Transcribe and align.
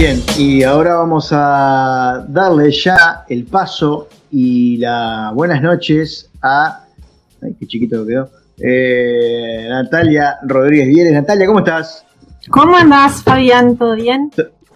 Bien, 0.00 0.22
y 0.38 0.62
ahora 0.62 0.94
vamos 0.94 1.30
a 1.32 2.24
darle 2.28 2.70
ya 2.70 3.24
el 3.28 3.46
paso 3.46 4.06
y 4.30 4.76
las 4.76 5.34
buenas 5.34 5.60
noches 5.60 6.30
a. 6.40 6.84
Ay, 7.42 7.56
qué 7.58 7.66
chiquito 7.66 8.06
que 8.06 8.12
quedó. 8.12 8.30
Eh, 8.58 9.66
Natalia 9.68 10.36
Rodríguez 10.46 10.86
Vieres. 10.86 11.12
Natalia, 11.14 11.48
¿cómo 11.48 11.58
estás? 11.58 12.04
¿Cómo 12.48 12.76
andás, 12.76 13.24
Fabián? 13.24 13.76
¿Todo 13.76 13.96
bien? 13.96 14.30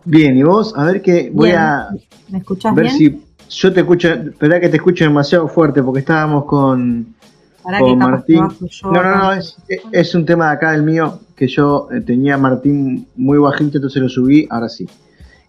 Bien, 0.05 0.37
¿y 0.37 0.43
vos? 0.43 0.75
A 0.77 0.87
ver 0.87 1.01
que 1.01 1.31
voy 1.33 1.51
Bien. 1.51 1.61
a 1.61 1.91
¿Me 2.29 2.39
escuchas 2.39 2.75
ver 2.75 2.87
bien? 2.87 2.97
si 2.97 3.23
yo 3.49 3.73
te 3.73 3.79
escucho. 3.79 4.09
Espera 4.09 4.59
que 4.59 4.71
te 4.71 4.79
escucho 4.79 5.05
demasiado 5.05 5.47
fuerte 5.47 5.85
porque 5.85 6.01
estábamos 6.01 6.47
con, 6.47 7.15
Pará 7.63 7.79
con 7.79 7.97
Martín. 7.97 8.49
yo 8.59 8.91
No, 8.91 9.01
no, 9.05 9.17
no, 9.17 9.33
es, 9.35 9.57
es 9.93 10.17
un 10.17 10.27
tema 10.27 10.49
de 10.49 10.53
acá 10.55 10.73
del 10.73 10.83
mío 10.83 11.21
que 11.37 11.47
yo 11.47 11.87
eh, 11.93 12.01
tenía 12.01 12.35
a 12.35 12.39
Martín 12.39 13.07
muy 13.15 13.39
bajito, 13.39 13.79
entonces 13.79 14.03
lo 14.03 14.09
subí, 14.09 14.49
ahora 14.51 14.69
sí. 14.69 14.89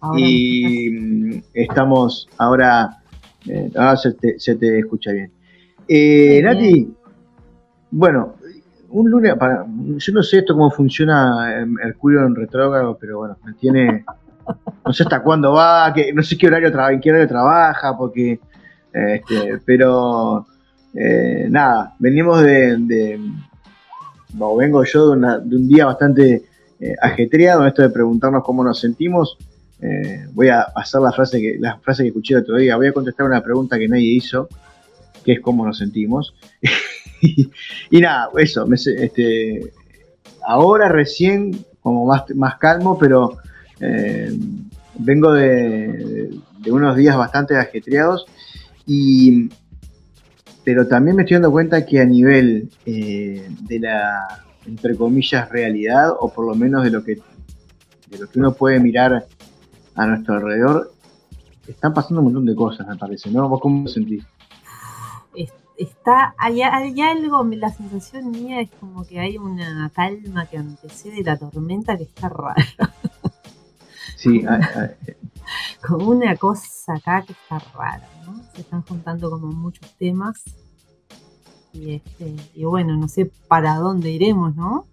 Ahora 0.04 0.20
y 0.20 0.90
mm, 0.90 1.42
estamos 1.54 2.28
ahora, 2.36 2.98
eh, 3.48 3.70
ahora 3.74 3.96
se 3.96 4.12
te, 4.12 4.38
se 4.38 4.54
te 4.56 4.78
escucha 4.80 5.12
bien. 5.12 5.30
Eh, 5.88 6.40
Nati, 6.44 6.92
bueno, 7.90 8.34
un 8.90 9.10
lunes, 9.10 9.34
para, 9.36 9.64
yo 9.66 10.12
no 10.12 10.22
sé 10.22 10.38
esto 10.38 10.54
cómo 10.54 10.70
funciona 10.70 11.60
eh, 11.60 11.66
Mercurio 11.66 12.26
en 12.26 12.34
retrógrado, 12.34 12.96
pero 13.00 13.18
bueno, 13.18 13.36
me 13.44 13.54
tiene, 13.54 14.04
no 14.84 14.92
sé 14.92 15.04
hasta 15.04 15.22
cuándo 15.22 15.52
va, 15.52 15.92
que, 15.94 16.12
no 16.12 16.22
sé 16.22 16.36
qué 16.36 16.48
horario, 16.48 16.68
en 16.90 17.00
qué 17.00 17.10
horario 17.10 17.28
trabaja, 17.28 17.96
porque, 17.96 18.32
eh, 18.92 19.20
este, 19.22 19.58
pero 19.64 20.46
eh, 20.94 21.46
nada, 21.50 21.94
venimos 21.98 22.42
de, 22.42 22.76
de- 22.78 23.20
o 24.38 24.56
vengo 24.56 24.84
yo 24.84 25.10
de, 25.10 25.16
una- 25.16 25.38
de 25.38 25.56
un 25.56 25.66
día 25.68 25.86
bastante 25.86 26.42
eh, 26.80 26.94
ajetreado 27.00 27.62
en 27.62 27.68
esto 27.68 27.82
de 27.82 27.90
preguntarnos 27.90 28.42
cómo 28.44 28.62
nos 28.64 28.78
sentimos. 28.80 29.38
Eh, 29.84 30.26
voy 30.32 30.48
a 30.48 30.62
hacer 30.62 31.02
la 31.02 31.12
frase 31.12 31.40
que 31.40 31.56
la 31.60 31.78
frase 31.78 32.04
que 32.04 32.08
escuché 32.08 32.34
el 32.34 32.40
otro 32.40 32.56
día. 32.56 32.76
Voy 32.76 32.86
a 32.86 32.92
contestar 32.92 33.26
una 33.26 33.42
pregunta 33.42 33.78
que 33.78 33.86
nadie 33.86 34.14
hizo, 34.14 34.48
que 35.22 35.32
es 35.32 35.40
cómo 35.40 35.66
nos 35.66 35.76
sentimos. 35.76 36.34
y, 37.20 38.00
nada, 38.00 38.30
eso. 38.38 38.66
este, 38.72 39.72
ahora 40.46 40.88
recién 40.88 41.64
como 41.80 42.06
más, 42.06 42.24
más 42.34 42.56
calmo, 42.56 42.98
pero 42.98 43.36
eh, 43.78 44.32
vengo 44.98 45.32
de, 45.32 46.30
de 46.60 46.72
unos 46.72 46.96
días 46.96 47.16
bastante 47.16 47.56
ajetreados 47.56 48.24
y 48.86 49.50
pero 50.64 50.86
también 50.86 51.16
me 51.16 51.24
estoy 51.24 51.34
dando 51.34 51.52
cuenta 51.52 51.84
que 51.84 52.00
a 52.00 52.06
nivel 52.06 52.70
eh, 52.86 53.46
de 53.68 53.78
la 53.80 54.44
entre 54.66 54.96
comillas 54.96 55.50
realidad 55.50 56.12
o 56.18 56.32
por 56.32 56.46
lo 56.46 56.54
menos 56.54 56.84
de 56.84 56.90
lo 56.90 57.04
que 57.04 57.16
de 58.08 58.18
lo 58.18 58.30
que 58.30 58.38
uno 58.38 58.54
puede 58.54 58.80
mirar 58.80 59.26
a 59.96 60.06
nuestro 60.06 60.34
alrededor 60.34 60.92
están 61.66 61.94
pasando 61.94 62.20
un 62.20 62.26
montón 62.26 62.46
de 62.46 62.54
cosas 62.54 62.86
me 62.86 62.96
parece 62.96 63.30
¿no? 63.30 63.48
¿Vos 63.48 63.60
cómo 63.60 63.84
lo 63.84 63.88
sentís? 63.88 64.24
Es- 65.34 65.52
Está, 65.76 66.34
hay, 66.38 66.62
hay 66.62 67.00
algo, 67.00 67.42
la 67.44 67.68
sensación 67.72 68.30
mía 68.30 68.60
es 68.60 68.70
como 68.78 69.04
que 69.04 69.18
hay 69.18 69.38
una 69.38 69.90
calma 69.90 70.46
que 70.46 70.56
antecede 70.58 71.24
la 71.24 71.36
tormenta 71.36 71.96
que 71.96 72.04
está 72.04 72.28
rara. 72.28 72.54
Sí, 74.16 74.42
a- 74.46 74.54
a- 74.54 74.90
Como 75.86 76.10
una 76.10 76.36
cosa 76.36 76.94
acá 76.94 77.22
que 77.22 77.32
está 77.32 77.58
rara, 77.74 78.08
¿no? 78.24 78.40
Se 78.54 78.60
están 78.62 78.82
juntando 78.82 79.28
como 79.30 79.48
muchos 79.48 79.90
temas. 79.98 80.42
Y, 81.72 81.94
este, 81.96 82.36
y 82.54 82.64
bueno, 82.64 82.96
no 82.96 83.08
sé 83.08 83.30
para 83.48 83.74
dónde 83.76 84.10
iremos, 84.12 84.54
¿no? 84.54 84.86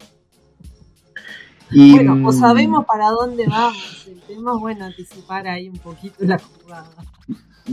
Y, 1.73 1.93
Bueno, 1.95 2.27
o 2.27 2.31
mm, 2.31 2.39
sabemos 2.39 2.85
para 2.85 3.09
dónde 3.09 3.47
vamos. 3.47 4.07
El 4.07 4.21
tema 4.23 4.53
es, 4.53 4.59
bueno, 4.59 4.85
anticipar 4.85 5.47
ahí 5.47 5.69
un 5.69 5.77
poquito 5.77 6.15
la 6.25 6.37
jugada. 6.39 6.89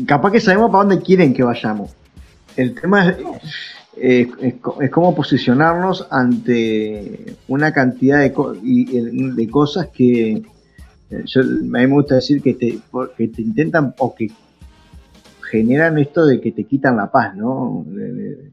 capaz 0.07 0.33
que 0.33 0.41
sabemos 0.41 0.71
para 0.71 0.85
dónde 0.85 1.03
quieren 1.03 1.35
que 1.35 1.43
vayamos. 1.43 1.91
El 2.57 2.75
tema 2.75 3.09
es, 3.09 3.17
eh, 3.97 4.31
es, 4.81 4.91
cómo 4.91 5.15
posicionarnos 5.15 6.07
ante 6.11 7.37
una 7.49 7.73
cantidad 7.73 8.21
de, 8.21 8.33
co- 8.33 8.55
y- 8.55 8.97
y- 8.97 9.31
de 9.31 9.51
cosas 9.51 9.89
que 9.89 10.31
eh, 11.11 11.23
yo, 11.25 11.41
a 11.41 11.45
mí 11.45 11.69
me 11.69 11.87
gusta 11.87 12.17
decir 12.17 12.43
que 12.43 12.55
te, 12.55 12.79
que 13.17 13.29
te 13.29 13.43
intentan 13.43 13.95
o 13.99 14.15
que 14.15 14.31
generan 15.51 15.99
esto 15.99 16.27
de 16.27 16.41
que 16.41 16.53
te 16.53 16.65
quitan 16.65 16.97
la 16.97 17.11
paz, 17.11 17.35
¿no? 17.37 17.85
De, 17.87 18.13
de- 18.13 18.53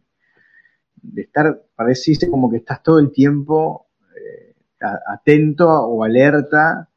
de 1.08 1.22
estar, 1.22 1.62
pareciste 1.76 2.30
como 2.30 2.50
que 2.50 2.58
estás 2.58 2.82
todo 2.82 2.98
el 3.00 3.12
tiempo 3.12 3.85
eh, 3.85 3.85
atento 5.08 5.68
o 5.70 6.04
alerta, 6.04 6.90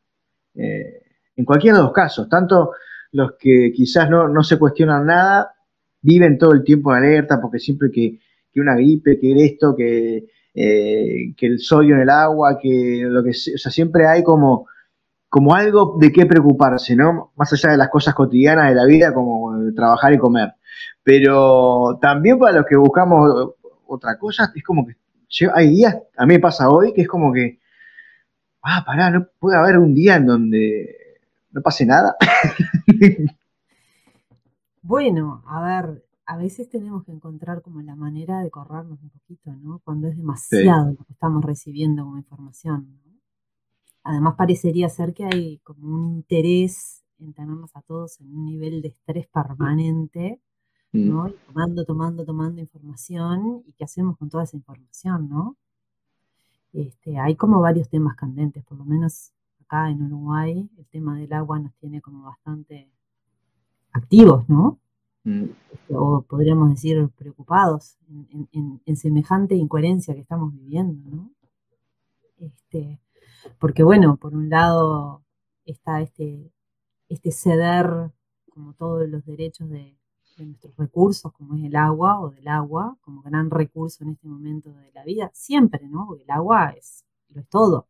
eh, 0.54 1.02
en 1.36 1.44
cualquiera 1.44 1.78
de 1.78 1.84
los 1.84 1.92
casos, 1.92 2.28
tanto 2.28 2.72
los 3.12 3.32
que 3.38 3.72
quizás 3.74 4.10
no, 4.10 4.28
no 4.28 4.42
se 4.42 4.58
cuestionan 4.58 5.06
nada, 5.06 5.54
viven 6.02 6.38
todo 6.38 6.52
el 6.52 6.64
tiempo 6.64 6.94
en 6.94 7.04
alerta 7.04 7.40
porque 7.40 7.58
siempre 7.58 7.90
que, 7.90 8.18
que 8.52 8.60
una 8.60 8.74
gripe, 8.74 9.18
que 9.18 9.32
esto, 9.44 9.74
que, 9.76 10.26
eh, 10.54 11.34
que 11.36 11.46
el 11.46 11.58
sodio 11.60 11.94
en 11.94 12.02
el 12.02 12.10
agua, 12.10 12.58
que 12.60 13.02
lo 13.04 13.22
que 13.22 13.32
sea, 13.32 13.54
o 13.54 13.58
sea, 13.58 13.72
siempre 13.72 14.06
hay 14.06 14.22
como, 14.22 14.66
como 15.28 15.54
algo 15.54 15.96
de 16.00 16.12
qué 16.12 16.26
preocuparse, 16.26 16.96
¿no? 16.96 17.32
Más 17.36 17.52
allá 17.52 17.70
de 17.70 17.76
las 17.76 17.88
cosas 17.88 18.14
cotidianas 18.14 18.68
de 18.68 18.74
la 18.74 18.84
vida, 18.84 19.14
como 19.14 19.54
trabajar 19.74 20.12
y 20.12 20.18
comer. 20.18 20.54
Pero 21.02 21.98
también 22.00 22.38
para 22.38 22.58
los 22.58 22.66
que 22.66 22.76
buscamos 22.76 23.54
otra 23.86 24.18
cosa, 24.18 24.52
es 24.54 24.62
como 24.62 24.86
que 24.86 24.96
hay 25.54 25.68
días, 25.68 25.96
a 26.16 26.26
mí 26.26 26.34
me 26.34 26.40
pasa 26.40 26.68
hoy, 26.70 26.92
que 26.92 27.02
es 27.02 27.08
como 27.08 27.32
que, 27.32 27.60
ah, 28.62 28.84
pará, 28.86 29.10
no 29.10 29.28
puede 29.38 29.56
haber 29.58 29.78
un 29.78 29.94
día 29.94 30.16
en 30.16 30.26
donde 30.26 30.96
no 31.50 31.62
pase 31.62 31.86
nada. 31.86 32.16
Bueno, 34.80 35.42
a 35.46 35.60
ver, 35.60 36.02
a 36.24 36.38
veces 36.38 36.70
tenemos 36.70 37.04
que 37.04 37.12
encontrar 37.12 37.60
como 37.60 37.82
la 37.82 37.94
manera 37.94 38.40
de 38.40 38.50
corrernos 38.50 39.02
un 39.02 39.10
poquito, 39.10 39.52
¿no? 39.56 39.80
Cuando 39.84 40.08
es 40.08 40.16
demasiado 40.16 40.92
lo 40.92 41.04
que 41.04 41.12
estamos 41.12 41.44
recibiendo 41.44 42.04
como 42.04 42.16
información, 42.16 42.98
¿no? 43.04 43.12
Además 44.02 44.36
parecería 44.38 44.88
ser 44.88 45.12
que 45.12 45.26
hay 45.26 45.58
como 45.58 45.94
un 45.94 46.14
interés 46.14 47.04
en 47.18 47.34
tenernos 47.34 47.76
a 47.76 47.82
todos 47.82 48.18
en 48.20 48.34
un 48.34 48.46
nivel 48.46 48.80
de 48.80 48.88
estrés 48.88 49.26
permanente, 49.26 50.40
¿no? 50.92 51.28
Y 51.28 51.34
tomando, 51.46 51.84
tomando, 51.84 52.24
tomando 52.24 52.60
información 52.62 53.62
y 53.66 53.74
qué 53.74 53.84
hacemos 53.84 54.16
con 54.16 54.30
toda 54.30 54.44
esa 54.44 54.56
información, 54.56 55.28
¿no? 55.28 55.58
Este, 56.72 57.18
hay 57.18 57.34
como 57.36 57.60
varios 57.60 57.88
temas 57.88 58.16
candentes, 58.16 58.64
por 58.64 58.78
lo 58.78 58.84
menos 58.84 59.32
acá 59.60 59.90
en 59.90 60.02
Uruguay 60.02 60.68
el 60.78 60.86
tema 60.86 61.18
del 61.18 61.32
agua 61.32 61.58
nos 61.58 61.74
tiene 61.76 62.00
como 62.00 62.24
bastante 62.24 62.90
activos, 63.92 64.48
¿no? 64.48 64.78
Mm. 65.24 65.46
o 65.90 66.22
podríamos 66.22 66.70
decir 66.70 67.08
preocupados 67.16 67.98
en, 68.08 68.26
en- 68.30 68.48
en- 68.52 68.80
en 68.86 68.96
semejante 68.96 69.56
incoherencia 69.56 70.14
que 70.14 70.20
estamos 70.20 70.54
viviendo, 70.54 71.10
¿no? 71.10 71.30
Este, 72.38 73.00
porque 73.58 73.82
bueno, 73.82 74.16
por 74.16 74.34
un 74.34 74.48
lado 74.48 75.22
está 75.66 76.00
este, 76.02 76.50
este 77.08 77.32
ceder 77.32 78.12
como 78.50 78.74
todos 78.74 79.08
los 79.08 79.24
derechos 79.26 79.68
de, 79.70 79.97
de 80.38 80.46
nuestros 80.46 80.76
recursos, 80.76 81.32
como 81.32 81.56
es 81.56 81.64
el 81.64 81.76
agua 81.76 82.20
o 82.20 82.30
del 82.30 82.48
agua, 82.48 82.96
como 83.02 83.22
gran 83.22 83.50
recurso 83.50 84.04
en 84.04 84.10
este 84.10 84.28
momento 84.28 84.70
de 84.70 84.92
la 84.92 85.04
vida, 85.04 85.30
siempre, 85.34 85.88
¿no? 85.88 86.06
Porque 86.06 86.24
el 86.24 86.30
agua 86.30 86.70
es, 86.70 87.04
lo 87.30 87.40
es 87.40 87.48
todo, 87.48 87.86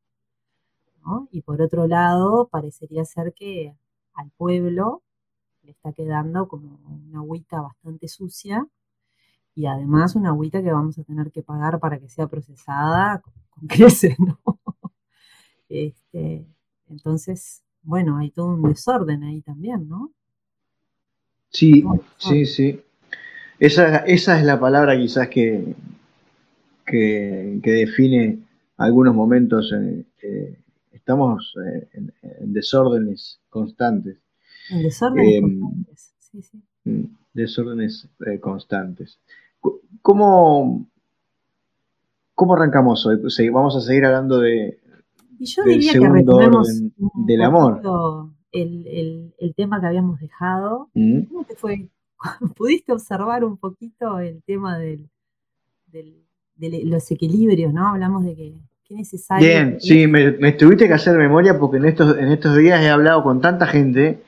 ¿no? 1.04 1.28
Y 1.31 1.42
por 1.42 1.60
otro 1.62 1.87
lado, 1.87 2.48
parecería 2.48 3.05
ser 3.05 3.32
que 3.34 3.76
al 4.14 4.31
pueblo 4.31 5.02
le 5.62 5.72
está 5.72 5.93
quedando 5.93 6.49
como 6.49 6.78
una 6.88 7.19
agüita 7.19 7.61
bastante 7.61 8.08
sucia 8.08 8.67
y 9.55 9.67
además 9.67 10.17
una 10.17 10.31
agüita 10.31 10.62
que 10.62 10.72
vamos 10.72 10.99
a 10.99 11.05
tener 11.05 11.31
que 11.32 11.43
pagar 11.43 11.78
para 11.81 11.99
que 11.99 12.08
sea 12.08 12.26
procesada 12.26 13.20
con, 13.20 13.32
creces, 13.69 14.19
¿no? 14.19 14.38
Este, 15.69 16.46
entonces, 16.88 17.62
bueno, 17.82 18.17
hay 18.19 18.31
todo 18.31 18.46
un 18.55 18.62
desorden 18.62 19.22
ahí 19.25 19.43
también, 19.43 19.88
¿no? 19.88 20.12
Sí, 21.50 21.84
sí, 22.18 22.46
sí. 22.46 22.80
Esa, 23.58 23.98
esa 23.98 24.38
es 24.38 24.44
la 24.44 24.60
palabra 24.60 24.96
quizás 24.96 25.28
que, 25.28 25.74
que, 26.86 27.58
que 27.62 27.70
define 27.70 28.38
algunos 28.76 29.14
momentos. 29.14 29.72
eh, 29.72 30.04
eh, 30.22 30.58
estamos 30.92 31.54
eh, 31.64 31.88
en, 31.94 32.12
en 32.22 32.52
desórdenes 32.52 33.40
constantes. 33.50 34.18
En 34.70 34.82
desorden 34.82 35.24
Eh, 35.24 35.40
constantes. 35.40 36.14
Sí, 36.18 36.42
sí. 36.42 36.62
Mm, 36.84 37.04
Desórdenes 37.32 38.08
eh, 38.26 38.40
constantes. 38.40 39.18
¿Cómo, 40.02 40.86
¿Cómo 42.34 42.54
arrancamos 42.54 43.04
hoy? 43.06 43.16
Pues, 43.18 43.36
vamos 43.52 43.76
a 43.76 43.80
seguir 43.80 44.04
hablando 44.04 44.38
de... 44.38 44.78
Y 45.38 45.46
yo 45.46 45.62
del 45.62 45.74
diría 45.74 45.92
que 45.92 45.98
segundo 45.98 46.14
retomemos 46.38 46.68
orden 46.68 46.92
un 46.98 47.26
del 47.26 47.42
amor. 47.42 47.80
El, 48.62 48.87
el- 48.87 49.34
el 49.38 49.55
tema 49.55 49.81
que 49.81 49.87
habíamos 49.87 50.20
dejado. 50.20 50.88
Mm, 50.94 51.22
¿Cómo 51.22 51.44
te 51.44 51.55
fue? 51.55 51.88
¿Pudiste 52.56 52.93
observar 52.93 53.44
un 53.44 53.56
poquito 53.56 54.19
el 54.19 54.43
tema 54.44 54.78
del, 54.78 55.08
del- 55.87 56.25
de 56.56 56.84
los 56.84 57.10
equilibrios, 57.10 57.72
¿no? 57.72 57.88
Hablamos 57.88 58.25
de 58.25 58.34
que, 58.34 58.55
necesario. 58.90 59.46
Bien, 59.46 59.76
sí, 59.81 60.06
me, 60.06 60.32
me, 60.32 60.52
tuviste 60.52 60.88
que 60.88 60.94
hacer 60.94 61.16
memoria 61.16 61.58
porque 61.58 61.76
en 61.76 61.84
estos, 61.84 62.16
en 62.19 62.28
estos 62.32 62.56
días 62.56 62.81
he 62.82 62.88
hablado 62.88 63.22
con 63.22 63.40
tanta 63.40 63.66
gente 63.66 64.20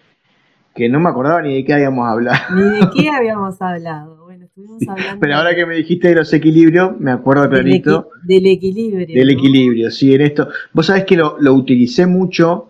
que 0.74 0.88
no 0.88 1.00
me 1.00 1.08
acordaba 1.08 1.42
ni 1.42 1.54
de 1.56 1.64
qué 1.64 1.72
habíamos 1.74 2.06
hablado. 2.06 2.54
Ni 2.54 2.62
de 2.62 2.90
qué 2.94 3.08
habíamos 3.16 3.60
hablado. 3.60 4.24
Bueno, 4.24 4.44
estuvimos 4.44 4.86
hablando. 4.86 5.18
Pero 5.20 5.34
ahora 5.34 5.54
que 5.54 5.66
me 5.66 5.74
dijiste 5.76 6.08
de 6.08 6.14
los 6.16 6.32
equilibrios, 6.32 7.00
me 7.00 7.10
acuerdo 7.10 7.48
clarito. 7.48 8.10
Del, 8.22 8.46
equilibrio. 8.46 9.06
Del 9.06 9.30
equilibrio, 9.30 9.90
sí, 9.90 10.14
en 10.14 10.20
esto. 10.20 10.48
Vos 10.72 10.86
sabés 10.86 11.04
que 11.04 11.16
lo, 11.16 11.36
lo 11.40 11.54
utilicé 11.54 12.06
mucho 12.06 12.69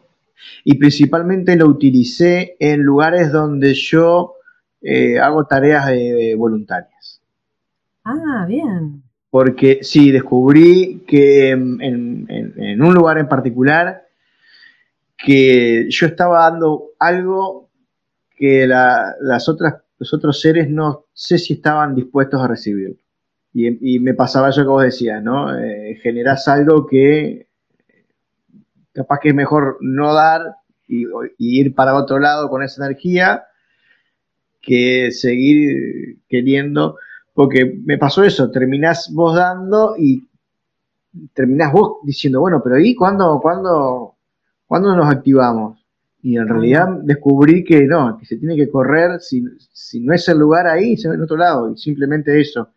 y 0.65 0.79
principalmente 0.79 1.57
lo 1.57 1.67
utilicé 1.67 2.57
en 2.59 2.83
lugares 2.83 3.33
donde 3.33 3.75
yo 3.75 4.35
eh, 4.83 5.19
hago 5.19 5.47
tareas 5.47 5.91
voluntarias. 6.37 7.21
Ah, 8.05 8.45
bien. 8.49 9.03
Porque 9.31 9.81
sí, 9.83 10.11
descubrí 10.11 11.05
que 11.07 11.51
en, 11.51 12.83
un 12.83 12.95
lugar 12.95 13.19
en 13.19 13.29
particular 13.29 14.07
que 15.17 15.87
yo 15.89 16.07
estaba 16.07 16.51
dando 16.51 16.91
algo 16.99 17.69
que 18.37 18.67
las 18.67 19.49
otras, 19.49 19.83
los 19.99 20.15
otros 20.15 20.41
seres 20.41 20.69
no 20.69 21.05
sé 21.13 21.39
si 21.39 21.55
estaban 21.55 21.95
dispuestos 21.95 22.41
a 22.43 22.49
recibir. 22.49 22.99
Y, 23.53 23.99
me 23.99 24.15
pasaba 24.15 24.51
eso 24.51 24.63
que 24.63 24.69
vos 24.69 24.83
decías, 24.83 25.23
¿no? 25.23 25.59
Eh, 25.59 25.99
generás 26.03 26.47
algo 26.49 26.87
que 26.87 27.49
capaz 28.93 29.21
que 29.21 29.31
es 29.31 29.35
mejor 29.35 29.79
no 29.81 30.15
dar 30.15 30.57
y, 30.87 31.07
ir 31.39 31.75
para 31.75 31.95
otro 31.95 32.19
lado 32.19 32.49
con 32.49 32.63
esa 32.63 32.85
energía 32.85 33.45
que 34.61 35.11
seguir 35.13 36.19
queriendo, 36.29 36.97
porque 37.33 37.81
me 37.85 37.97
pasó 37.97 38.25
eso, 38.25 38.51
terminás 38.51 39.11
vos 39.13 39.35
dando 39.35 39.95
y 39.97 40.29
terminás 41.33 41.73
vos 41.73 41.99
diciendo, 42.03 42.41
bueno, 42.41 42.61
pero 42.63 42.79
¿y 42.79 42.95
cuándo, 42.95 43.41
cuándo, 43.41 44.17
cuándo 44.67 44.95
nos 44.95 45.09
activamos? 45.09 45.81
Y 46.23 46.37
en 46.37 46.49
realidad 46.49 46.89
descubrí 47.03 47.65
que 47.65 47.87
no, 47.87 48.19
que 48.19 48.27
se 48.27 48.37
tiene 48.37 48.55
que 48.57 48.69
correr, 48.69 49.21
si, 49.21 49.43
si 49.73 50.01
no 50.01 50.13
es 50.13 50.29
el 50.29 50.39
lugar 50.39 50.67
ahí, 50.67 50.97
se 50.97 51.09
en 51.09 51.23
otro 51.23 51.37
lado, 51.37 51.73
y 51.73 51.79
simplemente 51.79 52.39
eso. 52.39 52.69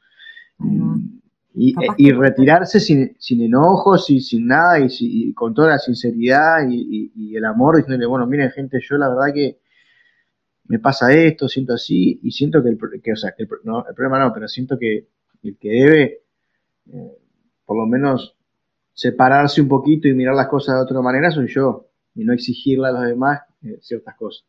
Y, 1.56 2.12
retirarse 2.12 2.80
sin, 2.80 3.16
sin, 3.20 3.42
enojos 3.44 4.10
y 4.10 4.22
sin 4.22 4.48
nada 4.48 4.80
y, 4.80 5.34
con 5.34 5.54
toda 5.54 5.70
la 5.70 5.78
sinceridad 5.78 6.68
y, 6.68 7.36
el 7.36 7.46
amor, 7.46 7.78
diciéndole, 7.78 8.08
bueno, 8.08 8.26
miren 8.26 8.52
gente, 8.52 8.80
yo 8.82 8.98
la 8.98 9.10
verdad 9.10 9.34
que 9.34 9.60
me 10.66 10.80
pasa 10.80 11.14
esto, 11.14 11.48
siento 11.48 11.74
así 11.74 12.20
y 12.24 12.32
siento 12.32 12.64
que 12.64 12.70
el, 12.70 12.80
que, 13.04 13.12
o 13.12 13.16
sea, 13.16 13.36
el, 13.38 13.48
no, 13.64 13.86
el 13.88 13.94
problema 13.94 14.20
no, 14.20 14.34
pero 14.34 14.48
siento 14.48 14.80
que 14.80 15.08
el 15.44 15.58
que 15.58 15.70
debe, 15.70 16.24
eh, 16.92 17.18
por 17.66 17.78
lo 17.78 17.86
menos, 17.86 18.36
separarse 18.94 19.62
un 19.62 19.68
poquito 19.68 20.08
y 20.08 20.14
mirar 20.14 20.36
las 20.36 20.48
cosas 20.48 20.76
de 20.76 20.82
otra 20.82 21.02
manera 21.02 21.32
soy 21.32 21.48
yo 21.48 21.90
y 22.16 22.24
no 22.24 22.34
exigirle 22.34 22.88
a 22.88 22.92
los 22.92 23.04
demás 23.04 23.42
eh, 23.64 23.78
ciertas 23.82 24.16
cosas. 24.16 24.46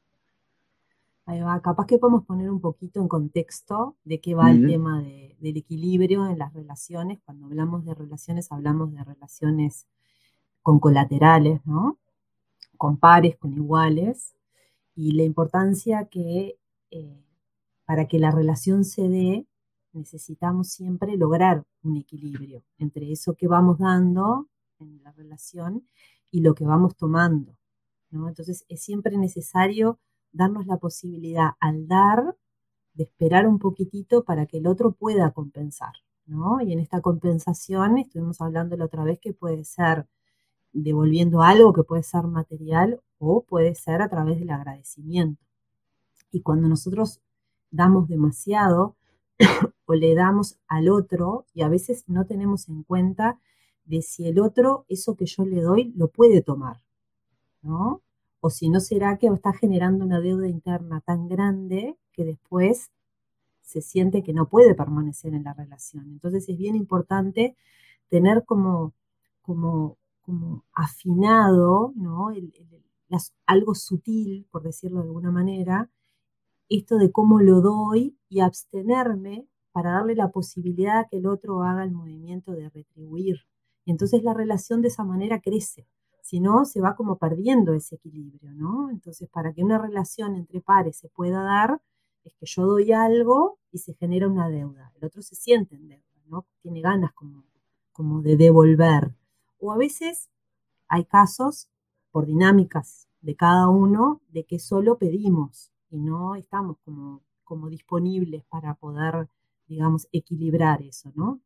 Ahí 1.26 1.40
va, 1.40 1.60
capaz 1.62 1.86
que 1.86 1.98
podemos 1.98 2.24
poner 2.24 2.50
un 2.50 2.60
poquito 2.60 3.00
en 3.00 3.08
contexto 3.08 3.96
de 4.04 4.20
qué 4.20 4.34
va 4.34 4.50
el 4.50 4.66
tema 4.66 5.02
del 5.02 5.56
equilibrio 5.56 6.26
en 6.28 6.38
las 6.38 6.52
relaciones. 6.52 7.20
Cuando 7.24 7.46
hablamos 7.46 7.84
de 7.86 7.94
relaciones, 7.94 8.52
hablamos 8.52 8.92
de 8.92 9.02
relaciones 9.04 9.86
con 10.62 10.78
colaterales, 10.80 11.64
¿no? 11.64 11.98
Con 12.76 12.98
pares, 12.98 13.36
con 13.36 13.54
iguales. 13.54 14.34
Y 14.94 15.12
la 15.12 15.22
importancia 15.22 16.04
que 16.06 16.58
eh, 16.90 17.24
para 17.86 18.06
que 18.06 18.18
la 18.18 18.30
relación 18.30 18.84
se 18.84 19.08
dé, 19.08 19.46
necesitamos 19.92 20.68
siempre 20.68 21.16
lograr 21.16 21.64
un 21.82 21.96
equilibrio 21.96 22.62
entre 22.78 23.12
eso 23.12 23.34
que 23.34 23.48
vamos 23.48 23.78
dando 23.78 24.48
en 24.78 25.02
la 25.02 25.12
relación 25.12 25.86
y 26.30 26.40
lo 26.40 26.54
que 26.54 26.64
vamos 26.64 26.96
tomando. 26.96 27.56
¿no? 28.10 28.28
Entonces 28.28 28.64
es 28.68 28.82
siempre 28.82 29.16
necesario 29.16 29.98
darnos 30.34 30.66
la 30.66 30.76
posibilidad 30.76 31.52
al 31.60 31.86
dar 31.88 32.36
de 32.92 33.04
esperar 33.04 33.46
un 33.46 33.58
poquitito 33.58 34.24
para 34.24 34.46
que 34.46 34.58
el 34.58 34.66
otro 34.66 34.92
pueda 34.92 35.30
compensar, 35.32 35.92
¿no? 36.26 36.60
Y 36.60 36.72
en 36.72 36.80
esta 36.80 37.00
compensación 37.00 37.98
estuvimos 37.98 38.40
hablando 38.40 38.76
la 38.76 38.84
otra 38.84 39.04
vez 39.04 39.18
que 39.18 39.32
puede 39.32 39.64
ser 39.64 40.06
devolviendo 40.72 41.40
algo 41.40 41.72
que 41.72 41.84
puede 41.84 42.02
ser 42.02 42.24
material 42.24 43.00
o 43.18 43.44
puede 43.44 43.74
ser 43.74 44.02
a 44.02 44.08
través 44.08 44.38
del 44.38 44.50
agradecimiento. 44.50 45.42
Y 46.30 46.42
cuando 46.42 46.68
nosotros 46.68 47.20
damos 47.70 48.08
demasiado 48.08 48.96
o 49.86 49.94
le 49.94 50.14
damos 50.14 50.58
al 50.66 50.88
otro 50.88 51.46
y 51.54 51.62
a 51.62 51.68
veces 51.68 52.04
no 52.08 52.26
tenemos 52.26 52.68
en 52.68 52.82
cuenta 52.82 53.40
de 53.84 54.02
si 54.02 54.26
el 54.26 54.40
otro 54.40 54.84
eso 54.88 55.16
que 55.16 55.26
yo 55.26 55.44
le 55.44 55.60
doy 55.60 55.92
lo 55.96 56.08
puede 56.08 56.42
tomar, 56.42 56.80
¿no? 57.62 58.02
O 58.46 58.50
si 58.50 58.68
no 58.68 58.78
será 58.78 59.16
que 59.16 59.28
está 59.28 59.54
generando 59.54 60.04
una 60.04 60.20
deuda 60.20 60.46
interna 60.46 61.00
tan 61.00 61.28
grande 61.28 61.96
que 62.12 62.26
después 62.26 62.90
se 63.62 63.80
siente 63.80 64.22
que 64.22 64.34
no 64.34 64.50
puede 64.50 64.74
permanecer 64.74 65.32
en 65.32 65.44
la 65.44 65.54
relación. 65.54 66.10
Entonces 66.10 66.46
es 66.50 66.58
bien 66.58 66.76
importante 66.76 67.56
tener 68.10 68.44
como, 68.44 68.92
como, 69.40 69.96
como 70.20 70.62
afinado, 70.74 71.94
¿no? 71.96 72.32
algo 73.46 73.74
sutil, 73.74 74.46
por 74.50 74.62
decirlo 74.62 75.00
de 75.00 75.06
alguna 75.06 75.30
manera, 75.30 75.88
esto 76.68 76.98
de 76.98 77.10
cómo 77.10 77.40
lo 77.40 77.62
doy 77.62 78.18
y 78.28 78.40
abstenerme 78.40 79.48
para 79.72 79.92
darle 79.92 80.16
la 80.16 80.30
posibilidad 80.30 80.98
a 80.98 81.08
que 81.08 81.16
el 81.16 81.26
otro 81.26 81.62
haga 81.62 81.82
el 81.82 81.92
movimiento 81.92 82.52
de 82.52 82.68
retribuir. 82.68 83.46
Y 83.86 83.90
entonces 83.90 84.22
la 84.22 84.34
relación 84.34 84.82
de 84.82 84.88
esa 84.88 85.02
manera 85.02 85.40
crece 85.40 85.86
si 86.24 86.40
no, 86.40 86.64
se 86.64 86.80
va 86.80 86.96
como 86.96 87.18
perdiendo 87.18 87.74
ese 87.74 87.96
equilibrio, 87.96 88.50
¿no? 88.54 88.88
Entonces, 88.88 89.28
para 89.28 89.52
que 89.52 89.62
una 89.62 89.76
relación 89.76 90.36
entre 90.36 90.62
pares 90.62 90.96
se 90.96 91.10
pueda 91.10 91.42
dar, 91.42 91.82
es 92.24 92.32
que 92.36 92.46
yo 92.46 92.64
doy 92.64 92.92
algo 92.92 93.58
y 93.70 93.76
se 93.76 93.92
genera 93.92 94.26
una 94.26 94.48
deuda. 94.48 94.90
El 94.96 95.04
otro 95.04 95.20
se 95.20 95.34
siente 95.34 95.76
en 95.76 95.86
deuda, 95.86 96.22
¿no? 96.28 96.46
Tiene 96.62 96.80
ganas 96.80 97.12
como, 97.12 97.44
como 97.92 98.22
de 98.22 98.38
devolver. 98.38 99.12
O 99.58 99.70
a 99.70 99.76
veces 99.76 100.30
hay 100.88 101.04
casos, 101.04 101.68
por 102.10 102.24
dinámicas 102.24 103.06
de 103.20 103.36
cada 103.36 103.68
uno, 103.68 104.22
de 104.30 104.44
que 104.44 104.58
solo 104.58 104.96
pedimos 104.96 105.72
y 105.90 105.98
no 105.98 106.36
estamos 106.36 106.78
como, 106.86 107.20
como 107.44 107.68
disponibles 107.68 108.44
para 108.44 108.72
poder, 108.76 109.28
digamos, 109.66 110.08
equilibrar 110.10 110.80
eso, 110.80 111.12
¿no? 111.16 111.42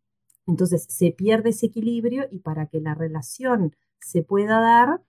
Entonces 0.47 0.87
se 0.89 1.11
pierde 1.11 1.51
ese 1.51 1.67
equilibrio 1.67 2.29
y 2.31 2.39
para 2.39 2.67
que 2.67 2.81
la 2.81 2.95
relación 2.95 3.75
se 4.01 4.23
pueda 4.23 4.61
dar, 4.61 5.01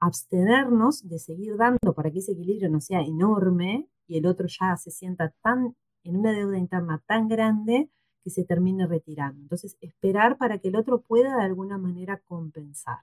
abstenernos 0.00 1.08
de 1.08 1.18
seguir 1.18 1.56
dando 1.56 1.92
para 1.94 2.10
que 2.10 2.18
ese 2.18 2.32
equilibrio 2.32 2.68
no 2.70 2.80
sea 2.80 3.00
enorme 3.00 3.88
y 4.06 4.18
el 4.18 4.26
otro 4.26 4.46
ya 4.48 4.76
se 4.76 4.90
sienta 4.90 5.32
tan 5.42 5.74
en 6.04 6.16
una 6.16 6.32
deuda 6.32 6.58
interna 6.58 7.02
tan 7.06 7.28
grande 7.28 7.90
que 8.22 8.30
se 8.30 8.44
termine 8.44 8.86
retirando. 8.86 9.40
Entonces, 9.40 9.76
esperar 9.80 10.38
para 10.38 10.58
que 10.58 10.68
el 10.68 10.76
otro 10.76 11.00
pueda 11.00 11.36
de 11.36 11.44
alguna 11.44 11.78
manera 11.78 12.20
compensar. 12.26 13.00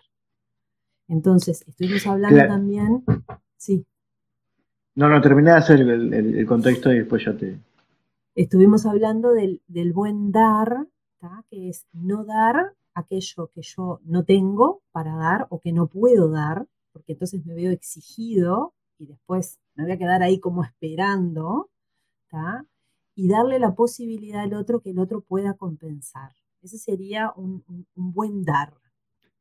Entonces, 1.07 1.63
estuvimos 1.67 2.07
hablando 2.07 2.47
también, 2.47 3.03
sí. 3.57 3.85
No, 4.95 5.09
no, 5.09 5.21
terminé 5.21 5.51
de 5.51 5.57
hacer 5.57 5.81
el, 5.81 6.45
contexto 6.47 6.91
y 6.91 6.99
después 6.99 7.25
ya 7.25 7.35
te... 7.35 7.59
Estuvimos 8.33 8.85
hablando 8.85 9.31
del, 9.31 9.61
del 9.67 9.93
buen 9.93 10.31
dar, 10.31 10.87
que 11.49 11.69
es 11.69 11.85
no 11.93 12.23
dar 12.25 12.73
aquello 12.95 13.51
que 13.53 13.61
yo 13.61 13.99
no 14.03 14.23
tengo 14.23 14.81
para 14.91 15.15
dar 15.15 15.47
o 15.51 15.59
que 15.59 15.71
no 15.71 15.87
puedo 15.87 16.31
dar, 16.31 16.67
porque 16.91 17.13
entonces 17.13 17.45
me 17.45 17.53
veo 17.53 17.71
exigido 17.71 18.73
y 18.97 19.05
después 19.05 19.59
me 19.75 19.83
voy 19.83 19.91
a 19.93 19.97
quedar 19.97 20.23
ahí 20.23 20.39
como 20.39 20.63
esperando, 20.63 21.69
y 23.15 23.29
darle 23.29 23.59
la 23.59 23.75
posibilidad 23.75 24.41
al 24.41 24.53
otro 24.53 24.81
que 24.81 24.89
el 24.89 24.99
otro 24.99 25.21
pueda 25.21 25.53
compensar. 25.53 26.33
Ese 26.61 26.77
sería 26.77 27.31
un, 27.35 27.63
buen 27.95 28.43
dar, 28.43 28.73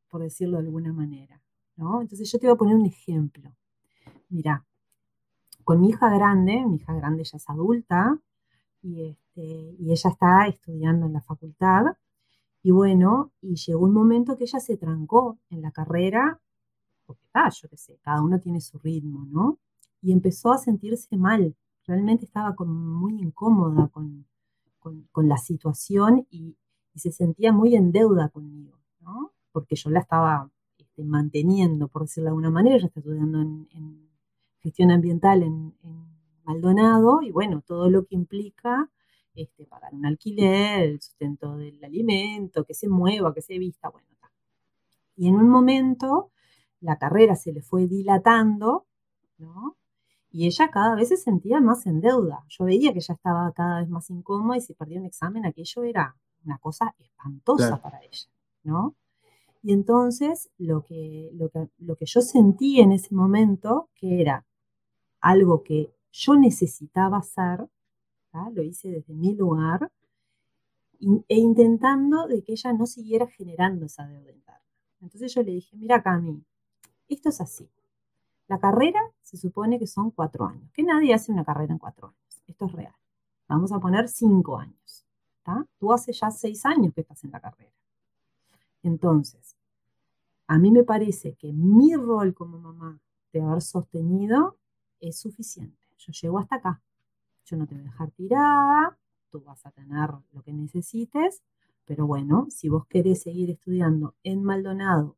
por 0.09 0.21
decirlo 0.21 0.57
de 0.57 0.65
alguna 0.65 0.93
manera. 0.93 1.41
¿no? 1.75 2.01
Entonces 2.01 2.31
yo 2.31 2.39
te 2.39 2.47
voy 2.47 2.53
a 2.53 2.57
poner 2.57 2.75
un 2.75 2.85
ejemplo. 2.85 3.53
Mira, 4.29 4.65
con 5.63 5.81
mi 5.81 5.89
hija 5.89 6.09
grande, 6.09 6.65
mi 6.65 6.77
hija 6.77 6.93
grande 6.93 7.23
ya 7.23 7.37
es 7.37 7.49
adulta 7.49 8.17
y, 8.81 9.09
este, 9.09 9.75
y 9.79 9.91
ella 9.91 10.09
está 10.09 10.47
estudiando 10.47 11.07
en 11.07 11.13
la 11.13 11.21
facultad 11.21 11.97
y 12.65 12.71
bueno, 12.71 13.31
y 13.41 13.57
llegó 13.57 13.85
un 13.85 13.93
momento 13.93 14.35
que 14.35 14.45
ella 14.45 14.59
se 14.59 14.75
trancó 14.75 15.37
en 15.51 15.61
la 15.61 15.69
carrera, 15.69 16.41
porque 17.05 17.21
ah, 17.35 17.51
yo 17.51 17.69
qué 17.69 17.77
sé, 17.77 17.99
cada 18.01 18.23
uno 18.23 18.39
tiene 18.39 18.59
su 18.59 18.79
ritmo, 18.79 19.23
¿no? 19.29 19.59
Y 20.01 20.11
empezó 20.11 20.51
a 20.51 20.57
sentirse 20.57 21.15
mal, 21.15 21.55
realmente 21.85 22.25
estaba 22.25 22.55
muy 22.65 23.21
incómoda 23.21 23.87
con, 23.89 24.25
la 25.15 25.37
situación 25.37 26.25
y, 26.31 26.57
se 26.95 27.11
sentía 27.11 27.51
muy 27.51 27.75
en 27.75 27.91
deuda 27.91 28.29
conmigo, 28.29 28.79
¿no? 28.99 29.31
Porque 29.51 29.75
yo 29.75 29.91
la 29.91 29.99
estaba 29.99 30.49
este, 30.79 31.03
manteniendo, 31.03 31.87
por 31.87 32.01
decirlo 32.01 32.25
de 32.25 32.29
alguna 32.29 32.49
manera, 32.49 32.77
ella 32.77 32.87
está 32.87 32.99
estudiando 32.99 33.41
en, 33.41 34.09
gestión 34.63 34.89
ambiental 34.89 35.43
en, 35.43 35.75
en 35.83 36.07
Maldonado 36.45 37.21
y 37.21 37.29
bueno, 37.29 37.61
todo 37.61 37.91
lo 37.91 38.05
que 38.05 38.15
implica 38.15 38.89
este, 39.35 39.65
pagar 39.65 39.93
un 39.93 40.05
alquiler, 40.05 40.83
el 40.83 41.01
sustento 41.01 41.57
del 41.57 41.83
alimento, 41.83 42.63
que 42.63 42.73
se 42.73 42.87
mueva, 42.87 43.33
que 43.33 43.41
se 43.41 43.57
vista, 43.59 43.89
bueno. 43.89 44.05
Y 45.15 45.27
en 45.27 45.35
un 45.35 45.49
momento 45.49 46.31
la 46.81 46.97
carrera 46.97 47.35
se 47.35 47.53
le 47.53 47.61
fue 47.61 47.87
dilatando, 47.87 48.85
¿no? 49.37 49.77
Y 50.31 50.47
ella 50.47 50.69
cada 50.69 50.95
vez 50.95 51.09
se 51.09 51.17
sentía 51.17 51.61
más 51.61 51.85
en 51.85 52.01
deuda. 52.01 52.43
Yo 52.49 52.65
veía 52.65 52.91
que 52.91 52.99
ella 52.99 53.13
estaba 53.13 53.51
cada 53.53 53.79
vez 53.79 53.89
más 53.89 54.09
incómoda 54.09 54.57
y 54.57 54.61
si 54.61 54.73
perdía 54.73 54.99
un 54.99 55.05
examen, 55.05 55.45
aquello 55.45 55.83
era 55.83 56.15
una 56.43 56.57
cosa 56.57 56.93
espantosa 56.99 57.81
para 57.81 58.01
ella, 58.03 58.27
¿no? 58.63 58.95
Y 59.63 59.71
entonces 59.71 60.49
lo 60.57 60.83
que, 60.83 61.31
lo, 61.33 61.49
que, 61.49 61.69
lo 61.79 61.95
que 61.95 62.05
yo 62.05 62.21
sentí 62.21 62.81
en 62.81 62.91
ese 62.91 63.15
momento, 63.15 63.89
que 63.95 64.21
era 64.21 64.45
algo 65.21 65.63
que 65.63 65.91
yo 66.11 66.35
necesitaba 66.35 67.17
hacer, 67.17 67.67
lo 68.53 68.61
hice 68.61 68.89
desde 68.89 69.13
mi 69.13 69.35
lugar, 69.35 69.91
e 71.27 71.37
intentando 71.37 72.27
de 72.27 72.41
que 72.43 72.53
ella 72.53 72.73
no 72.73 72.85
siguiera 72.85 73.27
generando 73.27 73.85
esa 73.85 74.07
deuda 74.07 74.31
interna. 74.31 74.61
Entonces 75.01 75.33
yo 75.33 75.43
le 75.43 75.51
dije, 75.51 75.75
mira 75.75 76.01
Cami, 76.01 76.43
esto 77.09 77.29
es 77.29 77.41
así. 77.41 77.69
La 78.47 78.59
carrera 78.59 79.01
se 79.21 79.37
supone 79.37 79.77
que 79.77 79.87
son 79.87 80.11
cuatro 80.11 80.45
años, 80.45 80.71
que 80.71 80.83
nadie 80.83 81.13
hace 81.13 81.31
una 81.31 81.43
carrera 81.43 81.73
en 81.73 81.79
cuatro 81.79 82.07
años. 82.07 82.43
Esto 82.47 82.65
es 82.65 82.71
real. 82.71 82.95
Vamos 83.47 83.71
a 83.71 83.79
poner 83.79 84.07
cinco 84.07 84.57
años. 84.57 85.05
Tú 85.77 85.93
hace 85.93 86.11
ya 86.11 86.31
seis 86.31 86.65
años 86.65 86.93
que 86.93 87.01
estás 87.01 87.23
en 87.23 87.31
la 87.31 87.39
carrera. 87.39 87.71
Entonces, 88.81 89.55
a 90.47 90.57
mí 90.57 90.71
me 90.71 90.83
parece 90.83 91.35
que 91.35 91.51
mi 91.53 91.95
rol 91.95 92.33
como 92.33 92.57
mamá 92.59 92.99
de 93.31 93.41
haber 93.41 93.61
sostenido 93.61 94.57
es 94.99 95.19
suficiente. 95.19 95.85
Yo 95.97 96.11
llego 96.13 96.39
hasta 96.39 96.55
acá. 96.55 96.81
Yo 97.45 97.57
no 97.57 97.67
te 97.67 97.75
voy 97.75 97.83
a 97.83 97.87
dejar 97.87 98.11
tirada, 98.11 98.97
tú 99.29 99.41
vas 99.41 99.65
a 99.65 99.71
tener 99.71 100.09
lo 100.31 100.41
que 100.41 100.51
necesites, 100.53 101.43
pero 101.85 102.07
bueno, 102.07 102.47
si 102.49 102.69
vos 102.69 102.87
querés 102.87 103.21
seguir 103.21 103.51
estudiando 103.51 104.15
en 104.23 104.43
Maldonado 104.43 105.15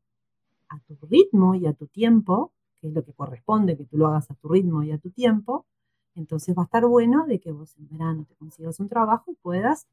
a 0.68 0.78
tu 0.80 0.96
ritmo 1.06 1.54
y 1.54 1.66
a 1.66 1.72
tu 1.72 1.86
tiempo, 1.86 2.52
que 2.76 2.88
es 2.88 2.94
lo 2.94 3.04
que 3.04 3.14
corresponde 3.14 3.76
que 3.76 3.84
tú 3.84 3.96
lo 3.96 4.08
hagas 4.08 4.30
a 4.30 4.34
tu 4.34 4.48
ritmo 4.48 4.82
y 4.82 4.92
a 4.92 4.98
tu 4.98 5.10
tiempo, 5.10 5.66
entonces 6.14 6.56
va 6.56 6.62
a 6.62 6.64
estar 6.66 6.84
bueno 6.86 7.26
de 7.26 7.40
que 7.40 7.52
vos 7.52 7.76
en 7.78 7.88
verano 7.88 8.24
te 8.28 8.34
consigas 8.34 8.78
un 8.80 8.88
trabajo 8.88 9.30
y 9.30 9.34
puedas 9.36 9.86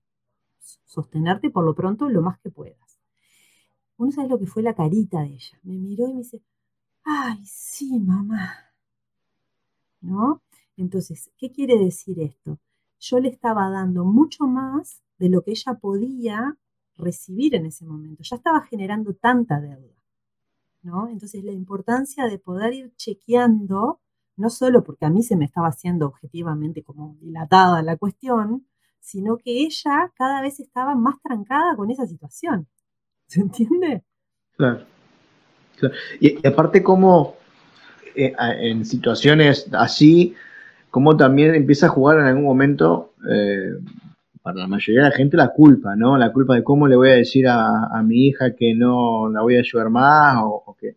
sostenerte 0.85 1.49
por 1.49 1.63
lo 1.63 1.73
pronto 1.75 2.09
lo 2.09 2.21
más 2.21 2.39
que 2.39 2.49
puedas. 2.49 2.99
Uno 3.97 4.11
sabe 4.11 4.27
lo 4.27 4.39
que 4.39 4.47
fue 4.47 4.61
la 4.61 4.73
carita 4.73 5.21
de 5.21 5.27
ella. 5.35 5.59
Me 5.63 5.77
miró 5.77 6.07
y 6.07 6.13
me 6.13 6.19
dice, 6.19 6.41
ay, 7.03 7.45
sí, 7.45 7.99
mamá. 7.99 8.55
¿No? 10.01 10.41
Entonces, 10.77 11.31
¿qué 11.37 11.51
quiere 11.51 11.77
decir 11.77 12.19
esto? 12.19 12.59
Yo 12.99 13.19
le 13.19 13.29
estaba 13.29 13.69
dando 13.69 14.05
mucho 14.05 14.45
más 14.45 15.01
de 15.17 15.29
lo 15.29 15.41
que 15.41 15.51
ella 15.51 15.75
podía 15.75 16.57
recibir 16.97 17.55
en 17.55 17.65
ese 17.65 17.85
momento. 17.85 18.23
Ya 18.23 18.35
estaba 18.37 18.61
generando 18.61 19.13
tanta 19.13 19.59
deuda. 19.59 19.95
¿no? 20.85 21.09
Entonces, 21.09 21.43
la 21.43 21.51
importancia 21.51 22.25
de 22.25 22.37
poder 22.37 22.73
ir 22.73 22.93
chequeando, 22.95 23.99
no 24.37 24.49
solo 24.49 24.83
porque 24.83 25.05
a 25.05 25.09
mí 25.09 25.23
se 25.23 25.35
me 25.35 25.45
estaba 25.45 25.67
haciendo 25.67 26.05
objetivamente 26.05 26.83
como 26.83 27.17
dilatada 27.19 27.81
la 27.81 27.97
cuestión, 27.97 28.67
sino 28.99 29.37
que 29.37 29.63
ella 29.63 30.11
cada 30.15 30.41
vez 30.41 30.59
estaba 30.59 30.95
más 30.95 31.21
trancada 31.21 31.75
con 31.75 31.89
esa 31.91 32.05
situación. 32.05 32.67
¿Se 33.27 33.41
entiende? 33.41 34.03
Claro. 34.55 34.85
Y, 36.19 36.45
aparte, 36.47 36.81
como 36.81 37.35
eh, 38.15 38.33
en 38.39 38.85
situaciones 38.85 39.67
así, 39.73 40.35
como 40.95 41.17
también 41.17 41.53
empieza 41.53 41.87
a 41.87 41.89
jugar 41.89 42.19
en 42.19 42.25
algún 42.27 42.45
momento, 42.45 43.15
eh, 43.29 43.71
para 44.41 44.59
la 44.59 44.67
mayoría 44.67 45.03
de 45.03 45.09
la 45.09 45.13
gente, 45.13 45.35
la 45.35 45.51
culpa, 45.51 45.93
¿no? 45.93 46.17
La 46.17 46.31
culpa 46.31 46.55
de 46.55 46.63
cómo 46.63 46.87
le 46.87 46.95
voy 46.95 47.09
a 47.09 47.15
decir 47.15 47.49
a, 47.49 48.01
mi 48.01 48.27
hija 48.27 48.55
que 48.55 48.73
no 48.73 49.29
la 49.29 49.41
voy 49.41 49.57
a 49.57 49.59
ayudar 49.59 49.89
más 49.89 50.37
o, 50.41 50.73
que... 50.79 50.95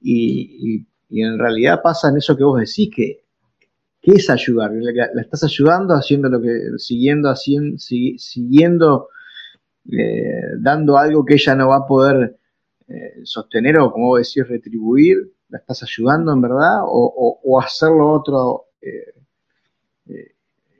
Y, 0.00 0.84
en 1.08 1.38
realidad 1.38 1.82
pasa 1.84 2.08
en 2.08 2.16
eso 2.16 2.36
que 2.36 2.42
vos 2.42 2.58
decís, 2.58 2.90
que 2.92 3.20
¿Qué 4.00 4.10
es 4.10 4.28
ayudar? 4.28 4.72
La, 4.72 5.22
estás 5.22 5.44
ayudando 5.44 5.94
haciendo 5.94 6.28
lo 6.28 6.42
que, 6.42 6.72
siguiendo, 6.78 7.30
haciendo, 7.30 7.78
siguiendo, 7.78 9.06
eh, 9.88 10.56
dando 10.58 10.98
algo 10.98 11.24
que 11.24 11.34
ella 11.34 11.54
no 11.54 11.68
va 11.68 11.76
a 11.76 11.86
poder 11.86 12.38
eh, 12.88 13.20
sostener 13.22 13.78
o, 13.78 13.92
como 13.92 14.08
vos 14.08 14.18
decís, 14.18 14.48
retribuir. 14.48 15.32
¿La 15.48 15.58
estás 15.58 15.84
ayudando 15.84 16.32
en 16.32 16.40
verdad? 16.40 16.80
¿O, 16.82 17.60
hacerlo 17.60 18.10
otro 18.10 18.71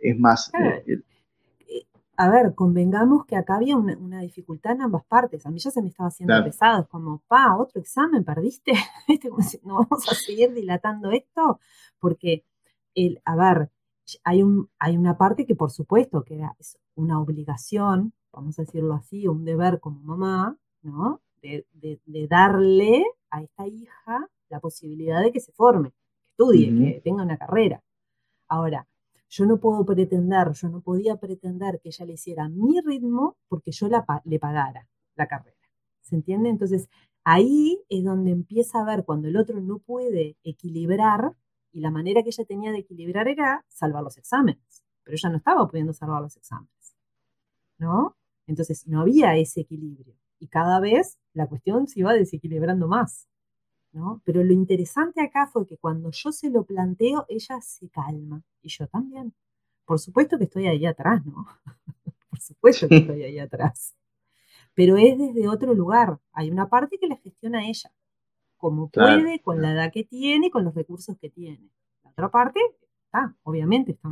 es 0.00 0.18
más? 0.18 0.50
a 2.16 2.30
ver, 2.30 2.54
convengamos 2.54 3.24
que 3.26 3.36
acá 3.36 3.56
había 3.56 3.76
una, 3.76 4.20
dificultad 4.20 4.72
en 4.72 4.82
ambas 4.82 5.04
partes. 5.04 5.44
A 5.46 5.50
mí 5.50 5.58
ya 5.58 5.70
se 5.70 5.82
me 5.82 5.88
estaba 5.88 6.08
haciendo 6.08 6.44
pesado. 6.44 6.82
Es 6.82 6.88
como, 6.88 7.22
pa, 7.26 7.56
otro 7.56 7.80
examen, 7.80 8.22
perdiste. 8.22 8.72
no 9.64 9.74
vamos 9.76 10.08
a 10.08 10.14
seguir 10.14 10.52
dilatando 10.52 11.10
esto 11.10 11.58
porque 11.98 12.44
el, 12.94 13.20
a 13.24 13.34
ver, 13.34 13.70
hay, 14.24 14.42
un, 14.42 14.70
hay 14.78 14.96
una 14.96 15.16
parte 15.16 15.46
que 15.46 15.54
por 15.54 15.70
supuesto 15.70 16.22
que 16.22 16.40
es 16.58 16.78
una 16.94 17.20
obligación, 17.20 18.12
vamos 18.32 18.58
a 18.58 18.62
decirlo 18.62 18.94
así, 18.94 19.26
un 19.26 19.44
deber 19.44 19.80
como 19.80 20.00
mamá, 20.02 20.56
¿no? 20.82 21.22
De, 21.40 21.66
darle 22.28 23.04
a 23.30 23.42
esta 23.42 23.66
hija 23.66 24.28
la 24.48 24.60
posibilidad 24.60 25.20
de 25.22 25.32
que 25.32 25.40
se 25.40 25.50
forme, 25.52 25.90
que 25.90 26.30
estudie, 26.30 26.94
que 26.94 27.00
tenga 27.00 27.24
una 27.24 27.36
carrera. 27.36 27.82
Ahora, 28.52 28.86
yo 29.30 29.46
no 29.46 29.58
puedo 29.58 29.82
pretender, 29.86 30.52
yo 30.52 30.68
no 30.68 30.82
podía 30.82 31.16
pretender 31.16 31.80
que 31.80 31.88
ella 31.88 32.04
le 32.04 32.12
hiciera 32.12 32.50
mi 32.50 32.82
ritmo 32.82 33.38
porque 33.48 33.72
yo 33.72 33.88
la, 33.88 34.04
le 34.26 34.38
pagara 34.38 34.86
la 35.14 35.26
carrera. 35.26 35.56
¿Se 36.02 36.16
entiende? 36.16 36.50
Entonces, 36.50 36.90
ahí 37.24 37.82
es 37.88 38.04
donde 38.04 38.30
empieza 38.30 38.82
a 38.82 38.84
ver 38.84 39.06
cuando 39.06 39.28
el 39.28 39.38
otro 39.38 39.58
no 39.62 39.78
puede 39.78 40.36
equilibrar 40.42 41.34
y 41.72 41.80
la 41.80 41.90
manera 41.90 42.22
que 42.22 42.28
ella 42.28 42.44
tenía 42.44 42.72
de 42.72 42.80
equilibrar 42.80 43.26
era 43.26 43.64
salvar 43.68 44.02
los 44.02 44.18
exámenes, 44.18 44.84
pero 45.02 45.14
ella 45.14 45.30
no 45.30 45.38
estaba 45.38 45.66
pudiendo 45.66 45.94
salvar 45.94 46.20
los 46.20 46.36
exámenes, 46.36 46.94
¿no? 47.78 48.18
Entonces 48.46 48.86
no 48.86 49.00
había 49.00 49.34
ese 49.38 49.62
equilibrio 49.62 50.14
y 50.38 50.48
cada 50.48 50.78
vez 50.78 51.18
la 51.32 51.46
cuestión 51.46 51.86
se 51.86 52.00
iba 52.00 52.12
desequilibrando 52.12 52.86
más, 52.86 53.30
¿no? 53.92 54.20
Pero 54.24 54.42
lo 54.42 54.52
interesante 54.52 55.20
acá 55.20 55.46
fue 55.46 55.66
que 55.66 55.76
cuando 55.76 56.10
yo 56.10 56.32
se 56.32 56.50
lo 56.50 56.64
planteo, 56.64 57.26
ella 57.28 57.60
se 57.60 57.88
calma 57.88 58.42
y 58.62 58.68
yo 58.68 58.86
también. 58.88 59.34
Por 59.84 59.98
supuesto 59.98 60.38
que 60.38 60.44
estoy 60.44 60.66
ahí 60.66 60.86
atrás, 60.86 61.24
¿no? 61.26 61.46
Por 62.30 62.40
supuesto 62.40 62.88
que 62.88 62.96
estoy 62.96 63.22
ahí 63.24 63.38
atrás. 63.38 63.94
Pero 64.74 64.96
es 64.96 65.18
desde 65.18 65.48
otro 65.48 65.74
lugar. 65.74 66.18
Hay 66.32 66.50
una 66.50 66.68
parte 66.68 66.98
que 66.98 67.06
la 67.06 67.16
gestiona 67.16 67.66
ella 67.68 67.92
como 68.62 68.88
puede, 68.88 69.40
con 69.40 69.60
la 69.60 69.72
edad 69.72 69.90
que 69.92 70.04
tiene, 70.04 70.48
con 70.48 70.64
los 70.64 70.72
recursos 70.72 71.18
que 71.18 71.28
tiene. 71.28 71.68
La 72.04 72.10
otra 72.10 72.30
parte 72.30 72.60
está, 73.04 73.34
obviamente 73.42 73.90
está 73.90 74.08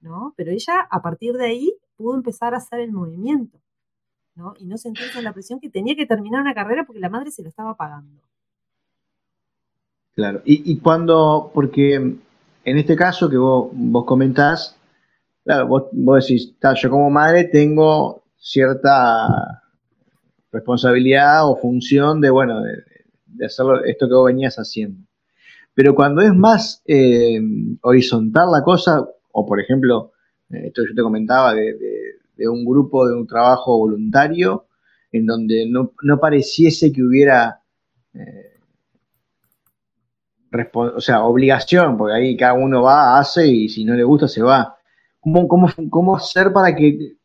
¿no? 0.00 0.32
Pero 0.34 0.50
ella 0.50 0.80
a 0.90 1.02
partir 1.02 1.34
de 1.34 1.44
ahí 1.44 1.74
pudo 1.94 2.16
empezar 2.16 2.54
a 2.54 2.56
hacer 2.56 2.80
el 2.80 2.90
movimiento, 2.90 3.60
¿no? 4.34 4.54
Y 4.58 4.64
no 4.64 4.78
sentirse 4.78 5.20
la 5.20 5.34
presión 5.34 5.60
que 5.60 5.68
tenía 5.68 5.94
que 5.94 6.06
terminar 6.06 6.40
una 6.40 6.54
carrera 6.54 6.84
porque 6.86 7.00
la 7.00 7.10
madre 7.10 7.30
se 7.30 7.42
lo 7.42 7.50
estaba 7.50 7.76
pagando. 7.76 8.22
Claro, 10.14 10.42
y, 10.44 10.78
cuando, 10.80 11.50
porque 11.54 11.94
en 11.94 12.78
este 12.78 12.96
caso 12.96 13.30
que 13.30 13.36
vos, 13.36 13.70
vos 13.72 14.04
comentás, 14.04 14.76
claro, 15.44 15.66
vos, 15.68 15.84
vos 15.92 16.26
decís, 16.26 16.54
yo 16.76 16.90
como 16.90 17.10
madre 17.10 17.44
tengo 17.44 18.22
cierta 18.36 19.62
responsabilidad 20.52 21.48
o 21.48 21.56
función 21.56 22.20
de, 22.20 22.30
bueno, 22.30 22.60
de, 22.60 22.72
de 23.26 23.46
hacerlo, 23.46 23.82
esto 23.84 24.08
que 24.08 24.14
vos 24.14 24.26
venías 24.26 24.56
haciendo. 24.56 25.06
Pero 25.74 25.94
cuando 25.94 26.20
es 26.20 26.34
más 26.34 26.82
eh, 26.86 27.40
horizontal 27.82 28.50
la 28.52 28.62
cosa, 28.62 29.06
o 29.32 29.46
por 29.46 29.60
ejemplo, 29.60 30.12
eh, 30.50 30.66
esto 30.66 30.82
yo 30.86 30.94
te 30.94 31.02
comentaba 31.02 31.54
de, 31.54 32.48
un 32.48 32.64
grupo, 32.64 33.08
de 33.08 33.14
un 33.14 33.26
trabajo 33.26 33.78
voluntario, 33.78 34.66
en 35.12 35.26
donde 35.26 35.66
no, 35.68 36.20
pareciese 36.20 36.92
que 36.92 37.02
hubiera, 37.02 37.62
eh, 38.14 38.49
o 40.74 41.00
sea, 41.00 41.24
obligación, 41.24 41.96
porque 41.96 42.14
ahí 42.14 42.36
cada 42.36 42.54
uno 42.54 42.82
va, 42.82 43.18
hace 43.18 43.46
y 43.46 43.68
si 43.68 43.84
no 43.84 43.94
le 43.94 44.04
gusta 44.04 44.28
se 44.28 44.42
va. 44.42 44.76
¿Cómo, 45.20 45.46
cómo, 45.48 45.68
cómo 45.90 46.16
hacer 46.16 46.52
para 46.52 46.74
que 46.74 47.16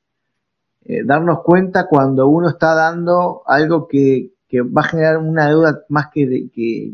darnos 1.03 1.41
cuenta 1.41 1.88
cuando 1.88 2.27
uno 2.27 2.50
está 2.50 2.75
dando 2.75 3.41
algo 3.48 3.88
que, 3.88 4.36
que 4.48 4.62
va 4.62 4.82
a 4.82 4.86
generar 4.88 5.17
una 5.17 5.48
deuda 5.48 5.84
más 5.89 6.08
que, 6.13 6.50
que, 6.53 6.94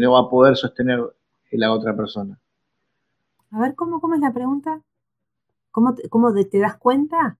no 0.00 0.12
va 0.12 0.20
a 0.20 0.30
poder 0.30 0.56
sostener 0.56 1.00
la 1.52 1.72
otra 1.72 1.94
persona. 1.94 2.38
A 3.52 3.60
ver, 3.60 3.74
¿cómo, 3.74 4.00
cómo 4.00 4.14
es 4.14 4.20
la 4.20 4.32
pregunta? 4.32 4.80
¿Cómo, 5.70 5.94
cómo 6.10 6.34
te, 6.34 6.58
das 6.58 6.76
cuenta? 6.76 7.36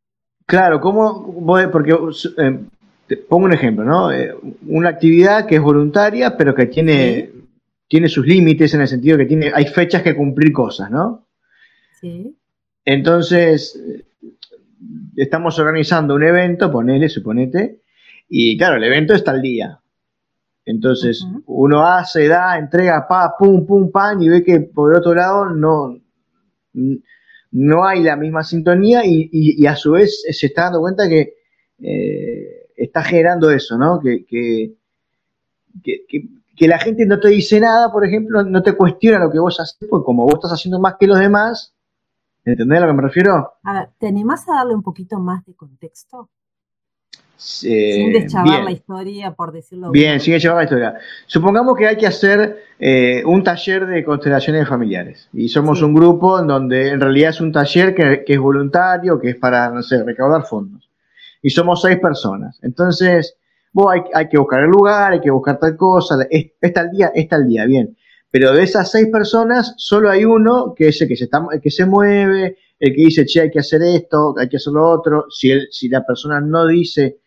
Claro, 0.47 0.81
¿cómo? 0.81 1.45
Porque 1.73 1.97
eh, 2.39 2.61
te 3.09 3.17
pongo 3.17 3.47
un 3.47 3.53
ejemplo, 3.53 3.85
¿no? 3.85 4.13
Eh, 4.13 4.37
una 4.69 4.91
actividad 4.91 5.47
que 5.47 5.57
es 5.57 5.63
voluntaria, 5.63 6.37
pero 6.37 6.55
que 6.55 6.67
tiene, 6.67 7.33
tiene 7.89 8.09
sus 8.09 8.27
límites 8.27 8.75
en 8.75 8.81
el 8.81 8.89
sentido 8.89 9.19
que 9.19 9.27
tiene, 9.27 9.51
hay 9.55 9.67
fechas 9.67 10.03
que 10.03 10.17
cumplir 10.17 10.53
cosas, 10.53 10.91
¿no? 10.91 11.27
Sí. 12.01 12.37
Entonces, 12.85 13.81
estamos 15.17 15.59
organizando 15.59 16.15
un 16.15 16.23
evento, 16.23 16.71
ponele, 16.71 17.09
suponete, 17.09 17.81
y 18.29 18.57
claro, 18.57 18.77
el 18.77 18.85
evento 18.85 19.15
está 19.15 19.31
al 19.31 19.43
día. 19.43 19.81
Entonces, 20.67 21.27
uno 21.47 21.87
hace, 21.87 22.27
da, 22.27 22.59
entrega, 22.59 23.07
pa, 23.07 23.35
pum, 23.39 23.67
pum, 23.67 23.91
pan, 23.91 24.23
y 24.23 24.29
ve 24.29 24.43
que 24.43 24.61
por 24.61 24.93
el 24.93 24.99
otro 24.99 25.15
lado 25.15 25.51
no, 25.51 25.99
no 27.51 27.87
hay 27.87 28.03
la 28.03 28.17
misma 28.17 28.43
sintonía 28.43 29.03
y, 29.05 29.67
a 29.67 29.77
su 29.77 29.93
vez 29.93 30.25
se 30.29 30.47
está 30.47 30.65
dando 30.65 30.81
cuenta 30.81 31.09
que 31.09 31.35
eh, 31.81 32.69
está 32.77 33.03
generando 33.03 33.51
eso, 33.51 33.77
¿no? 33.77 34.01
Que, 34.01 34.25
que, 34.25 34.73
la 36.61 36.79
gente 36.79 37.07
no 37.07 37.19
te 37.21 37.29
dice 37.29 37.61
nada, 37.61 37.93
por 37.93 38.05
ejemplo, 38.07 38.43
no 38.43 38.63
te 38.63 38.77
cuestiona 38.77 39.19
lo 39.19 39.31
que 39.31 39.39
vos 39.39 39.59
haces, 39.61 39.77
porque 39.89 40.05
como 40.05 40.25
vos 40.25 40.35
estás 40.35 40.53
haciendo 40.53 40.79
más 40.79 40.95
que 40.99 41.07
los 41.07 41.19
demás, 41.19 41.75
¿entendés 42.45 42.79
a 42.79 42.83
lo 42.83 42.87
que 42.89 42.97
me 42.97 43.03
refiero? 43.03 43.55
A 43.63 43.73
ver, 43.73 43.89
¿te 43.99 44.09
animás 44.09 44.49
a 44.49 44.55
darle 44.55 44.75
un 44.75 44.83
poquito 44.83 45.19
más 45.19 45.45
de 45.45 45.55
contexto? 45.55 46.31
sin 47.37 48.13
deschavar 48.13 48.65
la 48.65 48.71
historia, 48.71 49.33
por 49.33 49.53
decirlo 49.53 49.91
Bien, 49.91 50.21
sin 50.21 50.35
deschavar 50.35 50.59
la 50.59 50.65
historia. 50.65 50.95
Supongamos 51.27 51.77
que 51.77 51.87
hay 51.87 51.97
que 51.97 52.07
hacer 52.07 52.65
eh, 52.79 53.23
un 53.27 53.43
taller 53.43 53.87
de 53.87 54.05
constelaciones 54.05 54.69
familiares. 54.69 55.29
Y 55.33 55.49
somos 55.49 55.83
un 55.83 55.95
grupo 55.95 56.39
en 56.39 56.47
donde 56.47 56.91
en 56.91 57.01
realidad 57.01 57.31
es 57.31 57.41
un 57.41 57.53
taller 57.53 57.95
que, 57.95 58.25
es 58.27 58.39
voluntario, 58.39 59.21
que 59.21 59.31
es 59.31 59.37
para, 59.37 59.69
no 59.71 59.83
sé, 59.83 60.03
recaudar 60.03 60.45
fondos. 60.45 60.89
Y 61.43 61.51
somos 61.51 61.83
seis 61.83 61.99
personas. 61.99 62.59
Entonces, 62.63 63.37
vos 63.75 63.93
hay, 64.15 64.29
que 64.29 64.39
buscar 64.39 64.63
el 64.63 64.71
lugar, 64.71 65.13
hay 65.13 65.21
que 65.21 65.31
buscar 65.31 65.59
tal 65.59 65.77
cosa. 65.77 66.17
Está 66.31 66.83
el 66.83 66.91
día, 66.91 67.13
está 67.15 67.37
el 67.37 67.49
día, 67.49 67.67
bien. 67.67 67.97
Pero 68.31 68.53
de 68.53 68.63
esas 68.63 68.91
seis 68.91 69.09
personas, 69.09 69.75
solo 69.77 70.09
hay 70.09 70.25
uno 70.25 70.75
que 70.75 70.89
es 70.89 71.03
el 71.03 71.09
que 71.09 71.71
se, 71.71 71.85
mueve, 71.85 72.57
el 72.79 72.95
que 72.95 73.03
dice, 73.03 73.27
che, 73.27 73.43
hay 73.43 73.51
que 73.51 73.59
hacer 73.59 73.83
esto, 73.83 74.35
hay 74.39 74.49
que 74.49 74.57
hacer 74.57 74.73
lo 74.73 74.89
otro. 74.89 75.27
Si, 75.29 75.89
la 75.89 76.07
persona 76.07 76.41
no 76.41 76.67
dice, 76.67 77.19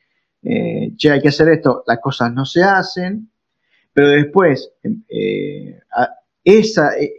eh, 0.42 0.94
che, 0.96 1.12
hay 1.12 1.22
que 1.22 1.30
hacer 1.30 1.50
esto, 1.50 1.84
las 1.86 2.00
cosas 2.00 2.34
no 2.34 2.46
se 2.46 2.64
hacen, 2.64 3.30
pero 3.94 4.10
después 4.10 4.72
eh, 4.84 5.80
e, 6.44 6.62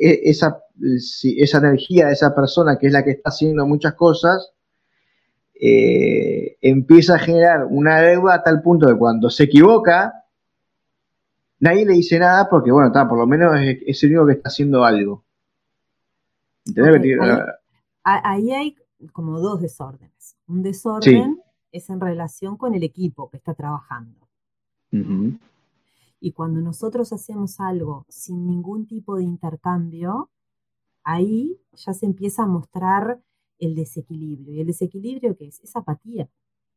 e, 0.00 0.20
esa 0.24 1.58
energía 1.58 2.06
de 2.06 2.12
esa 2.12 2.34
persona 2.34 2.78
que 2.78 2.86
es 2.86 2.92
la 2.92 3.04
que 3.04 3.10
está 3.10 3.28
haciendo 3.28 3.66
muchas 3.66 3.94
cosas, 3.94 4.52
eh, 5.60 6.56
empieza 6.60 7.16
a 7.16 7.18
generar 7.18 7.66
una 7.68 8.00
deuda 8.00 8.34
a 8.34 8.42
tal 8.42 8.62
punto 8.62 8.86
que 8.86 8.96
cuando 8.96 9.28
se 9.28 9.44
equivoca, 9.44 10.24
nadie 11.58 11.84
le 11.84 11.94
dice 11.94 12.18
nada 12.18 12.48
porque, 12.48 12.70
bueno, 12.70 12.88
está, 12.88 13.08
por 13.08 13.18
lo 13.18 13.26
menos 13.26 13.54
es, 13.60 14.02
el 14.04 14.10
único 14.10 14.26
que 14.26 14.32
está 14.34 14.48
haciendo 14.48 14.84
algo. 14.84 15.24
ahí, 18.04 18.52
hay 18.52 18.76
como 19.12 19.40
dos 19.40 19.60
desórdenes. 19.60 20.36
Un 20.46 20.62
desorden 20.62 21.40
es 21.72 21.90
en 21.90 22.00
relación 22.00 22.56
con 22.56 22.74
el 22.74 22.84
equipo 22.84 23.28
que 23.28 23.38
está 23.38 23.54
trabajando. 23.54 24.28
Y 26.20 26.32
cuando 26.32 26.60
nosotros 26.60 27.12
hacemos 27.12 27.60
algo 27.60 28.06
sin 28.08 28.46
ningún 28.46 28.86
tipo 28.86 29.16
de 29.16 29.24
intercambio, 29.24 30.30
ahí 31.04 31.60
ya 31.74 31.92
se 31.92 32.06
empieza 32.06 32.44
a 32.44 32.46
mostrar 32.46 33.20
el 33.58 33.74
desequilibrio. 33.74 34.54
¿Y 34.54 34.60
el 34.60 34.66
desequilibrio 34.66 35.36
qué 35.36 35.48
es? 35.48 35.60
Es 35.60 35.74
apatía. 35.76 36.28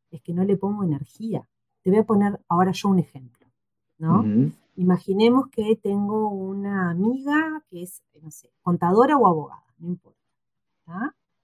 Es 0.10 0.22
que 0.22 0.34
no 0.34 0.44
le 0.44 0.58
pongo 0.58 0.84
energía. 0.84 1.48
Te 1.82 1.90
voy 1.90 2.00
a 2.00 2.04
poner 2.04 2.40
ahora 2.48 2.72
yo 2.74 2.90
un 2.90 3.00
ejemplo, 3.00 3.48
¿no? 3.98 4.24
Imaginemos 4.76 5.48
que 5.50 5.76
tengo 5.76 6.30
una 6.30 6.92
amiga 6.92 7.64
que 7.70 7.84
es, 7.84 8.04
no 8.22 8.32
sé, 8.32 8.52
contadora 8.62 9.18
o 9.18 9.28
abogada, 9.28 9.66
no 9.80 9.88
importa. 9.88 10.20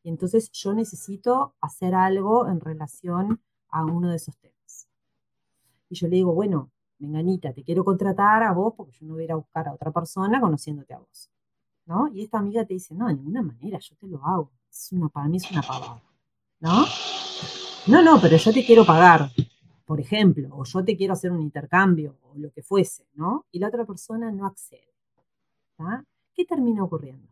Y 0.04 0.10
entonces 0.10 0.52
yo 0.52 0.74
necesito 0.74 1.56
hacer 1.62 1.96
algo 1.96 2.48
en 2.48 2.60
relación 2.60 3.42
a 3.70 3.86
uno 3.86 4.10
de 4.10 4.18
esos 4.18 4.38
temas. 4.38 4.88
Y 5.90 5.96
yo 5.96 6.08
le 6.08 6.18
digo, 6.18 6.34
bueno, 6.34 6.72
menganita, 7.00 7.54
te 7.54 7.64
quiero 7.64 7.84
contratar 7.84 8.44
a 8.44 8.54
vos 8.54 8.74
porque 8.76 8.94
yo 8.94 9.06
no 9.06 9.14
voy 9.14 9.24
a 9.24 9.26
ir 9.26 9.32
a 9.32 9.36
buscar 9.36 9.68
a 9.68 9.74
otra 9.74 9.92
persona 9.92 10.40
conociéndote 10.40 10.94
a 10.94 11.00
vos. 11.00 11.30
¿No? 11.86 12.10
Y 12.10 12.22
esta 12.24 12.40
amiga 12.40 12.66
te 12.66 12.74
dice, 12.74 12.94
no, 12.96 13.08
de 13.08 13.16
ninguna 13.16 13.42
manera, 13.42 13.80
yo 13.80 13.96
te 13.96 14.08
lo 14.08 14.24
hago. 14.26 14.52
Es 14.70 14.92
una, 14.92 15.10
para 15.10 15.28
mí 15.28 15.38
es 15.38 15.50
una 15.52 15.62
pavada. 15.62 16.02
¿No? 16.60 16.86
No, 17.88 18.02
no, 18.04 18.20
pero 18.22 18.38
yo 18.38 18.52
te 18.52 18.66
quiero 18.66 18.86
pagar, 18.86 19.32
por 19.86 20.02
ejemplo, 20.02 20.50
o 20.52 20.66
yo 20.66 20.84
te 20.84 20.98
quiero 20.98 21.14
hacer 21.14 21.32
un 21.32 21.42
intercambio, 21.42 22.18
o 22.24 22.38
lo 22.38 22.52
que 22.52 22.62
fuese, 22.62 23.08
¿no? 23.14 23.46
Y 23.52 23.60
la 23.60 23.70
otra 23.70 23.86
persona 23.86 24.32
no 24.32 24.46
accede. 24.46 24.94
¿Qué 26.36 26.44
termina 26.46 26.84
ocurriendo? 26.84 27.28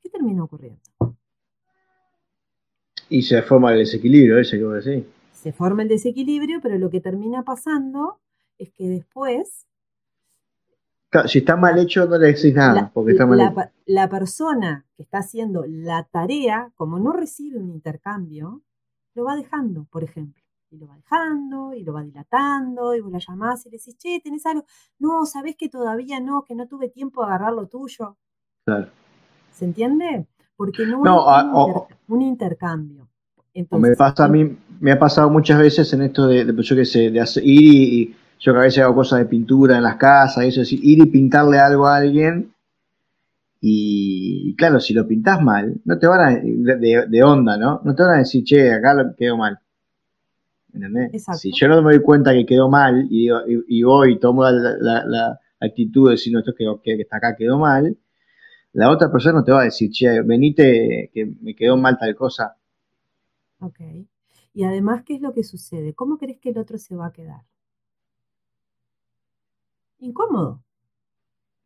¿Qué 0.00 0.08
termina 0.08 0.44
ocurriendo? 0.44 0.80
Y 3.10 3.22
se 3.22 3.42
forma 3.42 3.72
el 3.72 3.80
desequilibrio 3.80 4.38
ese 4.38 4.58
que 4.58 4.64
vos 4.64 4.84
decís. 4.84 5.04
Se 5.32 5.52
forma 5.52 5.82
el 5.82 5.88
desequilibrio, 5.88 6.60
pero 6.60 6.78
lo 6.78 6.90
que 6.90 7.00
termina 7.00 7.42
pasando 7.42 8.18
es 8.58 8.72
que 8.72 8.88
después... 8.88 9.67
si 11.26 11.38
está 11.38 11.56
mal 11.56 11.78
hecho, 11.78 12.06
no 12.06 12.18
le 12.18 12.28
decís 12.28 12.54
nada, 12.54 12.74
la, 12.74 12.90
porque 12.90 13.12
está 13.12 13.26
mal 13.26 13.38
la, 13.38 13.72
la 13.86 14.08
persona 14.08 14.86
que 14.96 15.02
está 15.02 15.18
haciendo 15.18 15.64
la 15.66 16.04
tarea, 16.04 16.70
como 16.76 16.98
no 16.98 17.12
recibe 17.12 17.58
un 17.58 17.70
intercambio, 17.70 18.62
lo 19.14 19.24
va 19.24 19.36
dejando, 19.36 19.84
por 19.90 20.04
ejemplo. 20.04 20.42
Y 20.70 20.76
lo 20.76 20.86
va 20.86 20.96
dejando, 20.96 21.72
y 21.72 21.82
lo 21.82 21.94
va 21.94 22.02
dilatando, 22.02 22.94
y 22.94 23.00
vos 23.00 23.10
la 23.10 23.20
llamás 23.26 23.64
y 23.64 23.70
le 23.70 23.78
decís, 23.78 23.96
che, 23.96 24.20
¿tenés 24.22 24.44
algo? 24.44 24.66
No, 24.98 25.24
¿sabés 25.24 25.56
que 25.56 25.70
todavía 25.70 26.20
no, 26.20 26.44
que 26.44 26.54
no 26.54 26.68
tuve 26.68 26.90
tiempo 26.90 27.22
de 27.22 27.28
agarrar 27.28 27.54
lo 27.54 27.68
tuyo? 27.68 28.18
Claro. 28.66 28.88
¿Se 29.50 29.64
entiende? 29.64 30.26
porque 30.58 30.84
no, 30.84 31.30
hay 31.30 31.46
un, 32.08 32.20
intercambio. 32.20 33.08
me 33.54 33.94
pasa 33.94 34.24
a 34.24 34.28
mí, 34.28 34.56
me 34.80 34.90
ha 34.90 34.98
pasado 34.98 35.30
muchas 35.30 35.56
veces 35.60 35.92
en 35.92 36.02
esto 36.02 36.26
de, 36.26 36.52
yo 36.62 36.74
qué 36.74 36.84
sé, 36.84 37.12
de 37.12 37.20
hacer, 37.20 37.44
ir 37.46 37.72
y, 37.72 38.16
yo 38.38 38.52
que 38.52 38.58
a 38.58 38.62
veces 38.62 38.84
hago 38.84 38.94
cosas 38.94 39.20
de 39.20 39.26
pintura 39.26 39.76
en 39.76 39.82
las 39.82 39.96
casas, 39.96 40.44
eso, 40.44 40.62
es 40.62 40.72
ir 40.72 40.98
y 41.00 41.06
pintarle 41.06 41.58
algo 41.58 41.86
a 41.86 41.96
alguien, 41.96 42.52
y, 43.60 44.54
claro, 44.56 44.78
si 44.78 44.94
lo 44.94 45.06
pintas 45.06 45.42
mal, 45.42 45.80
no 45.84 45.98
te 45.98 46.06
van 46.06 46.20
a, 46.20 46.40
de, 46.40 47.22
onda, 47.24 47.56
¿no? 47.56 47.80
No 47.84 47.94
te 47.94 48.02
van 48.02 48.14
a 48.14 48.18
decir, 48.18 48.44
che, 48.44 48.72
acá 48.72 48.94
lo 48.94 49.16
quedó 49.16 49.36
mal. 49.36 49.58
¿Entendés? 50.72 51.24
Si 51.36 51.50
yo 51.52 51.66
no 51.66 51.82
me 51.82 51.94
doy 51.94 52.02
cuenta 52.02 52.32
que 52.32 52.46
quedó 52.46 52.68
mal 52.68 53.08
y, 53.10 53.28
y, 53.68 53.82
voy 53.82 54.12
y 54.12 54.18
tomo 54.18 54.44
la, 54.48 55.40
actitud 55.60 56.06
de 56.06 56.12
decir, 56.12 56.32
no, 56.32 56.38
esto 56.38 56.54
que, 56.56 56.66
que 56.84 57.02
está 57.02 57.16
acá 57.16 57.34
quedó 57.36 57.58
mal, 57.58 57.96
la 58.74 58.90
otra 58.90 59.10
persona 59.10 59.40
no 59.40 59.44
te 59.44 59.50
va 59.50 59.62
a 59.62 59.64
decir, 59.64 59.90
che, 59.90 60.22
venite 60.22 61.10
que 61.12 61.26
me 61.40 61.56
quedó 61.56 61.76
mal 61.76 61.98
tal 61.98 62.14
cosa. 62.14 62.56
Ok. 63.60 63.80
Y 64.54 64.62
además, 64.62 65.02
¿qué 65.04 65.16
es 65.16 65.20
lo 65.20 65.32
que 65.32 65.42
sucede? 65.42 65.94
¿Cómo 65.94 66.16
crees 66.16 66.38
que 66.38 66.50
el 66.50 66.58
otro 66.58 66.78
se 66.78 66.94
va 66.94 67.06
a 67.06 67.12
quedar? 67.12 67.42
Incómodo. 69.98 70.62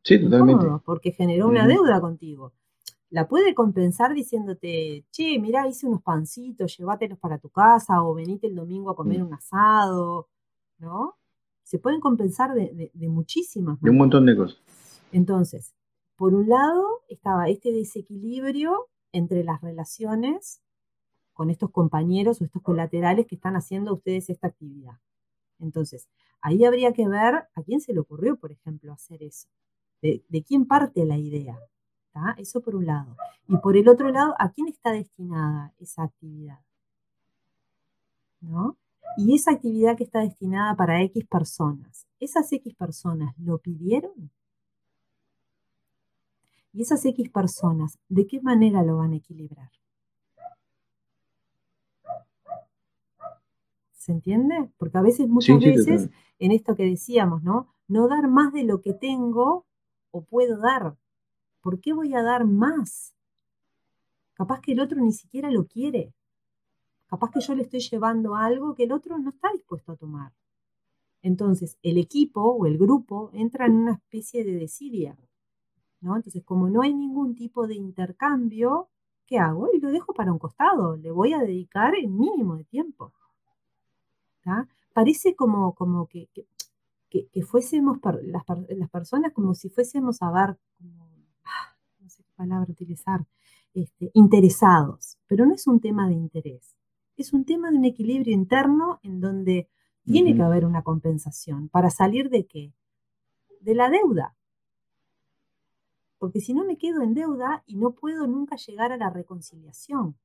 Sí, 0.02 0.20
totalmente. 0.20 0.66
porque 0.84 1.12
generó 1.12 1.48
una 1.48 1.66
deuda 1.66 2.00
contigo. 2.00 2.52
La 3.10 3.28
puede 3.28 3.54
compensar 3.54 4.14
diciéndote, 4.14 5.04
che, 5.10 5.38
mirá, 5.38 5.68
hice 5.68 5.86
unos 5.86 6.02
pancitos, 6.02 6.76
llévatelos 6.76 7.18
para 7.18 7.38
tu 7.38 7.50
casa 7.50 8.02
o 8.02 8.14
venite 8.14 8.46
el 8.46 8.56
domingo 8.56 8.90
a 8.90 8.96
comer 8.96 9.20
mm. 9.20 9.26
un 9.26 9.34
asado, 9.34 10.28
¿no? 10.78 11.16
Se 11.62 11.78
pueden 11.78 12.00
compensar 12.00 12.54
de, 12.54 12.90
de 12.92 13.08
muchísimas. 13.08 13.80
De 13.80 13.90
un 13.90 13.98
montón 13.98 14.26
de 14.26 14.36
cosas. 14.36 14.58
Entonces, 15.12 15.74
por 16.16 16.34
un 16.34 16.48
lado 16.48 17.02
estaba 17.08 17.48
este 17.48 17.70
desequilibrio 17.72 18.88
entre 19.12 19.44
las 19.44 19.60
relaciones 19.60 20.62
con 21.32 21.50
estos 21.50 21.70
compañeros 21.70 22.40
o 22.40 22.44
estos 22.44 22.62
colaterales 22.62 23.26
que 23.26 23.34
están 23.34 23.56
haciendo 23.56 23.94
ustedes 23.94 24.30
esta 24.30 24.48
actividad. 24.48 24.98
Entonces, 25.62 26.08
ahí 26.40 26.64
habría 26.64 26.92
que 26.92 27.08
ver 27.08 27.34
a 27.54 27.62
quién 27.64 27.80
se 27.80 27.92
le 27.94 28.00
ocurrió, 28.00 28.36
por 28.36 28.52
ejemplo, 28.52 28.92
hacer 28.92 29.22
eso. 29.22 29.48
De, 30.02 30.44
quién 30.46 30.66
parte 30.66 31.04
la 31.06 31.16
idea. 31.16 31.56
Eso 32.36 32.60
por 32.60 32.74
un 32.74 32.86
lado. 32.86 33.16
Y 33.48 33.56
por 33.58 33.76
el 33.76 33.88
otro 33.88 34.10
lado, 34.10 34.34
¿a 34.38 34.50
quién 34.50 34.68
está 34.68 34.90
destinada 34.90 35.72
esa 35.78 36.02
actividad? 36.02 36.58
¿No? 38.40 38.76
Y 39.16 39.34
esa 39.34 39.52
actividad 39.52 39.96
que 39.96 40.04
está 40.04 40.20
destinada 40.20 40.74
para 40.74 41.00
X 41.02 41.24
personas, 41.26 42.06
¿esas 42.18 42.52
X 42.52 42.74
personas 42.74 43.34
lo 43.38 43.58
pidieron? 43.58 44.30
Y 46.72 46.82
esas 46.82 47.04
X 47.04 47.30
personas, 47.30 47.98
¿de 48.08 48.26
qué 48.26 48.40
manera 48.40 48.82
lo 48.82 48.96
van 48.96 49.12
a 49.12 49.16
equilibrar? 49.16 49.70
¿Se 54.02 54.10
entiende? 54.10 54.68
Porque 54.78 54.98
a 54.98 55.00
veces, 55.00 55.28
muchas 55.28 55.60
veces, 55.60 56.10
en 56.40 56.50
esto 56.50 56.74
que 56.74 56.84
decíamos, 56.84 57.44
¿no? 57.44 57.68
No 57.86 58.08
dar 58.08 58.26
más 58.26 58.52
de 58.52 58.64
lo 58.64 58.80
que 58.80 58.94
tengo 58.94 59.64
o 60.10 60.24
puedo 60.24 60.58
dar. 60.58 60.96
¿Por 61.60 61.80
qué 61.80 61.92
voy 61.92 62.12
a 62.12 62.22
dar 62.24 62.44
más? 62.44 63.14
Capaz 64.34 64.60
que 64.60 64.72
el 64.72 64.80
otro 64.80 65.00
ni 65.00 65.12
siquiera 65.12 65.52
lo 65.52 65.68
quiere. 65.68 66.12
Capaz 67.06 67.30
que 67.30 67.40
yo 67.42 67.54
le 67.54 67.62
estoy 67.62 67.78
llevando 67.78 68.34
algo 68.34 68.74
que 68.74 68.82
el 68.82 68.90
otro 68.90 69.16
no 69.18 69.30
está 69.30 69.52
dispuesto 69.52 69.92
a 69.92 69.96
tomar. 69.96 70.32
Entonces, 71.22 71.78
el 71.84 71.96
equipo 71.96 72.40
o 72.42 72.66
el 72.66 72.78
grupo 72.78 73.30
entra 73.32 73.66
en 73.66 73.76
una 73.76 73.92
especie 73.92 74.42
de 74.42 74.56
desidia. 74.56 75.16
Entonces, 76.02 76.42
como 76.42 76.68
no 76.68 76.82
hay 76.82 76.92
ningún 76.92 77.36
tipo 77.36 77.68
de 77.68 77.76
intercambio, 77.76 78.88
¿qué 79.26 79.38
hago? 79.38 79.68
Y 79.72 79.78
lo 79.78 79.92
dejo 79.92 80.12
para 80.12 80.32
un 80.32 80.40
costado, 80.40 80.96
le 80.96 81.12
voy 81.12 81.34
a 81.34 81.38
dedicar 81.38 81.94
el 81.94 82.08
mínimo 82.08 82.56
de 82.56 82.64
tiempo. 82.64 83.12
Parece 84.92 85.34
como, 85.34 85.74
como 85.74 86.06
que, 86.06 86.28
que, 87.08 87.42
fuésemos 87.42 87.98
las, 88.22 88.90
personas 88.90 89.32
como 89.32 89.54
si 89.54 89.68
fuésemos 89.68 90.22
a 90.22 90.30
ver, 90.30 90.58
ah, 91.44 91.76
no 92.00 92.08
sé 92.08 92.22
qué 92.22 92.32
palabra 92.36 92.70
utilizar, 92.70 93.26
este, 93.74 94.10
interesados, 94.14 95.18
pero 95.26 95.46
no 95.46 95.54
es 95.54 95.66
un 95.66 95.80
tema 95.80 96.06
de 96.08 96.14
interés, 96.14 96.74
es 97.16 97.32
un 97.32 97.44
tema 97.44 97.70
de 97.70 97.78
un 97.78 97.84
equilibrio 97.84 98.34
interno 98.34 99.00
en 99.02 99.20
donde 99.20 99.68
tiene 100.04 100.34
que 100.34 100.42
haber 100.42 100.64
una 100.64 100.82
compensación 100.82 101.68
para 101.68 101.90
salir 101.90 102.28
de 102.28 102.46
qué? 102.46 102.72
De 103.60 103.74
la 103.74 103.88
deuda. 103.88 104.34
Porque 106.18 106.40
si 106.40 106.54
no 106.54 106.64
me 106.64 106.76
quedo 106.76 107.02
en 107.02 107.14
deuda 107.14 107.62
y 107.66 107.76
no 107.76 107.92
puedo 107.92 108.26
nunca 108.26 108.56
llegar 108.56 108.92
a 108.92 108.96
la 108.96 109.10
reconciliación, 109.10 110.16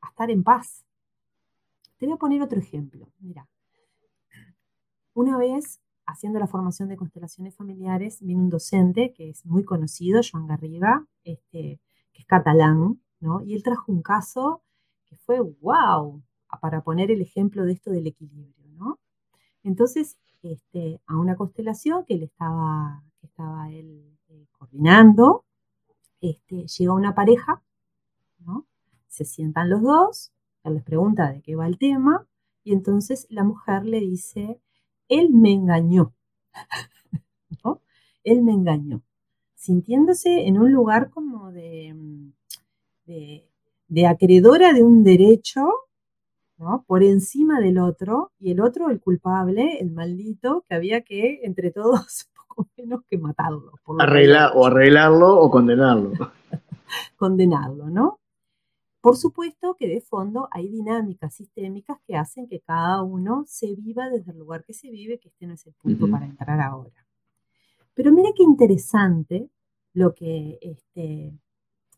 a 0.00 0.08
estar 0.08 0.30
en 0.30 0.42
paz. 0.42 0.84
Te 2.00 2.06
voy 2.06 2.14
a 2.14 2.18
poner 2.18 2.40
otro 2.40 2.58
ejemplo. 2.58 3.12
Mira, 3.18 3.46
una 5.12 5.36
vez 5.36 5.82
haciendo 6.06 6.38
la 6.38 6.46
formación 6.46 6.88
de 6.88 6.96
constelaciones 6.96 7.54
familiares, 7.54 8.22
vino 8.22 8.40
un 8.40 8.48
docente 8.48 9.12
que 9.12 9.28
es 9.28 9.44
muy 9.44 9.64
conocido, 9.64 10.22
Joan 10.22 10.46
Garriga, 10.46 11.06
este, 11.24 11.78
que 12.14 12.22
es 12.22 12.24
catalán, 12.24 13.02
¿no? 13.20 13.42
Y 13.42 13.54
él 13.54 13.62
trajo 13.62 13.92
un 13.92 14.00
caso 14.00 14.62
que 15.10 15.16
fue 15.18 15.40
wow, 15.40 16.22
para 16.62 16.80
poner 16.80 17.10
el 17.10 17.20
ejemplo 17.20 17.66
de 17.66 17.72
esto 17.72 17.90
del 17.90 18.06
equilibrio, 18.06 18.66
¿no? 18.78 18.98
Entonces, 19.62 20.16
este, 20.42 21.02
a 21.06 21.18
una 21.18 21.36
constelación 21.36 22.06
que 22.06 22.14
él 22.14 22.22
estaba, 22.22 23.04
estaba 23.20 23.70
él 23.70 24.16
eh, 24.30 24.46
coordinando, 24.52 25.44
este, 26.22 26.66
llega 26.66 26.94
una 26.94 27.14
pareja, 27.14 27.62
¿no? 28.38 28.64
Se 29.06 29.26
sientan 29.26 29.68
los 29.68 29.82
dos, 29.82 30.32
él 30.64 30.74
les 30.74 30.82
pregunta 30.82 31.32
de 31.32 31.40
qué 31.42 31.56
va 31.56 31.66
el 31.66 31.78
tema, 31.78 32.26
y 32.64 32.72
entonces 32.72 33.26
la 33.30 33.44
mujer 33.44 33.84
le 33.84 34.00
dice, 34.00 34.60
él 35.08 35.30
me 35.30 35.52
engañó. 35.52 36.14
¿no? 37.64 37.80
Él 38.24 38.42
me 38.42 38.52
engañó, 38.52 39.02
sintiéndose 39.54 40.46
en 40.46 40.58
un 40.58 40.72
lugar 40.72 41.10
como 41.10 41.50
de, 41.52 41.94
de, 43.06 44.06
acreedora 44.06 44.72
de 44.72 44.82
un 44.82 45.02
derecho 45.02 45.68
¿no? 46.58 46.84
por 46.86 47.02
encima 47.02 47.60
del 47.60 47.78
otro, 47.78 48.32
y 48.38 48.52
el 48.52 48.60
otro, 48.60 48.90
el 48.90 49.00
culpable, 49.00 49.78
el 49.80 49.90
maldito, 49.90 50.64
que 50.68 50.74
había 50.74 51.00
que, 51.00 51.40
entre 51.42 51.70
todos, 51.70 52.28
poco 52.48 52.68
menos 52.76 53.02
que 53.08 53.18
matarlo. 53.18 53.72
O 53.84 54.66
arreglarlo 54.66 55.40
o 55.40 55.50
condenarlo. 55.50 56.12
condenarlo, 57.16 57.88
¿no? 57.88 58.19
Por 59.00 59.16
supuesto 59.16 59.76
que 59.76 59.88
de 59.88 60.00
fondo 60.02 60.48
hay 60.50 60.68
dinámicas 60.68 61.34
sistémicas 61.34 61.98
que 62.06 62.16
hacen 62.16 62.46
que 62.46 62.60
cada 62.60 63.02
uno 63.02 63.44
se 63.46 63.74
viva 63.74 64.10
desde 64.10 64.32
el 64.32 64.38
lugar 64.38 64.64
que 64.64 64.74
se 64.74 64.90
vive, 64.90 65.18
que 65.18 65.28
este 65.28 65.46
no 65.46 65.54
es 65.54 65.66
el 65.66 65.72
punto 65.72 66.10
para 66.10 66.26
entrar 66.26 66.60
ahora. 66.60 67.06
Pero 67.94 68.12
mira 68.12 68.30
qué 68.36 68.42
interesante 68.42 69.48
lo 69.94 70.14
que 70.14 70.58
este, 70.60 71.32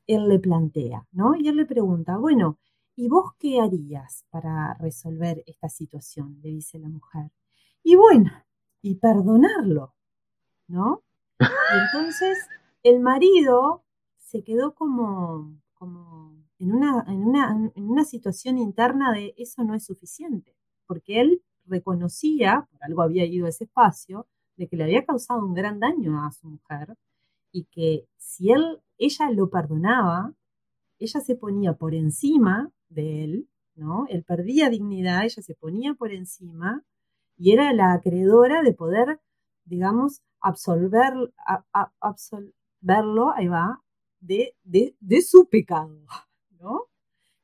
él 0.07 0.29
le 0.29 0.39
plantea, 0.39 1.07
¿no? 1.11 1.35
Y 1.35 1.49
él 1.49 1.57
le 1.57 1.67
pregunta, 1.67 2.17
bueno, 2.19 2.59
¿y 2.95 3.09
vos 3.09 3.33
qué 3.39 3.61
harías 3.61 4.25
para 4.31 4.75
resolver 4.75 5.43
esta 5.47 5.69
situación? 5.69 6.39
Le 6.43 6.51
dice 6.51 6.79
la 6.79 6.89
mujer. 6.89 7.31
Y 7.83 7.97
bueno, 7.97 8.31
y 8.81 8.95
perdonarlo, 8.95 9.95
¿no? 10.69 11.03
Y 11.41 11.41
entonces 11.97 12.39
el 12.85 13.01
marido 13.01 13.83
se 14.19 14.45
quedó 14.45 14.75
como, 14.75 15.53
como 15.75 16.42
en 16.63 16.75
una, 16.75 17.05
en 17.75 17.91
una, 17.91 18.05
situación 18.05 18.57
interna 18.57 19.13
de 19.13 19.35
eso 19.37 19.65
no 19.65 19.75
es 19.75 19.85
suficiente, 19.85 20.55
porque 20.87 21.21
él 21.21 21.43
reconocía, 21.67 22.69
por 22.71 22.85
algo 22.85 23.03
había 23.03 23.25
ido 23.25 23.47
a 23.47 23.49
ese 23.49 23.65
espacio, 23.65 24.29
de 24.57 24.69
que 24.69 24.77
le 24.77 24.85
había 24.85 25.05
causado 25.05 25.45
un 25.45 25.55
gran 25.55 25.81
daño 25.81 26.25
a 26.25 26.31
su 26.31 26.47
mujer 26.47 26.97
y 27.51 27.65
que 27.65 28.07
si 28.17 28.53
él, 28.53 28.81
ella 28.99 29.31
lo 29.31 29.51
perdonaba, 29.51 30.35
ella 31.01 31.21
se 31.21 31.35
ponía 31.35 31.73
por 31.73 31.95
encima 31.95 32.71
de 32.89 33.25
él, 33.25 33.49
¿no? 33.75 34.07
Él 34.09 34.23
perdía 34.23 34.71
dignidad, 34.71 35.25
ella 35.25 35.43
se 35.43 35.55
ponía 35.57 35.95
por 35.95 36.13
encima 36.13 36.85
y 37.37 37.53
era 37.53 37.73
la 37.73 37.93
acreedora 37.93 38.63
de 38.63 38.73
poder, 38.73 39.21
digamos, 39.65 40.23
absolver, 40.41 41.13
absolverlo, 42.01 43.33
ahí 43.33 43.49
va, 43.49 43.83
de, 44.21 44.55
de 44.63 45.23
su 45.23 45.49
pecado. 45.49 45.99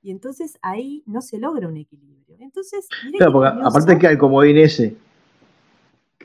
Y 0.00 0.10
entonces 0.10 0.58
ahí 0.62 1.02
no 1.06 1.20
se 1.20 1.38
logra 1.38 1.68
un 1.68 1.76
equilibrio. 1.76 2.36
Entonces, 2.40 2.88
claro, 3.16 3.32
porque 3.32 3.48
aparte 3.62 3.98
queda 3.98 4.12
el 4.12 4.18
comodín 4.18 4.58
ese. 4.58 4.96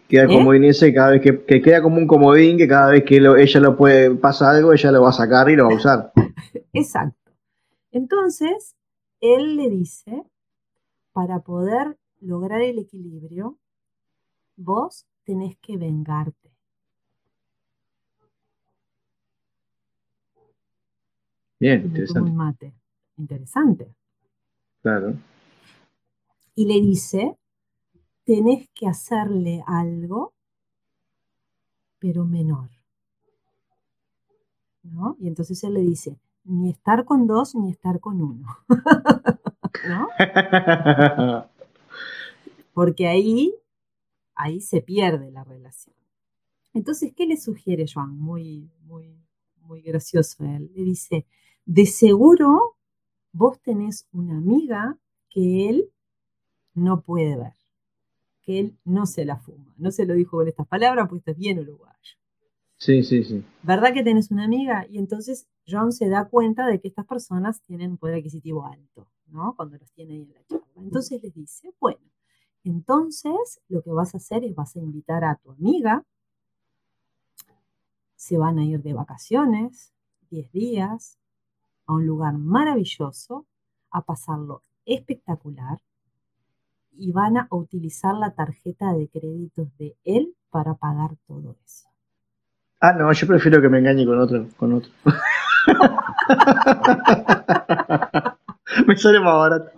Queda 0.07 0.23
el 0.23 0.31
¿Eh? 0.31 0.37
comodín 0.37 0.63
ese 0.65 0.93
cada 0.93 1.11
vez 1.11 1.21
que, 1.21 1.61
queda 1.61 1.81
como 1.81 1.97
un 1.97 2.07
comodín 2.07 2.57
que 2.57 2.67
cada 2.67 2.91
vez 2.91 3.03
que 3.03 3.17
ella 3.17 3.59
lo 3.59 3.75
puede 3.75 4.11
pasar 4.11 4.55
algo, 4.55 4.73
ella 4.73 4.91
lo 4.91 5.01
va 5.01 5.09
a 5.09 5.13
sacar 5.13 5.49
y 5.49 5.55
lo 5.55 5.65
va 5.65 5.73
a 5.73 5.75
usar. 5.75 6.11
Exacto. 6.73 7.31
Entonces, 7.91 8.75
él 9.21 9.57
le 9.57 9.69
dice, 9.69 10.23
para 11.11 11.39
poder 11.39 11.97
lograr 12.19 12.61
el 12.61 12.77
equilibrio, 12.77 13.57
vos 14.55 15.07
tenés 15.23 15.57
que 15.57 15.77
vengarte. 15.77 16.51
Bien, 21.59 21.81
interesante. 21.85 22.31
mate 22.31 22.82
interesante. 23.17 23.93
Claro. 24.81 25.15
Y 26.55 26.65
le 26.65 26.81
dice, 26.81 27.37
tenés 28.23 28.69
que 28.73 28.87
hacerle 28.87 29.63
algo, 29.65 30.33
pero 31.99 32.25
menor. 32.25 32.69
¿No? 34.83 35.15
Y 35.19 35.27
entonces 35.27 35.63
él 35.63 35.75
le 35.75 35.81
dice, 35.81 36.19
ni 36.43 36.69
estar 36.69 37.05
con 37.05 37.25
dos 37.25 37.55
ni 37.55 37.71
estar 37.71 37.99
con 37.99 38.21
uno. 38.21 38.47
¿No? 39.87 40.07
Porque 42.73 43.07
ahí, 43.07 43.53
ahí 44.35 44.59
se 44.61 44.81
pierde 44.81 45.31
la 45.31 45.43
relación. 45.43 45.95
Entonces, 46.73 47.13
¿qué 47.15 47.25
le 47.25 47.37
sugiere 47.37 47.85
Joan? 47.91 48.17
Muy, 48.17 48.69
muy, 48.85 49.17
muy 49.61 49.81
gracioso 49.81 50.43
él. 50.43 50.71
Le 50.75 50.83
dice, 50.83 51.25
de 51.65 51.85
seguro 51.85 52.72
vos 53.33 53.59
tenés 53.59 54.07
una 54.13 54.37
amiga 54.37 54.97
que 55.29 55.69
él 55.69 55.89
no 56.73 57.01
puede 57.01 57.35
ver, 57.35 57.53
que 58.43 58.59
él 58.59 58.77
no 58.85 59.05
se 59.05 59.25
la 59.25 59.37
fuma. 59.37 59.73
No 59.77 59.91
se 59.91 60.05
lo 60.05 60.13
dijo 60.13 60.37
con 60.37 60.47
estas 60.47 60.67
palabras, 60.67 61.09
pues 61.09 61.23
es 61.25 61.37
bien 61.37 61.59
uruguayo. 61.59 61.93
Sí, 62.77 63.03
sí, 63.03 63.23
sí. 63.23 63.43
¿Verdad 63.63 63.93
que 63.93 64.03
tenés 64.03 64.29
una 64.31 64.45
amiga? 64.45 64.85
Y 64.89 64.97
entonces 64.97 65.47
John 65.67 65.91
se 65.91 66.09
da 66.09 66.25
cuenta 66.25 66.67
de 66.67 66.79
que 66.79 66.87
estas 66.87 67.05
personas 67.05 67.61
tienen 67.61 67.91
un 67.91 67.97
poder 67.97 68.15
adquisitivo 68.15 68.65
alto, 68.65 69.07
¿no? 69.27 69.55
Cuando 69.55 69.77
los 69.77 69.91
tiene 69.91 70.13
ahí 70.13 70.21
en 70.23 70.33
la 70.33 70.43
charla. 70.45 70.65
Entonces 70.75 71.23
les 71.23 71.33
dice, 71.33 71.73
bueno, 71.79 72.01
entonces 72.63 73.61
lo 73.67 73.81
que 73.81 73.91
vas 73.91 74.13
a 74.13 74.17
hacer 74.17 74.43
es 74.43 74.53
vas 74.53 74.75
a 74.75 74.79
invitar 74.79 75.23
a 75.23 75.35
tu 75.35 75.51
amiga, 75.51 76.05
se 78.15 78.37
van 78.37 78.59
a 78.59 78.65
ir 78.65 78.81
de 78.81 78.93
vacaciones, 78.93 79.93
10 80.29 80.51
días, 80.51 81.17
a 81.85 81.93
un 81.93 82.05
lugar 82.05 82.33
maravilloso, 82.33 83.45
a 83.91 84.01
pasarlo 84.01 84.61
espectacular 84.85 85.79
y 86.91 87.11
van 87.11 87.37
a 87.37 87.47
utilizar 87.49 88.15
la 88.15 88.31
tarjeta 88.31 88.93
de 88.93 89.07
créditos 89.07 89.75
de 89.77 89.95
él 90.03 90.35
para 90.49 90.75
pagar 90.75 91.11
todo 91.27 91.55
eso. 91.65 91.87
Ah, 92.79 92.93
no, 92.93 93.11
yo 93.11 93.27
prefiero 93.27 93.61
que 93.61 93.69
me 93.69 93.79
engañe 93.79 94.05
con 94.05 94.19
otro, 94.19 94.47
con 94.57 94.73
otro. 94.73 94.91
me 98.87 98.97
sale 98.97 99.19
más 99.19 99.37
barato. 99.37 99.71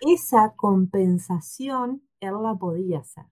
Esa 0.00 0.52
compensación 0.54 2.02
él 2.20 2.34
la 2.42 2.54
podía 2.54 3.00
hacer 3.00 3.24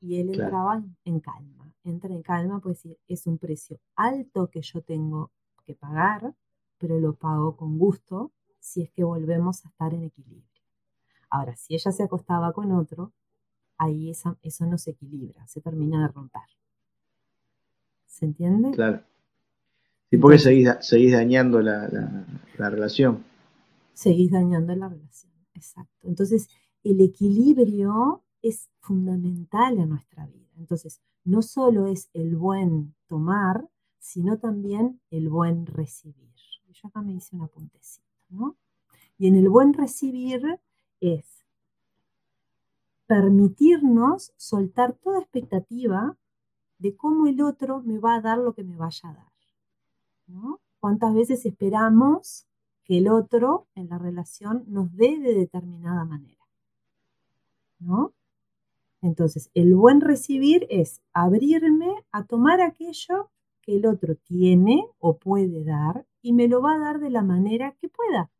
y 0.00 0.20
él 0.20 0.30
entraba 0.30 0.82
en 1.04 1.20
calma 1.20 1.55
entra 1.90 2.12
en 2.12 2.22
calma, 2.22 2.60
pues 2.60 2.86
es 3.08 3.26
un 3.26 3.38
precio 3.38 3.78
alto 3.94 4.50
que 4.50 4.62
yo 4.62 4.82
tengo 4.82 5.30
que 5.64 5.74
pagar, 5.74 6.34
pero 6.78 6.98
lo 6.98 7.14
pago 7.14 7.56
con 7.56 7.78
gusto 7.78 8.32
si 8.58 8.82
es 8.82 8.90
que 8.90 9.04
volvemos 9.04 9.64
a 9.64 9.68
estar 9.68 9.94
en 9.94 10.04
equilibrio. 10.04 10.44
Ahora, 11.30 11.56
si 11.56 11.74
ella 11.74 11.92
se 11.92 12.02
acostaba 12.02 12.52
con 12.52 12.72
otro, 12.72 13.12
ahí 13.78 14.10
eso 14.10 14.66
no 14.66 14.78
se 14.78 14.92
equilibra, 14.92 15.46
se 15.46 15.60
termina 15.60 16.02
de 16.02 16.08
romper. 16.08 16.42
¿Se 18.06 18.24
entiende? 18.24 18.70
Claro. 18.72 19.02
¿Y 20.10 20.16
por 20.18 20.32
qué 20.32 20.38
seguís, 20.38 21.12
dañando 21.12 21.60
la, 21.60 21.88
la 22.56 22.70
relación? 22.70 23.24
Seguís 23.92 24.30
dañando 24.30 24.74
la 24.74 24.88
relación, 24.88 25.32
exacto. 25.54 26.08
Entonces, 26.08 26.48
el 26.84 27.00
equilibrio 27.00 28.22
es 28.40 28.70
fundamental 28.78 29.78
en 29.78 29.88
nuestra 29.88 30.26
vida. 30.26 30.45
Entonces, 30.56 31.00
no 31.24 31.42
solo 31.42 31.86
es 31.86 32.08
el 32.14 32.36
buen 32.36 32.94
tomar, 33.06 33.68
sino 33.98 34.38
también 34.38 35.00
el 35.10 35.28
buen 35.28 35.66
recibir. 35.66 36.32
Yo 36.72 36.88
acá 36.88 37.00
me 37.00 37.14
hice 37.14 37.34
un 37.34 37.42
apuntecito, 37.42 38.06
¿no? 38.28 38.56
Y 39.18 39.28
en 39.28 39.36
el 39.36 39.48
buen 39.48 39.72
recibir 39.72 40.60
es 41.00 41.44
permitirnos 43.06 44.32
soltar 44.36 44.92
toda 44.94 45.20
expectativa 45.20 46.16
de 46.78 46.96
cómo 46.96 47.26
el 47.26 47.40
otro 47.40 47.80
me 47.82 47.98
va 47.98 48.16
a 48.16 48.20
dar 48.20 48.38
lo 48.38 48.52
que 48.52 48.64
me 48.64 48.76
vaya 48.76 49.08
a 49.08 49.14
dar. 49.14 49.32
¿Cuántas 50.80 51.14
veces 51.14 51.46
esperamos 51.46 52.46
que 52.84 52.98
el 52.98 53.08
otro 53.08 53.66
en 53.74 53.88
la 53.88 53.98
relación 53.98 54.64
nos 54.68 54.94
dé 54.94 55.18
de 55.18 55.34
determinada 55.34 56.04
manera? 56.04 56.44
¿No? 57.78 58.12
Entonces, 59.06 59.50
el 59.54 59.76
buen 59.76 60.00
recibir 60.00 60.66
es 60.68 61.00
abrirme 61.12 62.04
a 62.10 62.24
tomar 62.24 62.60
aquello 62.60 63.30
que 63.62 63.76
el 63.76 63.86
otro 63.86 64.16
tiene 64.16 64.84
o 64.98 65.16
puede 65.16 65.62
dar 65.62 66.04
y 66.22 66.32
me 66.32 66.48
lo 66.48 66.60
va 66.60 66.74
a 66.74 66.78
dar 66.80 66.98
de 66.98 67.10
la 67.10 67.22
manera 67.22 67.76
que 67.80 67.88
pueda. 67.88 68.32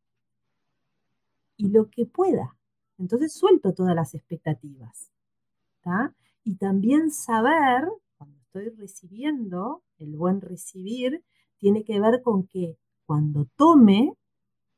Y 1.56 1.68
lo 1.68 1.88
que 1.88 2.04
pueda. 2.04 2.56
Entonces 2.98 3.32
suelto 3.32 3.74
todas 3.74 3.94
las 3.94 4.14
expectativas. 4.14 5.12
Y 6.42 6.56
también 6.56 7.12
saber, 7.12 7.88
cuando 8.18 8.36
estoy 8.40 8.70
recibiendo, 8.70 9.84
el 9.98 10.16
buen 10.16 10.40
recibir, 10.40 11.22
tiene 11.58 11.84
que 11.84 12.00
ver 12.00 12.22
con 12.22 12.48
que 12.48 12.76
cuando 13.04 13.46
tome, 13.54 14.14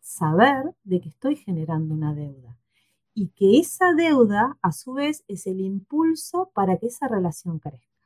saber 0.01 0.75
de 0.85 1.01
que 1.01 1.09
estoy 1.09 1.37
generando 1.37 1.95
una 1.95 2.15
deuda 2.15 2.59
y 3.21 3.31
que 3.31 3.59
esa 3.59 3.95
deuda 3.95 4.57
a 4.63 4.71
su 4.71 4.93
vez 4.93 5.25
es 5.27 5.49
el 5.49 5.61
impulso 5.61 6.53
para 6.55 6.77
que 6.77 6.87
esa 6.87 7.09
relación 7.09 7.59
crezca, 7.59 7.99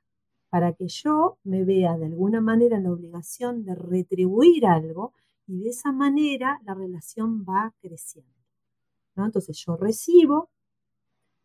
para 0.48 0.72
que 0.72 0.88
yo 0.88 1.36
me 1.44 1.64
vea 1.64 1.98
de 1.98 2.06
alguna 2.06 2.40
manera 2.40 2.78
en 2.78 2.84
la 2.84 2.92
obligación 2.92 3.62
de 3.62 3.74
retribuir 3.74 4.64
algo 4.64 5.12
y 5.46 5.64
de 5.64 5.68
esa 5.68 5.92
manera 5.92 6.62
la 6.64 6.72
relación 6.72 7.44
va 7.44 7.74
creciendo. 7.82 8.32
¿no? 9.14 9.26
Entonces 9.26 9.62
yo 9.66 9.76
recibo, 9.76 10.48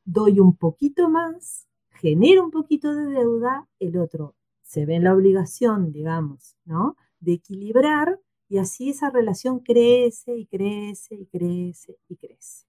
doy 0.05 0.39
un 0.39 0.55
poquito 0.55 1.09
más, 1.09 1.67
genero 1.89 2.45
un 2.45 2.51
poquito 2.51 2.95
de 2.95 3.07
deuda, 3.07 3.67
el 3.79 3.97
otro 3.97 4.33
se 4.61 4.85
ve 4.85 4.95
en 4.95 5.03
la 5.03 5.13
obligación, 5.13 5.91
digamos, 5.91 6.55
¿no? 6.63 6.95
de 7.19 7.33
equilibrar 7.33 8.17
y 8.47 8.59
así 8.59 8.91
esa 8.91 9.09
relación 9.09 9.59
crece 9.59 10.37
y 10.37 10.45
crece 10.45 11.15
y 11.15 11.25
crece 11.25 11.97
y 12.07 12.15
crece. 12.15 12.67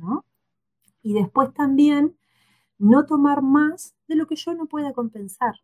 ¿No? 0.00 0.24
Y 1.02 1.14
después 1.14 1.52
también 1.54 2.16
no 2.78 3.06
tomar 3.06 3.42
más 3.42 3.94
de 4.08 4.16
lo 4.16 4.26
que 4.26 4.36
yo 4.36 4.54
no 4.54 4.66
pueda 4.66 4.92
compensar, 4.92 5.54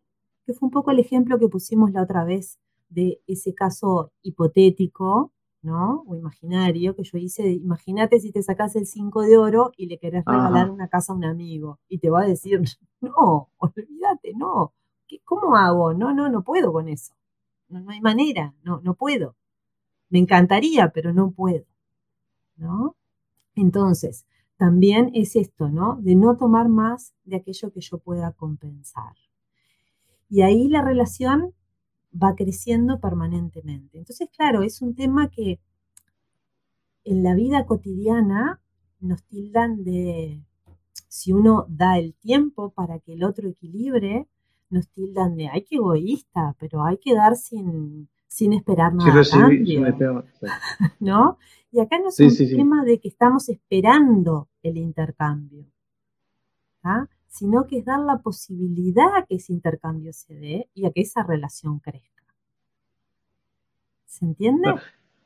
que 0.45 0.53
fue 0.53 0.67
un 0.67 0.71
poco 0.71 0.91
el 0.91 0.99
ejemplo 0.99 1.39
que 1.39 1.49
pusimos 1.49 1.91
la 1.91 2.03
otra 2.03 2.23
vez 2.23 2.59
de 2.89 3.21
ese 3.27 3.53
caso 3.53 4.11
hipotético, 4.21 5.33
¿no? 5.61 6.03
O 6.07 6.15
imaginario 6.15 6.95
que 6.95 7.03
yo 7.03 7.17
hice, 7.17 7.49
imagínate 7.51 8.19
si 8.19 8.31
te 8.31 8.43
sacas 8.43 8.75
el 8.75 8.85
5 8.85 9.21
de 9.23 9.37
oro 9.37 9.71
y 9.75 9.87
le 9.87 9.97
querés 9.97 10.23
regalar 10.25 10.69
una 10.69 10.87
casa 10.87 11.13
a 11.13 11.15
un 11.15 11.25
amigo 11.25 11.79
y 11.89 11.99
te 11.99 12.09
va 12.09 12.21
a 12.21 12.27
decir, 12.27 12.61
no, 13.01 13.49
olvídate, 13.57 14.33
no, 14.35 14.73
¿cómo 15.25 15.57
hago? 15.57 15.93
No, 15.93 16.13
no, 16.13 16.29
no 16.29 16.43
puedo 16.43 16.71
con 16.71 16.87
eso. 16.87 17.13
No, 17.69 17.81
no 17.81 17.91
hay 17.91 18.01
manera, 18.01 18.53
no, 18.63 18.79
no 18.81 18.95
puedo. 18.95 19.35
Me 20.09 20.19
encantaría, 20.19 20.91
pero 20.91 21.13
no 21.13 21.31
puedo. 21.31 21.65
¿No? 22.57 22.96
Entonces, 23.57 24.25
también 24.57 25.11
es 25.13 25.35
esto, 25.35 25.69
¿no? 25.69 25.97
De 26.01 26.15
no 26.15 26.37
tomar 26.37 26.69
más 26.69 27.13
de 27.25 27.37
aquello 27.37 27.71
que 27.71 27.81
yo 27.81 27.99
pueda 27.99 28.31
compensar. 28.31 29.13
Y 30.29 30.41
ahí 30.41 30.67
la 30.67 30.81
relación 30.81 31.53
va 32.11 32.35
creciendo 32.35 32.99
permanentemente. 32.99 33.97
Entonces, 33.97 34.29
claro, 34.35 34.63
es 34.63 34.81
un 34.81 34.95
tema 34.95 35.29
que 35.29 35.59
en 37.03 37.23
la 37.23 37.35
vida 37.35 37.65
cotidiana 37.65 38.61
nos 38.99 39.23
tildan 39.23 39.83
de, 39.83 40.43
si 41.07 41.31
uno 41.31 41.65
da 41.69 41.97
el 41.97 42.13
tiempo 42.15 42.71
para 42.71 42.99
que 42.99 43.13
el 43.13 43.23
otro 43.23 43.47
equilibre, 43.47 44.27
nos 44.69 44.89
tildan 44.89 45.35
de, 45.35 45.47
ay, 45.47 45.63
qué 45.63 45.75
egoísta, 45.75 46.55
pero 46.59 46.83
hay 46.83 46.97
que 46.97 47.13
dar 47.13 47.37
sin, 47.37 48.09
sin 48.27 48.53
esperar 48.53 48.93
nada. 48.93 49.09
¿No? 50.99 51.37
Y 51.71 51.79
acá 51.79 51.99
no 51.99 52.09
es 52.09 52.19
un 52.19 52.49
tema 52.49 52.83
de 52.85 52.99
que 52.99 53.09
estamos 53.09 53.49
esperando 53.49 54.49
el 54.63 54.77
intercambio, 54.77 55.65
¿ah? 56.83 57.07
sino 57.27 57.67
que 57.67 57.79
es 57.79 57.85
dar 57.85 57.99
la 57.99 58.19
posibilidad 58.19 59.15
a 59.15 59.25
que 59.25 59.35
ese 59.35 59.53
intercambio 59.53 60.13
se 60.13 60.33
dé 60.33 60.69
y 60.73 60.85
a 60.85 60.91
que 60.91 61.01
esa 61.01 61.23
relación 61.23 61.79
crezca. 61.79 62.23
¿Se 64.05 64.25
entiende? 64.25 64.73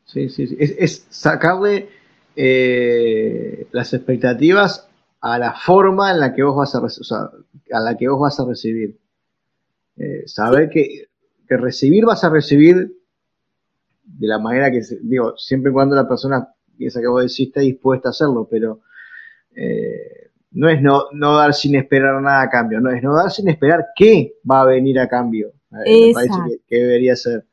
Sí, 0.06 0.30
sí, 0.30 0.48
sí. 0.48 0.58
Es, 0.60 1.06
sacarle 1.10 1.90
eh, 2.36 3.68
las 3.72 3.94
expectativas 3.94 4.90
a 5.22 5.38
la 5.38 5.54
forma 5.54 6.12
en 6.12 6.20
la 6.20 6.34
que 6.34 6.44
vos 6.44 6.56
vas 6.56 6.76
a, 6.76 7.32
a 7.72 7.80
la 7.80 7.96
que 7.96 8.10
vos 8.10 8.20
vas 8.20 8.40
a 8.40 8.46
recibir. 8.46 9.00
Eh, 9.98 10.24
saber 10.26 10.70
que, 10.70 11.10
que, 11.48 11.58
recibir 11.58 12.06
vas 12.06 12.24
a 12.24 12.30
recibir 12.30 12.98
de 14.18 14.28
la 14.28 14.40
manera 14.40 14.72
que, 14.72 14.82
digo, 15.02 15.36
siempre 15.38 15.72
y 15.72 15.74
cuando 15.74 15.96
la 15.96 16.08
persona, 16.08 16.54
esa 16.80 17.02
que 17.02 17.08
vos 17.08 17.22
decís, 17.22 17.48
esté 17.48 17.62
dispuesta 17.62 18.10
a 18.10 18.12
hacerlo, 18.12 18.48
pero 18.50 18.82
eh, 19.56 20.32
no 20.52 20.70
es 20.70 20.82
no, 20.82 21.06
no, 21.14 21.38
dar 21.38 21.54
sin 21.54 21.76
esperar 21.76 22.22
nada 22.22 22.44
a 22.44 22.50
cambio, 22.50 22.80
no 22.80 22.92
es 22.92 23.02
no 23.02 23.16
dar 23.16 23.32
sin 23.32 23.48
esperar 23.48 23.88
qué 23.96 24.36
va 24.50 24.62
a 24.62 24.66
venir 24.66 25.00
a 25.00 25.08
cambio. 25.08 25.54
Eh, 25.86 26.08
me 26.08 26.14
parece 26.14 26.62
que, 26.68 26.76
debería 26.76 27.16
ser. 27.16 27.48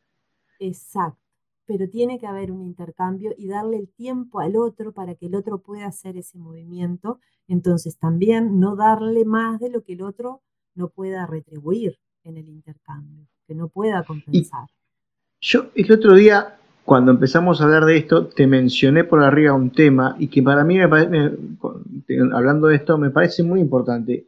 Exacto, 0.58 1.22
pero 1.66 1.88
tiene 1.88 2.18
que 2.18 2.26
haber 2.26 2.50
un 2.50 2.62
intercambio 2.62 3.32
y 3.36 3.46
darle 3.46 3.76
el 3.78 3.88
tiempo 3.88 4.40
al 4.40 4.56
otro 4.56 4.92
para 4.92 5.14
que 5.14 5.26
el 5.26 5.36
otro 5.36 5.62
pueda 5.62 5.86
hacer 5.86 6.16
ese 6.16 6.38
movimiento. 6.38 7.20
Entonces 7.46 7.98
también 7.98 8.58
no 8.58 8.74
darle 8.74 9.24
más 9.24 9.60
de 9.60 9.70
lo 9.70 9.82
que 9.84 9.92
el 9.92 10.02
otro 10.02 10.42
no 10.74 10.88
pueda 10.88 11.26
retribuir 11.26 11.98
en 12.24 12.36
el 12.36 12.48
intercambio, 12.48 13.26
que 13.46 13.54
no 13.54 13.68
pueda 13.68 14.02
compensar. 14.04 14.68
Yo 15.40 15.70
el 15.74 15.92
otro 15.92 16.14
día, 16.14 16.56
cuando 16.84 17.12
empezamos 17.12 17.60
a 17.60 17.64
hablar 17.64 17.84
de 17.84 17.96
esto, 17.96 18.26
te 18.26 18.46
mencioné 18.46 19.04
por 19.04 19.22
arriba 19.22 19.52
un 19.52 19.70
tema 19.70 20.16
y 20.18 20.28
que 20.28 20.42
para 20.42 20.64
mí, 20.64 20.78
me 20.78 20.88
parece, 20.88 21.36
hablando 22.32 22.68
de 22.68 22.76
esto, 22.76 22.98
me 22.98 23.10
parece 23.10 23.42
muy 23.42 23.60
importante, 23.60 24.26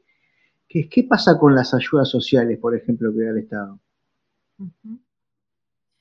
que 0.68 0.80
es 0.80 0.88
qué 0.88 1.04
pasa 1.04 1.38
con 1.38 1.54
las 1.54 1.74
ayudas 1.74 2.08
sociales, 2.08 2.58
por 2.58 2.76
ejemplo, 2.76 3.12
que 3.12 3.24
da 3.24 3.30
el 3.30 3.38
Estado. 3.38 3.78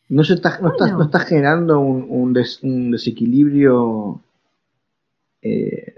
¿No, 0.09 0.23
se 0.23 0.33
está, 0.35 0.59
no, 0.59 1.03
está, 1.03 1.19
generando 1.19 1.79
un, 1.79 2.33
desequilibrio? 2.33 4.21
Eh, 5.41 5.93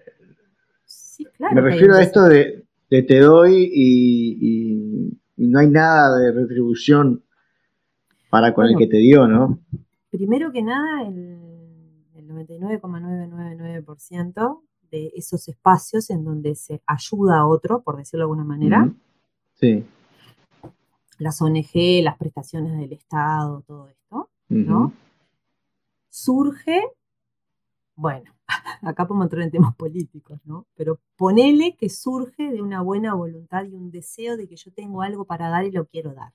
sí, 0.85 1.25
claro 1.37 1.55
me 1.55 1.61
refiero 1.61 1.95
a 1.95 2.03
esto 2.03 2.23
de, 2.25 2.63
te 2.89 3.19
doy 3.19 3.71
y, 3.73 5.17
y 5.37 5.47
no 5.47 5.59
hay 5.59 5.67
nada 5.69 6.19
de 6.19 6.31
retribución 6.31 7.23
para 8.31 8.53
con 8.53 8.65
el 8.65 8.77
que 8.77 8.87
te 8.87 8.97
dio, 8.97 9.27
¿no? 9.27 9.59
Primero 10.09 10.53
que 10.53 10.63
nada, 10.63 11.05
el, 11.05 11.37
99,999% 12.15 14.61
de 14.89 15.11
esos 15.15 15.49
espacios 15.49 16.09
en 16.09 16.23
donde 16.23 16.55
se 16.55 16.81
ayuda 16.87 17.39
a 17.39 17.45
otro, 17.45 17.81
por 17.81 17.97
decirlo 17.97 18.21
de 18.21 18.23
alguna 18.23 18.45
manera. 18.45 18.89
Sí. 19.55 19.83
Las 21.17 21.41
ONG, 21.41 22.03
las 22.03 22.17
prestaciones 22.17 22.79
del 22.79 22.93
Estado, 22.93 23.63
todo 23.67 23.89
esto, 23.89 24.29
¿no? 24.47 24.93
Surge, 26.07 26.81
bueno, 27.95 28.31
acá 28.81 29.05
podemos 29.05 29.25
entrar 29.25 29.43
en 29.43 29.51
temas 29.51 29.75
políticos, 29.75 30.39
¿no? 30.45 30.67
Pero 30.75 31.01
ponele 31.17 31.75
que 31.75 31.89
surge 31.89 32.49
de 32.49 32.61
una 32.61 32.81
buena 32.81 33.13
voluntad 33.13 33.65
y 33.65 33.75
un 33.75 33.91
deseo 33.91 34.37
de 34.37 34.47
que 34.47 34.55
yo 34.55 34.71
tengo 34.71 35.01
algo 35.01 35.25
para 35.25 35.49
dar 35.49 35.65
y 35.65 35.71
lo 35.71 35.85
quiero 35.85 36.13
dar. 36.13 36.31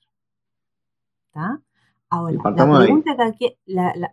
¿Está? 1.29 1.63
Ahora, 2.09 2.39
la 2.45 2.79
pregunta 2.79 3.17
aquí, 3.25 3.59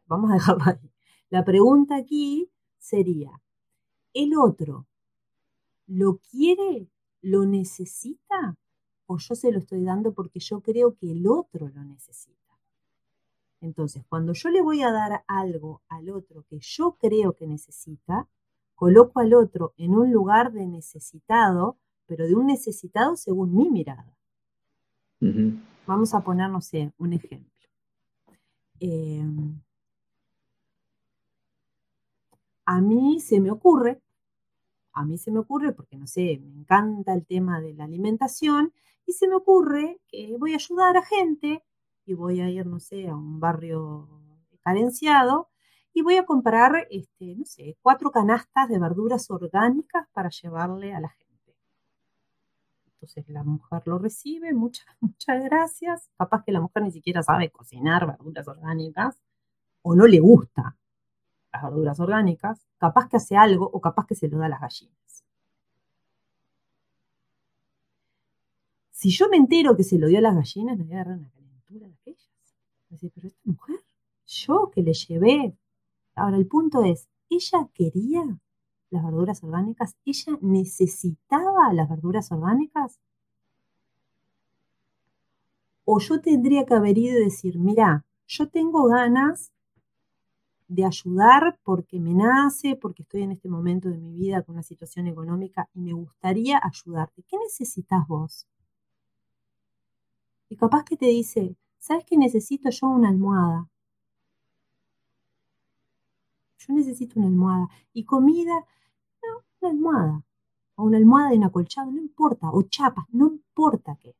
vamos 0.07 0.31
a 0.31 0.33
dejarlo 0.35 0.63
ahí. 0.65 0.91
La 1.29 1.43
pregunta 1.43 1.95
aquí 1.95 2.49
sería, 2.77 3.31
¿el 4.13 4.35
otro 4.37 4.87
lo 5.87 6.17
quiere, 6.17 6.87
lo 7.21 7.45
necesita? 7.45 8.57
¿O 9.05 9.17
yo 9.17 9.35
se 9.35 9.51
lo 9.51 9.59
estoy 9.59 9.83
dando 9.83 10.13
porque 10.13 10.39
yo 10.39 10.61
creo 10.61 10.95
que 10.95 11.11
el 11.11 11.27
otro 11.27 11.69
lo 11.69 11.83
necesita? 11.83 12.39
Entonces, 13.61 14.03
cuando 14.09 14.33
yo 14.33 14.49
le 14.49 14.61
voy 14.61 14.81
a 14.81 14.91
dar 14.91 15.23
algo 15.27 15.81
al 15.87 16.09
otro 16.09 16.43
que 16.49 16.59
yo 16.59 16.97
creo 16.99 17.33
que 17.33 17.47
necesita, 17.47 18.27
coloco 18.75 19.19
al 19.19 19.33
otro 19.33 19.73
en 19.77 19.95
un 19.95 20.11
lugar 20.11 20.51
de 20.51 20.65
necesitado, 20.65 21.77
pero 22.05 22.27
de 22.27 22.35
un 22.35 22.47
necesitado 22.47 23.15
según 23.15 23.55
mi 23.55 23.69
mirada. 23.69 24.17
Vamos 25.87 26.13
a 26.13 26.21
poner, 26.21 26.49
no 26.49 26.59
sé, 26.59 26.91
un 26.97 27.13
ejemplo. 27.13 27.52
Em, 28.87 29.63
a 32.65 32.81
mí 32.81 33.19
se 33.19 33.39
me 33.39 33.51
ocurre, 33.51 34.01
a 34.93 35.05
mí 35.05 35.17
se 35.17 35.31
me 35.31 35.39
ocurre 35.39 35.73
porque, 35.73 35.97
no 35.97 36.07
sé, 36.07 36.39
me 36.41 36.51
encanta 36.61 37.13
el 37.13 37.25
tema 37.25 37.61
de 37.61 37.73
la 37.73 37.85
alimentación 37.85 38.73
y 39.05 39.13
se 39.13 39.27
me 39.27 39.35
ocurre 39.35 39.99
que 40.09 40.35
voy 40.39 40.53
a 40.53 40.57
ayudar 40.57 40.97
a 40.97 41.03
gente 41.05 41.63
y 42.05 42.13
voy 42.13 42.41
a 42.41 42.49
ir, 42.49 42.65
no 42.67 42.79
sé, 42.79 43.07
a 43.07 43.15
un 43.15 43.39
barrio 43.39 44.09
carenciado 44.63 45.49
y 45.93 46.01
voy 46.03 46.15
a 46.17 46.25
comprar, 46.25 46.87
este, 46.91 47.35
no 47.35 47.45
sé, 47.45 47.77
cuatro 47.81 48.11
canastas 48.11 48.69
de 48.69 48.79
verduras 48.79 49.29
orgánicas 49.31 50.07
para 50.13 50.29
llevarle 50.29 50.93
a 50.93 50.99
la 51.01 51.09
gente. 51.09 51.22
Entonces 53.03 53.27
la 53.27 53.43
mujer 53.43 53.81
lo 53.85 53.99
recibe, 53.99 54.53
muchas, 54.53 54.85
muchas 55.01 55.43
gracias. 55.43 56.09
Capaz 56.17 56.43
que 56.45 56.53
la 56.53 56.61
mujer 56.61 56.83
ni 56.83 56.91
siquiera 56.91 57.21
sabe 57.21 57.49
cocinar 57.51 58.07
verduras 58.07 58.47
orgánicas 58.47 59.19
o 59.81 59.93
no 59.93 60.07
le 60.07 60.21
gusta 60.21 60.77
las 61.51 61.63
verduras 61.63 61.99
orgánicas, 61.99 62.65
capaz 62.77 63.09
que 63.09 63.17
hace 63.17 63.35
algo 63.35 63.69
o 63.71 63.81
capaz 63.81 64.07
que 64.07 64.15
se 64.15 64.29
lo 64.29 64.37
da 64.37 64.45
a 64.45 64.49
las 64.49 64.61
gallinas. 64.61 65.25
Si 68.91 69.09
yo 69.09 69.27
me 69.27 69.35
entero 69.35 69.75
que 69.75 69.83
se 69.83 69.99
lo 69.99 70.07
dio 70.07 70.19
a 70.19 70.21
las 70.21 70.35
gallinas, 70.35 70.77
me 70.77 70.85
voy 70.85 70.93
a 70.93 71.01
agarrar 71.01 71.17
una 71.19 71.29
calentura 71.29 71.87
de 71.87 71.93
aquellas. 71.93 72.29
Decir, 72.89 73.11
pero 73.13 73.27
esta 73.27 73.41
mujer, 73.43 73.83
yo 74.25 74.71
que 74.73 74.81
le 74.81 74.93
llevé. 74.93 75.57
Ahora, 76.15 76.37
el 76.37 76.47
punto 76.47 76.85
es, 76.85 77.09
¿ella 77.29 77.67
quería 77.73 78.39
las 78.93 79.03
verduras 79.03 79.43
orgánicas? 79.43 79.97
¿Ella 80.05 80.37
necesitaba 80.41 81.73
las 81.73 81.89
verduras 81.89 82.31
orgánicas? 82.31 82.99
O 85.85 85.99
yo 85.99 86.21
tendría 86.21 86.65
que 86.65 86.75
haber 86.75 86.97
ido 86.97 87.19
y 87.19 87.25
decir, 87.25 87.59
mira, 87.59 88.05
yo 88.27 88.47
tengo 88.47 88.85
ganas 88.85 89.51
de 90.67 90.85
ayudar 90.85 91.59
porque 91.63 91.99
me 91.99 92.13
nace, 92.13 92.75
porque 92.75 93.03
estoy 93.03 93.23
en 93.23 93.31
este 93.31 93.49
momento 93.49 93.89
de 93.89 93.97
mi 93.97 94.13
vida 94.13 94.43
con 94.43 94.55
una 94.55 94.63
situación 94.63 95.07
económica 95.07 95.69
y 95.73 95.81
me 95.81 95.93
gustaría 95.93 96.61
ayudarte. 96.63 97.23
¿Qué 97.27 97.37
necesitas 97.37 98.07
vos? 98.07 98.47
Y 100.49 100.55
capaz 100.55 100.83
que 100.83 100.95
te 100.95 101.07
dice, 101.07 101.55
¿sabes 101.79 102.05
que 102.05 102.17
necesito 102.17 102.69
yo 102.69 102.87
una 102.87 103.09
almohada? 103.09 103.67
Yo 106.59 106.73
necesito 106.73 107.19
una 107.19 107.27
almohada. 107.27 107.67
Y 107.91 108.05
comida, 108.05 108.65
una 109.63 109.71
almohada. 109.71 110.23
O 110.75 110.83
una 110.83 110.97
almohada 110.97 111.31
de 111.31 111.37
un 111.37 111.43
acolchado, 111.45 111.91
no 111.91 112.01
importa. 112.01 112.49
O 112.51 112.63
chapas, 112.63 113.05
no 113.11 113.27
importa 113.27 113.97
qué. 114.01 114.15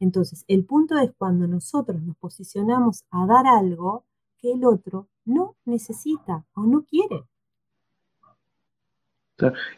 Entonces, 0.00 0.44
el 0.48 0.64
punto 0.64 0.98
es 0.98 1.10
cuando 1.16 1.46
nosotros 1.46 2.02
nos 2.02 2.16
posicionamos 2.16 3.04
a 3.10 3.26
dar 3.26 3.46
algo 3.46 4.04
que 4.38 4.52
el 4.52 4.64
otro 4.64 5.08
no 5.24 5.56
necesita 5.64 6.44
o 6.54 6.64
no 6.64 6.84
quiere. 6.84 7.24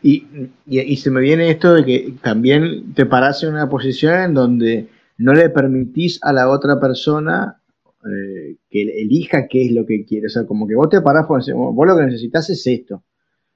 Y, 0.03 0.27
y, 0.67 0.97
se 0.97 1.11
me 1.11 1.21
viene 1.21 1.51
esto 1.51 1.73
de 1.73 1.85
que 1.85 2.15
también 2.23 2.93
te 2.93 3.07
paras 3.07 3.43
en 3.43 3.55
una 3.55 3.71
posición 3.71 4.15
en 4.15 4.35
donde 4.35 4.89
no 5.17 5.33
le 5.33 5.49
permitís 5.49 6.19
a 6.23 6.33
la 6.33 6.51
otra 6.51 6.79
persona 6.79 7.63
eh, 8.05 8.59
que 8.69 8.83
elija 8.83 9.49
qué 9.49 9.65
es 9.65 9.73
lo 9.73 9.87
que 9.87 10.05
quiere. 10.05 10.27
O 10.27 10.31
sea, 10.31 10.45
como 10.47 10.67
que 10.67 10.75
vos 10.75 10.91
te 10.91 11.01
parás 11.01 11.27
por 11.27 11.43
vos 11.55 11.87
lo 11.87 11.97
que 11.97 12.05
necesitas 12.05 12.51
es 12.51 12.67
esto. 12.67 13.03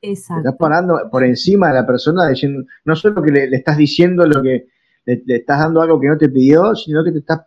Exacto. 0.03 0.43
Te 0.43 0.49
estás 0.49 0.59
parando 0.59 1.09
por 1.11 1.25
encima 1.25 1.69
de 1.69 1.75
la 1.75 1.87
persona 1.87 2.29
diciendo, 2.29 2.65
no 2.85 2.97
solo 2.97 3.23
que 3.23 3.31
le, 3.31 3.45
estás 3.57 3.77
diciendo 3.77 4.27
lo 4.27 4.43
que, 4.43 4.69
le, 5.05 5.23
estás 5.27 5.61
dando 5.61 5.83
algo 5.83 6.01
que 6.01 6.09
no 6.09 6.19
te 6.19 6.29
pidió, 6.29 6.75
sino 6.75 7.05
que 7.05 7.13
te 7.13 7.19
estás, 7.19 7.43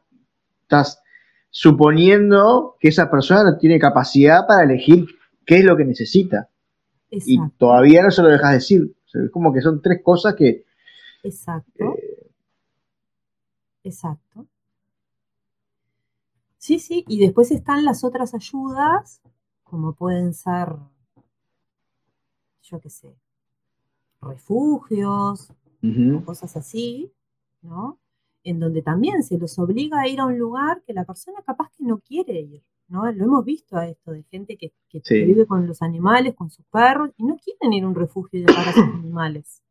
estás 0.62 1.02
suponiendo 1.50 2.76
que 2.80 2.90
esa 2.90 3.10
persona 3.10 3.44
no 3.44 3.58
tiene 3.58 3.80
capacidad 3.80 4.46
para 4.48 4.64
elegir 4.64 5.06
qué 5.46 5.58
es 5.58 5.64
lo 5.64 5.76
que 5.76 5.86
necesita. 5.86 6.50
Y 7.10 7.38
todavía 7.58 8.02
no 8.02 8.10
se 8.10 8.24
lo 8.24 8.30
dejas 8.30 8.54
decir. 8.54 8.96
es 9.14 9.30
como 9.32 9.54
que 9.54 9.62
son 9.62 9.82
tres 9.82 10.02
cosas 10.04 10.34
que... 10.36 10.66
Exacto. 11.24 11.96
Eh, 11.96 12.24
Exacto. 13.84 14.48
Sí, 16.58 16.80
sí, 16.80 17.04
y 17.08 17.20
después 17.20 17.52
están 17.52 17.84
las 17.84 18.04
otras 18.04 18.34
ayudas, 18.34 19.22
como 19.64 19.94
pueden 19.94 20.34
ser, 20.34 20.70
yo 22.64 22.80
qué 22.80 22.90
sé, 22.90 23.16
refugios, 24.22 25.54
cosas 26.26 26.56
así, 26.56 27.12
¿no? 27.62 28.00
en 28.44 28.60
donde 28.60 28.82
también 28.82 29.24
se 29.24 29.38
los 29.38 29.58
obliga 29.58 30.02
a 30.02 30.08
ir 30.08 30.20
a 30.20 30.26
un 30.26 30.38
lugar 30.38 30.82
que 30.86 30.94
la 30.94 31.06
persona 31.06 31.40
capaz 31.46 31.70
que 31.78 31.84
no 31.84 32.00
quiere 32.00 32.42
ir, 32.42 32.62
¿no? 32.90 33.10
Lo 33.12 33.24
hemos 33.24 33.46
visto 33.46 33.78
a 33.78 33.88
esto, 33.88 34.12
de 34.12 34.24
gente 34.24 34.58
que, 34.58 34.74
vive 35.10 35.46
con 35.46 35.66
los 35.66 35.82
animales, 35.82 36.36
con 36.36 36.50
sus 36.50 36.66
perros, 36.66 37.12
y 37.18 37.24
no 37.24 37.38
quieren 37.38 37.74
ir 37.74 37.84
a 37.84 37.88
un 37.88 37.96
refugio 37.96 38.40
y 38.40 38.44
dejar 38.44 38.70
a 38.70 38.74
sus 38.74 38.84
animales. 38.96 39.62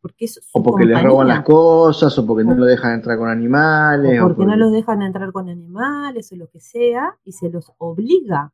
Porque 0.00 0.26
o 0.52 0.62
porque 0.62 0.84
les 0.84 1.02
roban 1.02 1.28
las 1.28 1.42
cosas, 1.42 2.16
o 2.18 2.26
porque 2.26 2.44
no 2.44 2.54
lo 2.54 2.64
dejan 2.64 2.94
entrar 2.94 3.18
con 3.18 3.28
animales. 3.28 4.20
O 4.22 4.28
porque, 4.28 4.46
no 4.46 4.56
los 4.56 4.70
dejan 4.70 5.02
entrar 5.02 5.32
con 5.32 5.48
animales, 5.48 6.30
o 6.32 6.36
lo 6.36 6.48
que 6.48 6.60
sea, 6.60 7.18
y 7.24 7.32
se 7.32 7.50
los 7.50 7.72
obliga 7.78 8.52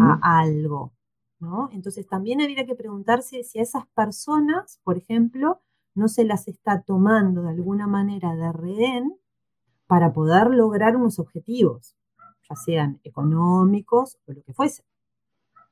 a 0.00 0.40
algo, 0.40 0.92
¿no? 1.40 1.70
Entonces 1.72 2.06
también 2.06 2.40
habría 2.40 2.66
que 2.66 2.74
preguntarse 2.74 3.44
si 3.44 3.58
a 3.58 3.62
esas 3.62 3.86
personas, 3.88 4.80
por 4.84 4.98
ejemplo, 4.98 5.60
no 5.94 6.08
se 6.08 6.24
las 6.24 6.48
está 6.48 6.82
tomando 6.82 7.42
de 7.42 7.50
alguna 7.50 7.86
manera 7.86 8.34
de 8.34 8.52
rehén 8.52 9.16
para 9.86 10.12
poder 10.12 10.48
lograr 10.48 10.96
unos 10.96 11.18
objetivos, 11.18 11.96
ya 12.48 12.56
sean 12.56 13.00
económicos 13.04 14.18
o 14.26 14.32
lo 14.32 14.42
que 14.42 14.52
fuese. 14.52 14.84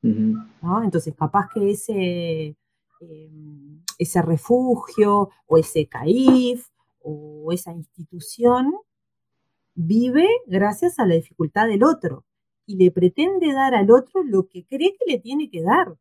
Entonces, 0.02 1.14
capaz 1.16 1.48
que 1.52 1.70
ese, 1.70 2.56
em, 3.00 3.82
ese 3.98 4.22
refugio 4.22 5.30
o 5.46 5.58
ese 5.58 5.86
CAIF 5.86 6.68
o 7.02 7.50
esa 7.52 7.72
institución 7.72 8.74
vive 9.74 10.26
gracias 10.46 10.98
a 10.98 11.06
la 11.06 11.14
dificultad 11.14 11.66
del 11.66 11.82
otro 11.82 12.24
y 12.66 12.76
le 12.76 12.90
pretende 12.90 13.52
dar 13.52 13.74
al 13.74 13.90
otro 13.90 14.22
lo 14.24 14.48
que 14.48 14.66
cree 14.66 14.96
que 14.98 15.10
le 15.12 15.18
tiene 15.18 15.48
que 15.48 15.62
dar, 15.62 15.96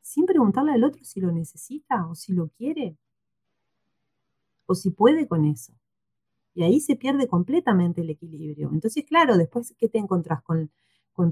sin 0.00 0.26
preguntarle 0.26 0.72
al 0.72 0.84
otro 0.84 1.04
si 1.04 1.20
lo 1.20 1.30
necesita 1.32 2.06
o 2.08 2.14
si 2.14 2.32
lo 2.32 2.48
quiere 2.48 2.96
o 4.66 4.74
si 4.74 4.90
puede 4.90 5.26
con 5.28 5.44
eso. 5.44 5.72
Y 6.54 6.64
ahí 6.64 6.80
se 6.80 6.96
pierde 6.96 7.28
completamente 7.28 8.02
el 8.02 8.10
equilibrio. 8.10 8.70
Entonces, 8.72 9.04
claro, 9.06 9.36
después, 9.38 9.74
¿qué 9.78 9.88
te 9.88 9.98
encontrás 9.98 10.42
con, 10.42 10.70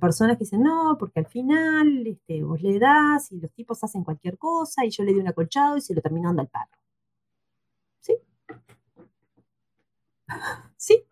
personas 0.00 0.36
que 0.36 0.44
dicen, 0.44 0.62
no, 0.62 0.96
porque 0.98 1.20
al 1.20 1.26
final 1.26 2.06
este, 2.06 2.42
vos 2.42 2.62
le 2.62 2.78
das 2.78 3.32
y 3.32 3.40
los 3.40 3.50
tipos 3.52 3.82
hacen 3.84 4.04
cualquier 4.04 4.38
cosa 4.38 4.84
y 4.84 4.90
yo 4.90 5.04
le 5.04 5.12
di 5.12 5.20
un 5.20 5.28
acolchado 5.28 5.76
y 5.76 5.80
se 5.80 5.94
lo 5.94 6.00
terminó 6.00 6.28
dando 6.28 6.42
al 6.42 6.48
perro? 6.48 6.78
¿Sí? 8.00 8.14
sí. 10.76 11.04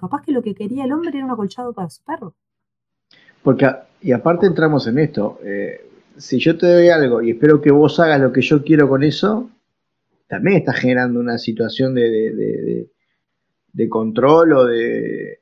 Capaz 0.00 0.22
que 0.22 0.32
lo 0.32 0.42
que 0.42 0.54
quería 0.54 0.84
el 0.84 0.92
hombre 0.92 1.10
era 1.14 1.26
un 1.26 1.30
acolchado 1.30 1.74
para 1.74 1.90
su 1.90 2.02
perro. 2.02 2.34
Porque, 3.42 3.68
y 4.00 4.12
aparte 4.12 4.46
entramos 4.46 4.86
en 4.86 4.98
esto, 4.98 5.38
eh, 5.44 5.90
si 6.16 6.38
yo 6.38 6.56
te 6.56 6.66
doy 6.66 6.88
algo 6.88 7.20
y 7.20 7.32
espero 7.32 7.60
que 7.60 7.70
vos 7.70 8.00
hagas 8.00 8.18
lo 8.20 8.32
que 8.32 8.40
yo 8.40 8.64
quiero 8.64 8.88
con 8.88 9.02
eso, 9.02 9.50
también 10.26 10.58
estás 10.58 10.76
generando 10.76 11.20
una 11.20 11.36
situación 11.36 11.94
de, 11.94 12.88
control 13.90 14.52
o 14.54 14.64
de... 14.64 15.40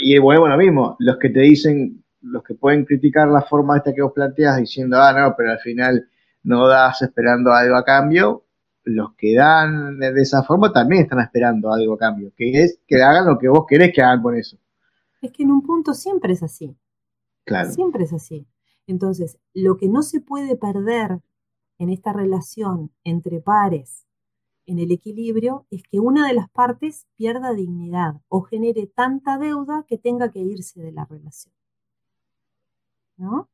Y 0.00 0.18
bueno, 0.18 0.48
lo 0.48 0.56
mismo, 0.58 0.96
los 1.00 1.16
que 1.16 1.30
te 1.30 1.40
dicen, 1.40 2.04
los 2.20 2.44
que 2.44 2.54
pueden 2.54 2.84
criticar 2.84 3.28
la 3.28 3.42
forma 3.42 3.78
esta 3.78 3.92
que 3.94 4.02
vos 4.02 4.12
planteas 4.12 4.58
diciendo, 4.58 4.98
ah, 5.00 5.12
no, 5.12 5.34
pero 5.36 5.52
al 5.52 5.58
final 5.58 6.08
no 6.44 6.68
das 6.68 7.02
esperando 7.02 7.52
algo 7.52 7.76
a 7.76 7.84
cambio, 7.84 8.44
los 8.84 9.14
que 9.14 9.34
dan 9.34 9.98
de 9.98 10.20
esa 10.20 10.42
forma 10.42 10.72
también 10.72 11.02
están 11.02 11.20
esperando 11.20 11.72
algo 11.72 11.94
a 11.94 11.98
cambio, 11.98 12.32
que 12.36 12.50
es 12.62 12.80
que 12.86 13.02
hagan 13.02 13.26
lo 13.26 13.38
que 13.38 13.48
vos 13.48 13.64
querés 13.68 13.92
que 13.94 14.02
hagan 14.02 14.22
con 14.22 14.36
eso. 14.36 14.58
Es 15.20 15.30
que 15.32 15.44
en 15.44 15.52
un 15.52 15.62
punto 15.62 15.94
siempre 15.94 16.32
es 16.32 16.42
así. 16.42 16.76
Claro. 17.44 17.70
Siempre 17.70 18.04
es 18.04 18.12
así. 18.12 18.46
Entonces, 18.86 19.38
lo 19.54 19.76
que 19.76 19.88
no 19.88 20.02
se 20.02 20.20
puede 20.20 20.56
perder 20.56 21.20
en 21.78 21.88
esta 21.88 22.12
relación 22.12 22.90
entre 23.04 23.40
pares, 23.40 24.06
en 24.66 24.78
el 24.78 24.92
equilibrio, 24.92 25.66
es 25.70 25.82
que 25.82 26.00
una 26.00 26.26
de 26.26 26.34
las 26.34 26.48
partes 26.50 27.06
pierda 27.16 27.52
dignidad 27.52 28.20
o 28.28 28.42
genere 28.42 28.86
tanta 28.86 29.38
deuda 29.38 29.84
que 29.88 29.98
tenga 29.98 30.30
que 30.30 30.40
irse 30.40 30.80
de 30.80 30.92
la 30.92 31.04
relación. 31.04 31.54
¿No? 33.16 33.48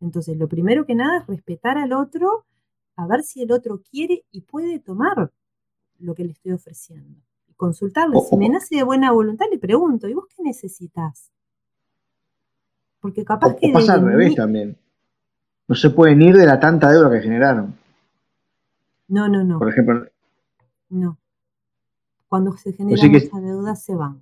Entonces, 0.00 0.36
lo 0.36 0.48
primero 0.48 0.86
que 0.86 0.94
nada 0.94 1.18
es 1.18 1.26
respetar 1.26 1.76
al 1.76 1.92
otro, 1.92 2.46
a 3.00 3.06
ver 3.06 3.22
si 3.22 3.42
el 3.42 3.50
otro 3.50 3.80
quiere 3.80 4.24
y 4.30 4.42
puede 4.42 4.78
tomar 4.78 5.32
lo 5.98 6.14
que 6.14 6.24
le 6.24 6.32
estoy 6.32 6.52
ofreciendo. 6.52 7.18
Y 7.48 7.54
consultarle. 7.54 8.18
Si 8.28 8.36
me 8.36 8.48
nace 8.48 8.76
de 8.76 8.82
buena 8.82 9.10
voluntad, 9.10 9.46
le 9.50 9.58
pregunto, 9.58 10.06
¿y 10.06 10.14
vos 10.14 10.26
qué 10.28 10.42
necesitas? 10.42 11.30
Porque 13.00 13.24
capaz 13.24 13.56
que. 13.56 13.72
pasa 13.72 13.94
al 13.94 14.04
revés 14.04 14.34
también. 14.34 14.76
No 15.66 15.74
se 15.74 15.90
pueden 15.90 16.20
ir 16.20 16.36
de 16.36 16.44
la 16.44 16.60
tanta 16.60 16.90
deuda 16.90 17.10
que 17.10 17.22
generaron. 17.22 17.74
No, 19.08 19.28
no, 19.28 19.44
no. 19.44 19.58
Por 19.58 19.70
ejemplo. 19.70 20.06
No. 20.90 21.16
Cuando 22.28 22.54
se 22.56 22.72
genera 22.74 23.02
mucha 23.02 23.40
deuda, 23.40 23.76
se 23.76 23.94
van. 23.94 24.20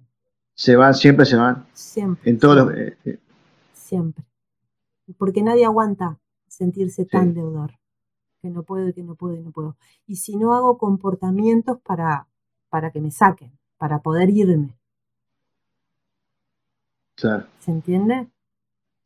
Se 0.55 0.77
van, 0.77 0.95
siempre 0.95 1.27
se 1.27 1.37
van. 1.37 1.67
Siempre. 1.73 2.31
En 2.31 2.39
todos 2.39 2.57
los. 2.57 2.75
Eh, 2.77 2.97
eh. 3.05 3.19
Siempre. 3.73 4.25
Porque 5.17 5.43
nadie 5.43 5.65
aguanta 5.65 6.19
sentirse 6.47 7.05
tan 7.07 7.35
deudor. 7.35 7.73
Que 8.41 8.51
no 8.51 8.63
puedo, 8.63 8.93
que 8.93 9.03
no 9.03 9.15
puedo, 9.15 9.35
y 9.35 9.43
no 9.43 9.51
puedo. 9.51 9.77
Y 10.07 10.17
si 10.17 10.37
no 10.37 10.55
hago 10.55 10.79
comportamientos 10.79 11.81
para, 11.81 12.29
para 12.69 12.91
que 12.91 13.01
me 13.01 13.11
saquen, 13.11 13.53
para 13.79 14.01
poder 14.01 14.31
irme. 14.31 14.79
¿Se 17.17 17.71
entiende? 17.71 18.29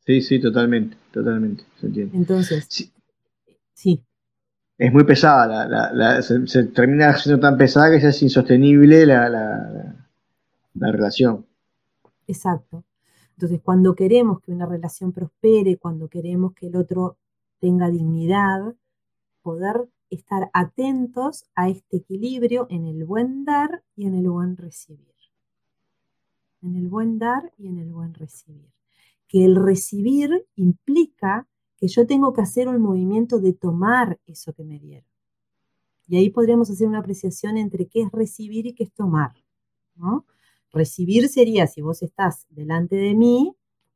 Sí, 0.05 0.21
sí, 0.21 0.39
totalmente, 0.39 0.97
totalmente, 1.11 1.63
se 1.79 1.87
entiende. 1.87 2.17
Entonces, 2.17 2.65
sí. 2.69 2.91
sí. 3.73 4.03
es 4.77 4.93
muy 4.93 5.03
pesada, 5.03 6.21
se, 6.21 6.63
termina 6.65 7.15
siendo 7.15 7.41
tan 7.41 7.57
pesada 7.57 7.89
que 7.89 8.05
es 8.05 8.21
insostenible 8.21 9.05
la, 9.05 9.95
relación. 10.75 11.45
Exacto. 12.27 12.83
Entonces, 13.31 13.61
cuando 13.63 13.95
queremos 13.95 14.41
que 14.41 14.51
una 14.51 14.65
relación 14.67 15.11
prospere, 15.11 15.77
cuando 15.77 16.07
queremos 16.07 16.53
que 16.53 16.67
el 16.67 16.75
otro 16.75 17.17
tenga 17.59 17.89
dignidad, 17.89 18.75
poder 19.43 19.87
estar 20.09 20.49
atentos 20.53 21.45
a 21.55 21.69
este 21.69 21.97
equilibrio 21.97 22.67
en 22.69 22.87
el 22.87 23.05
buen 23.05 23.45
dar 23.45 23.83
y 23.95 24.07
en 24.07 24.15
el 24.15 24.29
buen 24.29 24.57
recibir. 24.57 25.13
En 26.61 26.75
el 26.75 26.87
buen 26.87 27.19
dar 27.19 27.53
y 27.57 27.67
en 27.67 27.77
el 27.77 27.91
buen 27.91 28.13
recibir. 28.13 28.71
Que 29.27 29.45
el 29.45 29.55
recibir 29.55 30.47
implica 30.55 31.47
que 31.77 31.87
yo 31.87 32.07
tengo 32.07 32.33
que 32.33 32.41
hacer 32.41 32.67
un 32.67 32.81
movimiento 32.81 33.39
de 33.39 33.53
tomar 33.53 34.19
eso 34.25 34.53
que 34.53 34.63
me 34.63 34.79
dieron. 34.79 35.09
Y 36.07 36.17
ahí 36.17 36.29
podríamos 36.29 36.69
hacer 36.69 36.87
una 36.87 36.99
apreciación 36.99 37.57
entre 37.57 37.87
qué 37.87 38.03
es 38.03 38.11
recibir 38.11 38.65
y 38.67 38.73
qué 38.73 38.85
es 38.85 38.93
tomar. 38.93 39.33
Recibir 40.71 41.29
sería 41.29 41.67
si 41.67 41.81
vos 41.81 42.01
estás 42.01 42.47
delante 42.49 42.95
de 42.95 43.13
mí, 43.13 43.55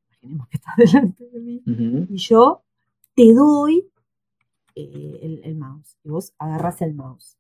imaginemos 0.10 0.48
que 0.48 0.58
estás 0.58 0.76
delante 0.78 1.28
de 1.30 1.40
mí, 1.40 1.64
y 2.10 2.18
yo 2.18 2.64
te 3.16 3.34
doy 3.34 3.90
eh, 4.78 5.42
el, 5.44 5.56
mouse, 5.56 5.98
y 6.04 6.10
vos 6.10 6.34
agarras 6.38 6.82
el 6.82 6.94
mouse. 6.94 7.38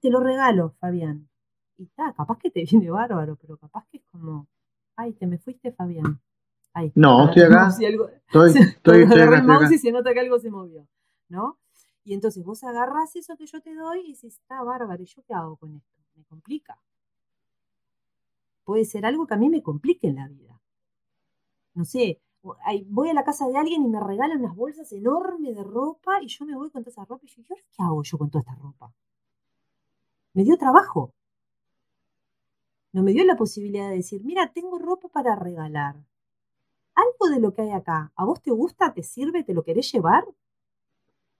Te 0.00 0.10
lo 0.10 0.20
regalo, 0.20 0.74
Fabián. 0.80 1.28
Y 1.76 1.84
está, 1.84 2.12
capaz 2.14 2.38
que 2.38 2.50
te 2.50 2.64
viene 2.64 2.90
bárbaro, 2.90 3.36
pero 3.36 3.58
capaz 3.58 3.86
que 3.88 3.98
es 3.98 4.04
como, 4.10 4.46
ay, 4.96 5.12
te 5.12 5.26
me 5.26 5.38
fuiste, 5.38 5.72
Fabián 5.72 6.20
no, 6.94 7.24
estoy 7.28 7.42
acá. 7.42 7.68
estoy, 7.68 8.52
estoy, 8.60 9.02
el 9.02 9.42
mouse 9.44 9.72
y 9.72 9.78
se 9.78 9.92
nota 9.92 10.12
que 10.12 10.20
algo 10.20 10.38
se 10.38 10.50
movió, 10.50 10.86
¿no? 11.28 11.58
Y 12.04 12.14
entonces 12.14 12.44
vos 12.44 12.62
agarras 12.62 13.16
eso 13.16 13.36
que 13.36 13.46
yo 13.46 13.60
te 13.60 13.74
doy 13.74 14.00
y 14.00 14.08
dices, 14.08 14.34
está 14.34 14.62
bárbaro, 14.62 15.02
¿y 15.02 15.06
yo 15.06 15.22
qué 15.26 15.34
hago 15.34 15.56
con 15.56 15.74
esto? 15.74 16.00
Me 16.14 16.24
complica. 16.24 16.78
Puede 18.64 18.84
ser 18.84 19.06
algo 19.06 19.26
que 19.26 19.34
a 19.34 19.38
mí 19.38 19.48
me 19.48 19.62
complique 19.62 20.08
en 20.08 20.16
la 20.16 20.28
vida. 20.28 20.60
No 21.74 21.84
sé, 21.84 22.20
voy 22.86 23.10
a 23.10 23.14
la 23.14 23.24
casa 23.24 23.46
de 23.48 23.56
alguien 23.56 23.82
y 23.82 23.88
me 23.88 24.00
regalan 24.00 24.40
unas 24.40 24.56
bolsas 24.56 24.90
enormes 24.92 25.56
de 25.56 25.62
ropa 25.62 26.22
y 26.22 26.28
yo 26.28 26.44
me 26.44 26.56
voy 26.56 26.70
con 26.70 26.82
toda 26.82 26.92
esa 26.92 27.04
ropa 27.04 27.24
y 27.26 27.28
yo, 27.28 27.42
¿qué 27.44 27.82
hago 27.82 28.02
yo 28.02 28.18
con 28.18 28.30
toda 28.30 28.40
esta 28.40 28.54
ropa? 28.54 28.92
Me 30.34 30.44
dio 30.44 30.56
trabajo. 30.56 31.12
No 32.92 33.02
me 33.02 33.12
dio 33.12 33.24
la 33.24 33.36
posibilidad 33.36 33.90
de 33.90 33.96
decir, 33.96 34.24
mira, 34.24 34.52
tengo 34.52 34.78
ropa 34.78 35.08
para 35.08 35.36
regalar 35.36 35.96
algo 36.96 37.34
de 37.34 37.40
lo 37.40 37.54
que 37.54 37.62
hay 37.62 37.70
acá, 37.72 38.10
¿a 38.16 38.24
vos 38.24 38.42
te 38.42 38.50
gusta, 38.50 38.92
te 38.94 39.02
sirve, 39.02 39.44
te 39.44 39.54
lo 39.54 39.62
querés 39.62 39.92
llevar? 39.92 40.24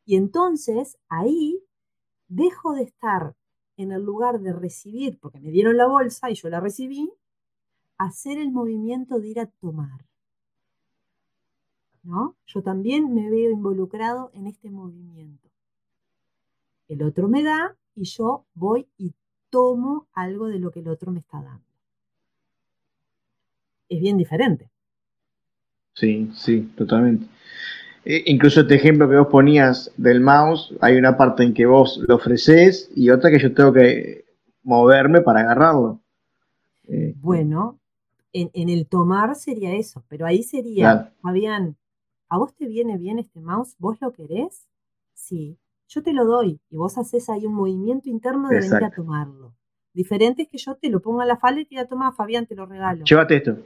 Y 0.05 0.17
entonces 0.17 0.99
ahí 1.09 1.65
dejo 2.29 2.75
de 2.75 2.83
estar 2.83 3.35
en 3.77 3.91
el 3.91 4.03
lugar 4.03 4.41
de 4.41 4.53
recibir, 4.53 5.19
porque 5.19 5.41
me 5.41 5.51
dieron 5.51 5.77
la 5.77 5.87
bolsa 5.87 6.31
y 6.31 6.35
yo 6.35 6.49
la 6.49 6.61
recibí, 6.61 7.11
hacer 7.99 8.39
el 8.39 8.53
movimiento 8.53 9.19
de 9.19 9.29
ir 9.29 9.41
a 9.41 9.47
tomar. 9.47 10.06
¿No? 12.07 12.37
Yo 12.47 12.63
también 12.63 13.13
me 13.15 13.29
veo 13.31 13.51
involucrado 13.51 14.31
en 14.33 14.47
este 14.47 14.71
movimiento. 14.71 15.49
El 16.87 17.03
otro 17.03 17.27
me 17.27 17.43
da 17.43 17.75
y 17.97 18.05
yo 18.05 18.45
voy 18.55 18.87
y 18.97 19.13
tomo 19.51 20.07
algo 20.13 20.47
de 20.47 20.61
lo 20.61 20.71
que 20.71 20.81
el 20.81 20.89
otro 20.89 21.11
me 21.11 21.19
está 21.19 21.43
dando. 21.43 21.65
Es 23.89 24.01
bien 24.01 24.19
diferente. 24.19 24.71
Sí, 25.95 26.31
sí, 26.33 26.71
totalmente. 26.77 27.27
E, 28.05 28.23
incluso 28.27 28.61
este 28.61 28.77
ejemplo 28.77 29.09
que 29.11 29.17
vos 29.17 29.27
ponías 29.27 29.91
del 29.97 30.21
mouse, 30.21 30.73
hay 30.81 30.97
una 30.97 31.17
parte 31.17 31.43
en 31.43 31.55
que 31.55 31.67
vos 31.67 32.01
lo 32.07 32.15
ofreces 32.15 32.89
y 32.95 33.11
otra 33.11 33.33
que 33.33 33.41
yo 33.41 33.53
tengo 33.53 33.73
que 33.73 34.27
moverme 34.63 35.23
para 35.23 35.41
agarrarlo. 35.41 36.01
Este. 36.85 37.15
Bueno, 37.19 37.81
en, 38.33 38.69
el 38.69 38.87
tomar 38.87 39.35
sería 39.35 39.75
eso, 39.75 40.05
pero 40.09 40.25
ahí 40.27 40.45
sería, 40.45 41.13
Fabián, 41.21 41.77
¿a 42.29 42.39
vos 42.39 42.55
te 42.55 42.67
viene 42.67 42.99
bien 42.99 43.19
este 43.19 43.41
mouse? 43.41 43.75
¿Vos 43.79 43.99
lo 44.01 44.13
querés? 44.13 44.67
Sí, 45.15 45.59
yo 45.89 46.03
te 46.03 46.13
lo 46.13 46.25
doy 46.25 46.61
y 46.71 46.77
vos 46.77 46.99
haces 46.99 47.29
ahí 47.29 47.47
un 47.47 47.55
movimiento 47.55 48.09
interno 48.09 48.49
de 48.49 48.61
venir 48.61 48.85
a 48.85 48.91
tomarlo. 48.91 49.55
Diferente 49.93 50.43
es 50.43 50.49
que 50.49 50.59
yo 50.59 50.75
te 50.75 50.91
lo 50.91 51.01
ponga 51.01 51.25
a 51.25 51.27
la 51.27 51.39
falda 51.39 51.61
y 51.61 51.65
te 51.65 51.71
diga, 51.71 51.87
toma, 51.87 52.13
Fabián, 52.13 52.47
te 52.47 52.55
lo 52.55 52.67
regalo. 52.67 53.05
Llévate 53.05 53.37
esto. 53.37 53.57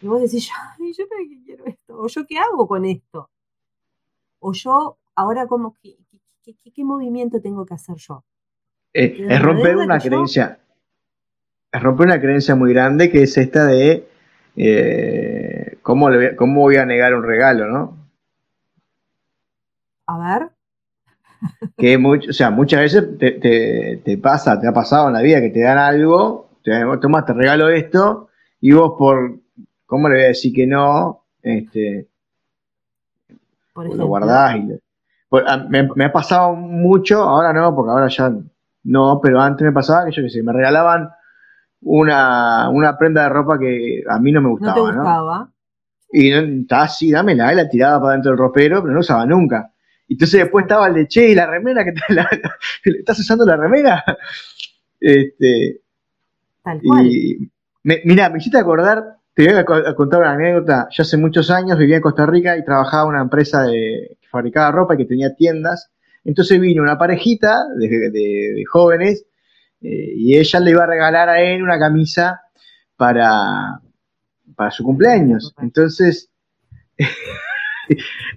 Y 0.00 0.06
vos 0.06 0.20
decís, 0.20 0.48
¿yo 0.98 1.08
para 1.08 1.22
qué 1.28 1.42
quiero 1.44 1.66
esto? 1.66 2.00
¿O 2.00 2.06
yo 2.06 2.26
qué 2.26 2.38
hago 2.38 2.66
con 2.66 2.84
esto? 2.84 3.28
¿O 4.38 4.52
yo 4.52 4.98
ahora 5.14 5.46
como, 5.46 5.74
¿qué, 5.82 5.96
qué, 6.42 6.84
movimiento 6.84 7.40
tengo 7.42 7.66
que 7.66 7.74
hacer 7.74 7.96
yo? 7.96 8.24
Eh, 8.94 9.26
es 9.28 9.42
romper 9.42 9.76
una 9.76 9.98
creencia. 9.98 10.58
Es 11.70 11.82
romper 11.82 12.06
una 12.06 12.20
creencia 12.20 12.54
muy 12.54 12.72
grande 12.72 13.10
que 13.10 13.22
es 13.22 13.36
esta 13.36 13.66
de 13.66 14.08
eh, 14.56 15.39
¿cómo, 15.90 16.08
cómo 16.36 16.60
voy 16.60 16.76
a 16.76 16.86
negar 16.86 17.14
un 17.14 17.24
regalo, 17.24 17.66
¿no? 17.66 17.96
A 20.06 20.18
ver. 20.18 20.50
Que 21.76 21.98
mucho, 21.98 22.30
o 22.30 22.32
sea, 22.32 22.50
muchas 22.50 22.80
veces 22.80 23.18
te, 23.18 23.32
te, 24.04 24.18
pasa, 24.18 24.60
te 24.60 24.68
ha 24.68 24.72
pasado 24.72 25.08
en 25.08 25.14
la 25.14 25.22
vida 25.22 25.40
que 25.40 25.50
te 25.50 25.62
dan 25.62 25.78
algo, 25.78 26.50
te, 26.62 26.72
tomas, 27.00 27.24
te 27.24 27.32
regalo 27.32 27.68
esto, 27.70 28.28
y 28.60 28.72
vos 28.72 28.94
por 28.98 29.40
¿Cómo 29.90 30.08
le 30.08 30.14
voy 30.14 30.24
a 30.24 30.28
decir 30.28 30.52
que 30.54 30.68
no? 30.68 31.24
Este, 31.42 32.08
lo 33.74 34.06
guardás 34.06 34.54
y 34.54 34.78
me, 35.68 36.04
ha 36.04 36.12
pasado 36.12 36.54
mucho, 36.54 37.22
ahora 37.22 37.52
no, 37.52 37.74
porque 37.74 37.90
ahora 37.90 38.06
ya 38.06 38.32
no, 38.84 39.20
pero 39.20 39.40
antes 39.40 39.64
me 39.64 39.72
pasaba 39.72 40.04
que 40.04 40.12
yo 40.12 40.22
qué 40.22 40.30
sé, 40.30 40.44
me 40.44 40.52
regalaban 40.52 41.10
una, 41.80 42.96
prenda 43.00 43.24
de 43.24 43.28
ropa 43.30 43.58
que 43.58 44.04
a 44.08 44.20
mí 44.20 44.30
no 44.30 44.40
me 44.42 44.50
gustaba. 44.50 44.76
No 44.76 44.86
te 44.86 44.92
gustaba. 44.92 45.48
Y 46.12 46.32
estaba 46.32 46.84
así, 46.84 47.10
dámela, 47.10 47.52
y 47.52 47.56
la 47.56 47.68
tiraba 47.68 48.00
para 48.00 48.12
dentro 48.14 48.32
del 48.32 48.38
ropero, 48.38 48.82
pero 48.82 48.92
no 48.92 49.00
usaba 49.00 49.26
nunca. 49.26 49.72
Entonces 50.08 50.40
después 50.40 50.64
estaba 50.64 50.88
el 50.88 50.94
de 50.94 51.06
che 51.06 51.30
y 51.30 51.34
la 51.34 51.46
remera, 51.46 51.84
que 51.84 51.92
te 51.92 52.00
la, 52.14 52.28
¿estás 52.84 53.18
usando 53.20 53.44
la 53.44 53.56
remera? 53.56 54.04
Este, 54.98 55.80
Tal 56.62 56.80
cual. 56.82 57.06
Y 57.06 57.50
mira, 57.84 58.28
me 58.28 58.38
hiciste 58.38 58.58
acordar 58.58 59.20
te 59.34 59.46
voy 59.46 59.54
a 59.86 59.94
contar 59.94 60.20
una 60.20 60.32
anécdota. 60.32 60.88
Yo 60.90 61.02
hace 61.02 61.16
muchos 61.16 61.50
años 61.50 61.78
vivía 61.78 61.96
en 61.96 62.02
Costa 62.02 62.26
Rica 62.26 62.56
y 62.56 62.64
trabajaba 62.64 63.04
en 63.04 63.08
una 63.10 63.22
empresa 63.22 63.62
de, 63.62 64.18
que 64.20 64.28
fabricaba 64.28 64.72
ropa 64.72 64.94
y 64.94 64.98
que 64.98 65.04
tenía 65.04 65.34
tiendas. 65.34 65.90
Entonces 66.24 66.60
vino 66.60 66.82
una 66.82 66.98
parejita 66.98 67.64
de, 67.76 68.62
jóvenes 68.70 69.24
eh, 69.80 70.12
y 70.16 70.36
ella 70.36 70.60
le 70.60 70.70
iba 70.72 70.84
a 70.84 70.86
regalar 70.86 71.28
a 71.28 71.40
él 71.40 71.62
una 71.62 71.78
camisa 71.78 72.42
para, 72.96 73.80
para 74.60 74.70
su 74.70 74.84
cumpleaños. 74.84 75.54
Entonces, 75.62 76.28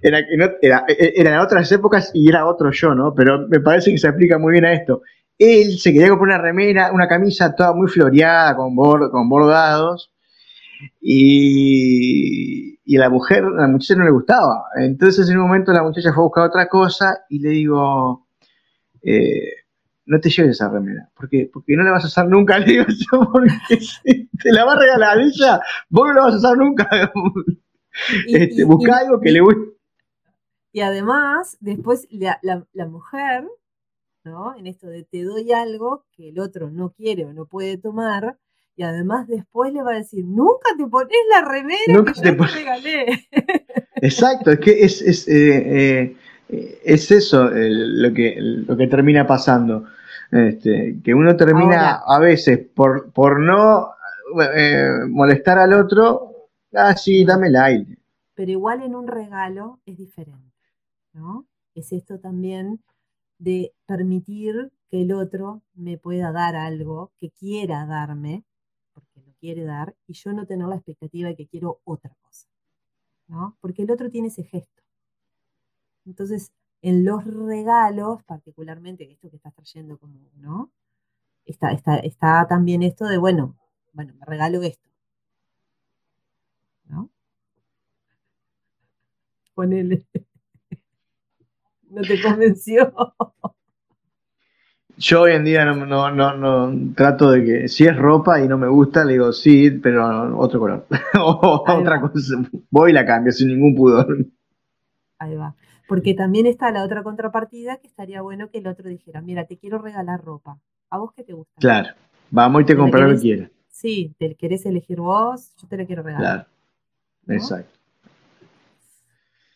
era, 0.02 0.20
era, 0.62 0.86
eran 0.88 1.40
otras 1.40 1.70
épocas 1.70 2.10
y 2.14 2.30
era 2.30 2.46
otro 2.46 2.70
yo, 2.70 2.94
¿no? 2.94 3.12
Pero 3.14 3.46
me 3.46 3.60
parece 3.60 3.90
que 3.90 3.98
se 3.98 4.08
aplica 4.08 4.38
muy 4.38 4.52
bien 4.52 4.64
a 4.64 4.72
esto. 4.72 5.02
Él 5.38 5.78
se 5.78 5.92
quería 5.92 6.08
comprar 6.08 6.38
una 6.38 6.42
remera, 6.42 6.92
una 6.94 7.06
camisa 7.08 7.54
toda 7.54 7.74
muy 7.74 7.88
floreada, 7.88 8.56
con, 8.56 8.74
con 8.74 9.28
bordados, 9.28 10.12
y, 10.98 12.78
y 12.82 12.96
la 12.96 13.10
mujer, 13.10 13.44
la 13.44 13.68
muchacha 13.68 13.96
no 13.96 14.06
le 14.06 14.10
gustaba. 14.10 14.64
Entonces 14.76 15.28
en 15.28 15.36
un 15.36 15.48
momento 15.48 15.74
la 15.74 15.82
muchacha 15.82 16.14
fue 16.14 16.22
a 16.22 16.24
buscar 16.24 16.44
otra 16.44 16.68
cosa 16.68 17.18
y 17.28 17.38
le 17.40 17.50
digo, 17.50 18.26
eh, 19.02 19.63
no 20.06 20.20
te 20.20 20.30
lleves 20.30 20.52
esa 20.52 20.68
remera, 20.68 21.10
porque, 21.14 21.50
porque 21.52 21.76
no 21.76 21.82
la 21.82 21.92
vas 21.92 22.04
a 22.04 22.08
usar 22.08 22.28
nunca, 22.28 22.58
le 22.60 22.66
digo 22.66 22.84
yo, 22.88 23.30
porque 23.32 23.80
si 23.80 24.26
te 24.26 24.52
la 24.52 24.64
va 24.64 24.74
a 24.74 24.78
regalar 24.78 25.18
ella, 25.18 25.60
vos 25.88 26.08
no 26.08 26.14
la 26.14 26.22
vas 26.22 26.34
a 26.34 26.38
usar 26.38 26.56
nunca. 26.56 26.88
este, 28.26 28.64
busca 28.64 28.98
algo 28.98 29.20
que 29.20 29.32
le 29.32 29.40
guste. 29.40 29.74
Y 30.72 30.80
además, 30.80 31.56
después 31.60 32.08
la, 32.10 32.38
la, 32.42 32.66
la, 32.72 32.86
mujer, 32.86 33.46
¿no? 34.24 34.56
En 34.56 34.66
esto 34.66 34.88
de 34.88 35.04
te 35.04 35.22
doy 35.22 35.52
algo 35.52 36.04
que 36.10 36.30
el 36.30 36.40
otro 36.40 36.68
no 36.68 36.90
quiere 36.90 37.24
o 37.24 37.32
no 37.32 37.46
puede 37.46 37.78
tomar, 37.78 38.38
y 38.76 38.82
además 38.82 39.28
después 39.28 39.72
le 39.72 39.82
va 39.82 39.92
a 39.92 39.98
decir, 39.98 40.24
nunca 40.24 40.70
te 40.76 40.86
pones 40.86 41.16
la 41.30 41.42
remera 41.42 42.04
que 42.04 42.12
yo 42.12 42.22
te, 42.22 42.32
regalé. 42.32 43.28
Exacto, 43.96 44.50
es 44.50 44.58
que 44.58 44.84
es, 44.84 45.00
es, 45.00 45.28
eh, 45.28 46.00
eh, 46.00 46.16
es 46.48 47.10
eso 47.10 47.50
lo, 47.50 48.12
que, 48.12 48.36
lo 48.38 48.76
que 48.76 48.86
termina 48.86 49.26
pasando. 49.26 49.84
Este, 50.30 51.00
que 51.04 51.14
uno 51.14 51.36
termina 51.36 52.02
a 52.06 52.18
veces 52.18 52.58
por, 52.74 53.12
por 53.12 53.38
no 53.40 53.90
eh, 54.56 54.88
molestar 55.08 55.58
al 55.58 55.72
otro, 55.74 56.48
ah, 56.74 56.96
sí, 56.96 57.24
dame 57.24 57.48
el 57.48 57.56
aire. 57.56 57.98
Pero 58.34 58.50
igual 58.50 58.82
en 58.82 58.96
un 58.96 59.06
regalo 59.06 59.80
es 59.86 59.96
diferente, 59.96 60.56
¿no? 61.12 61.46
Es 61.74 61.92
esto 61.92 62.18
también 62.18 62.80
de 63.38 63.72
permitir 63.86 64.72
que 64.90 65.02
el 65.02 65.12
otro 65.12 65.62
me 65.74 65.98
pueda 65.98 66.32
dar 66.32 66.56
algo, 66.56 67.12
que 67.20 67.30
quiera 67.30 67.86
darme, 67.86 68.44
quiere 69.44 69.64
dar 69.64 69.94
y 70.06 70.14
yo 70.14 70.32
no 70.32 70.46
tener 70.46 70.66
la 70.66 70.76
expectativa 70.76 71.28
de 71.28 71.36
que 71.36 71.46
quiero 71.46 71.80
otra 71.84 72.16
cosa, 72.22 72.48
¿no? 73.28 73.58
Porque 73.60 73.82
el 73.82 73.90
otro 73.90 74.08
tiene 74.08 74.28
ese 74.28 74.42
gesto. 74.42 74.82
Entonces, 76.06 76.52
en 76.82 77.04
los 77.04 77.24
regalos, 77.24 78.22
particularmente 78.24 79.10
esto 79.10 79.30
que 79.30 79.36
estás 79.36 79.54
trayendo 79.54 79.98
como, 79.98 80.20
¿no? 80.36 80.70
Está, 81.46 81.72
está, 81.72 81.96
está 81.98 82.46
también 82.48 82.82
esto 82.82 83.06
de, 83.06 83.18
bueno, 83.18 83.56
bueno, 83.92 84.14
me 84.18 84.26
regalo 84.26 84.62
esto. 84.62 84.88
¿No? 86.86 87.10
Ponele. 89.54 90.06
No 91.90 92.02
te 92.02 92.20
convenció. 92.20 92.92
Yo 94.96 95.22
hoy 95.22 95.32
en 95.32 95.44
día 95.44 95.64
no, 95.64 95.86
no, 95.86 96.10
no, 96.10 96.36
no, 96.36 96.94
trato 96.94 97.30
de 97.30 97.44
que 97.44 97.68
si 97.68 97.84
es 97.84 97.96
ropa 97.96 98.40
y 98.40 98.48
no 98.48 98.58
me 98.58 98.68
gusta, 98.68 99.04
le 99.04 99.14
digo 99.14 99.32
sí, 99.32 99.70
pero 99.70 100.36
otro 100.38 100.60
color. 100.60 100.86
o 101.20 101.64
Ahí 101.64 101.80
otra 101.80 102.00
va. 102.00 102.00
cosa. 102.00 102.36
Voy 102.70 102.90
y 102.90 102.94
la 102.94 103.04
cambio 103.06 103.32
sin 103.32 103.48
ningún 103.48 103.74
pudor. 103.74 104.16
Ahí 105.18 105.34
va. 105.36 105.54
Porque 105.86 106.14
también 106.14 106.46
está 106.46 106.70
la 106.70 106.84
otra 106.84 107.02
contrapartida 107.02 107.76
que 107.76 107.86
estaría 107.86 108.22
bueno 108.22 108.50
que 108.50 108.58
el 108.58 108.66
otro 108.66 108.88
dijera, 108.88 109.20
mira, 109.20 109.46
te 109.46 109.58
quiero 109.58 109.78
regalar 109.78 110.24
ropa. 110.24 110.58
¿A 110.90 110.98
vos 110.98 111.12
qué 111.14 111.24
te 111.24 111.32
gusta? 111.32 111.52
Claro. 111.58 111.90
Vamos 112.30 112.62
y 112.62 112.64
te 112.64 112.72
¿Te 112.72 112.78
la 112.78 112.82
compras 112.82 113.10
lo 113.10 113.16
que 113.16 113.20
quieras. 113.20 113.50
Sí, 113.68 114.14
te 114.18 114.34
querés 114.34 114.64
elegir 114.66 115.00
vos, 115.00 115.52
yo 115.60 115.68
te 115.68 115.76
la 115.76 115.84
quiero 115.84 116.02
regalar. 116.02 116.46
Claro. 116.46 116.48
¿no? 117.26 117.34
Exacto. 117.34 117.78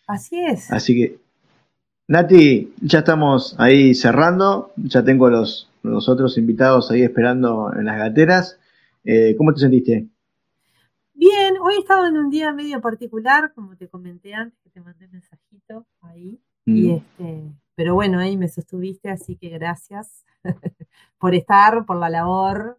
Así 0.06 0.40
es. 0.40 0.70
Así 0.72 0.94
que, 0.94 1.18
Nati, 2.08 2.72
ya 2.80 3.00
estamos 3.00 3.54
ahí 3.58 3.94
cerrando. 3.94 4.72
Ya 4.76 5.04
tengo 5.04 5.28
los, 5.28 5.70
los 5.82 6.08
otros 6.08 6.38
invitados 6.38 6.90
ahí 6.90 7.02
esperando 7.02 7.72
en 7.74 7.84
las 7.84 7.98
gateras. 7.98 8.58
Eh, 9.04 9.34
¿Cómo 9.36 9.52
te 9.52 9.60
sentiste? 9.60 10.08
Bien, 11.20 11.56
hoy 11.60 11.74
estaba 11.78 12.06
en 12.08 12.16
un 12.16 12.30
día 12.30 12.52
medio 12.52 12.80
particular, 12.80 13.52
como 13.52 13.76
te 13.76 13.88
comenté 13.88 14.34
antes, 14.34 14.56
que 14.62 14.70
te 14.70 14.80
mandé 14.80 15.06
un 15.06 15.10
mensajito 15.12 15.84
ahí. 16.00 16.40
Y 16.64 16.90
Mm, 16.90 16.92
este, 16.92 17.52
pero 17.74 17.94
bueno, 17.94 18.20
ahí 18.20 18.36
me 18.36 18.46
sostuviste, 18.48 19.10
así 19.10 19.36
que 19.36 19.48
gracias 19.48 20.24
por 21.18 21.34
estar, 21.34 21.84
por 21.86 21.96
la 21.98 22.08
labor. 22.08 22.78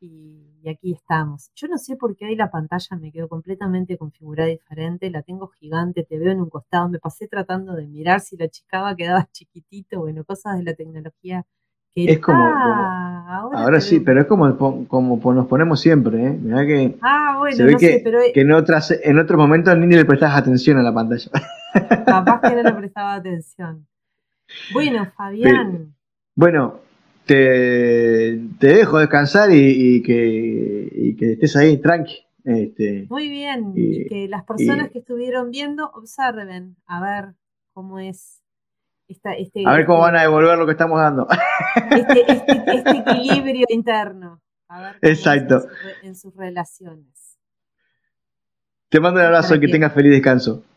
Y, 0.00 0.58
y 0.62 0.68
aquí 0.70 0.92
estamos. 0.94 1.50
Yo 1.56 1.68
no 1.68 1.78
sé 1.78 1.96
por 1.96 2.16
qué 2.16 2.26
hoy 2.26 2.36
la 2.36 2.50
pantalla 2.50 2.96
me 2.98 3.12
quedó 3.12 3.28
completamente 3.28 3.98
configurada 3.98 4.48
diferente, 4.50 5.10
la 5.10 5.22
tengo 5.22 5.48
gigante, 5.48 6.04
te 6.04 6.18
veo 6.18 6.32
en 6.32 6.40
un 6.40 6.50
costado, 6.50 6.88
me 6.88 7.00
pasé 7.00 7.28
tratando 7.28 7.74
de 7.74 7.86
mirar 7.88 8.20
si 8.20 8.36
la 8.38 8.46
achicaba, 8.46 8.96
quedaba 8.96 9.28
chiquitito, 9.32 10.00
bueno, 10.00 10.24
cosas 10.24 10.58
de 10.58 10.64
la 10.64 10.74
tecnología. 10.74 11.46
Es 12.06 12.18
como- 12.20 12.44
Ah, 12.44 13.48
ahora, 13.52 13.80
sí, 13.80 14.00
pero 14.00 14.20
es 14.20 14.26
como, 14.26 14.56
como 14.86 15.32
nos 15.34 15.46
ponemos 15.46 15.80
siempre, 15.80 16.24
¿eh? 16.26 16.30
Mirá 16.40 16.66
que 16.66 16.96
Ah, 17.02 17.36
bueno, 17.38 17.56
se 17.56 17.64
ve 17.64 17.72
no 17.72 17.78
que, 17.78 17.86
sé, 17.94 18.00
pero 18.04 18.18
que 18.32 18.40
en, 18.40 18.52
otras, 18.52 18.90
en 19.02 19.18
otros 19.18 19.38
momentos 19.38 19.76
ni 19.78 19.94
le 19.94 20.04
prestas 20.04 20.34
atención 20.36 20.78
a 20.78 20.82
la 20.82 20.92
pantalla. 20.94 21.30
capaz 22.06 22.40
que 22.40 22.54
no 22.56 22.62
le 22.62 22.72
prestaba 22.78 23.14
atención. 23.14 23.86
Bueno, 24.72 25.06
Fabián, 25.16 25.94
Bueno, 26.34 26.80
te, 27.26 28.40
te 28.58 28.66
dejo 28.68 28.98
descansar 28.98 29.50
y, 29.52 29.96
y 29.96 30.02
que, 30.02 30.88
y 30.90 31.16
que 31.16 31.32
estés 31.32 31.54
ahí 31.56 31.76
tranqui. 31.78 32.16
Este, 32.44 33.06
muy 33.10 33.28
bien. 33.28 33.72
y- 33.76 34.06
que 34.06 34.26
las 34.26 34.44
personas 34.44 34.90
que 34.90 35.00
estuvieron 35.00 35.50
viendo 35.50 35.90
observen 35.92 36.76
a 36.86 37.00
ver 37.02 37.34
cómo 37.74 37.98
es 37.98 38.42
esta, 39.08 39.32
este, 39.32 39.62
a 39.66 39.72
ver 39.72 39.86
cómo 39.86 39.98
este- 40.04 40.12
van 40.12 40.16
a 40.20 40.22
devolver 40.22 40.58
lo 40.58 40.66
que 40.66 40.72
estamos 40.72 41.00
dando. 41.00 41.26
este, 41.90 42.30
este- 42.32 42.62
este 42.76 42.90
equilibrio 42.98 43.66
interno. 43.70 44.40
A 44.68 44.82
ver 44.82 44.98
Exacto. 45.02 45.54
En, 45.56 45.60
su 45.62 45.68
re- 45.68 45.94
en 46.08 46.16
sus 46.16 46.36
relaciones. 46.36 47.38
Te 48.90 49.00
mando 49.00 49.20
un 49.20 49.26
abrazo 49.26 49.54
y 49.54 49.60
que- 49.60 49.68
tengas 49.68 49.92
feliz 49.92 50.12
descanso. 50.12 50.64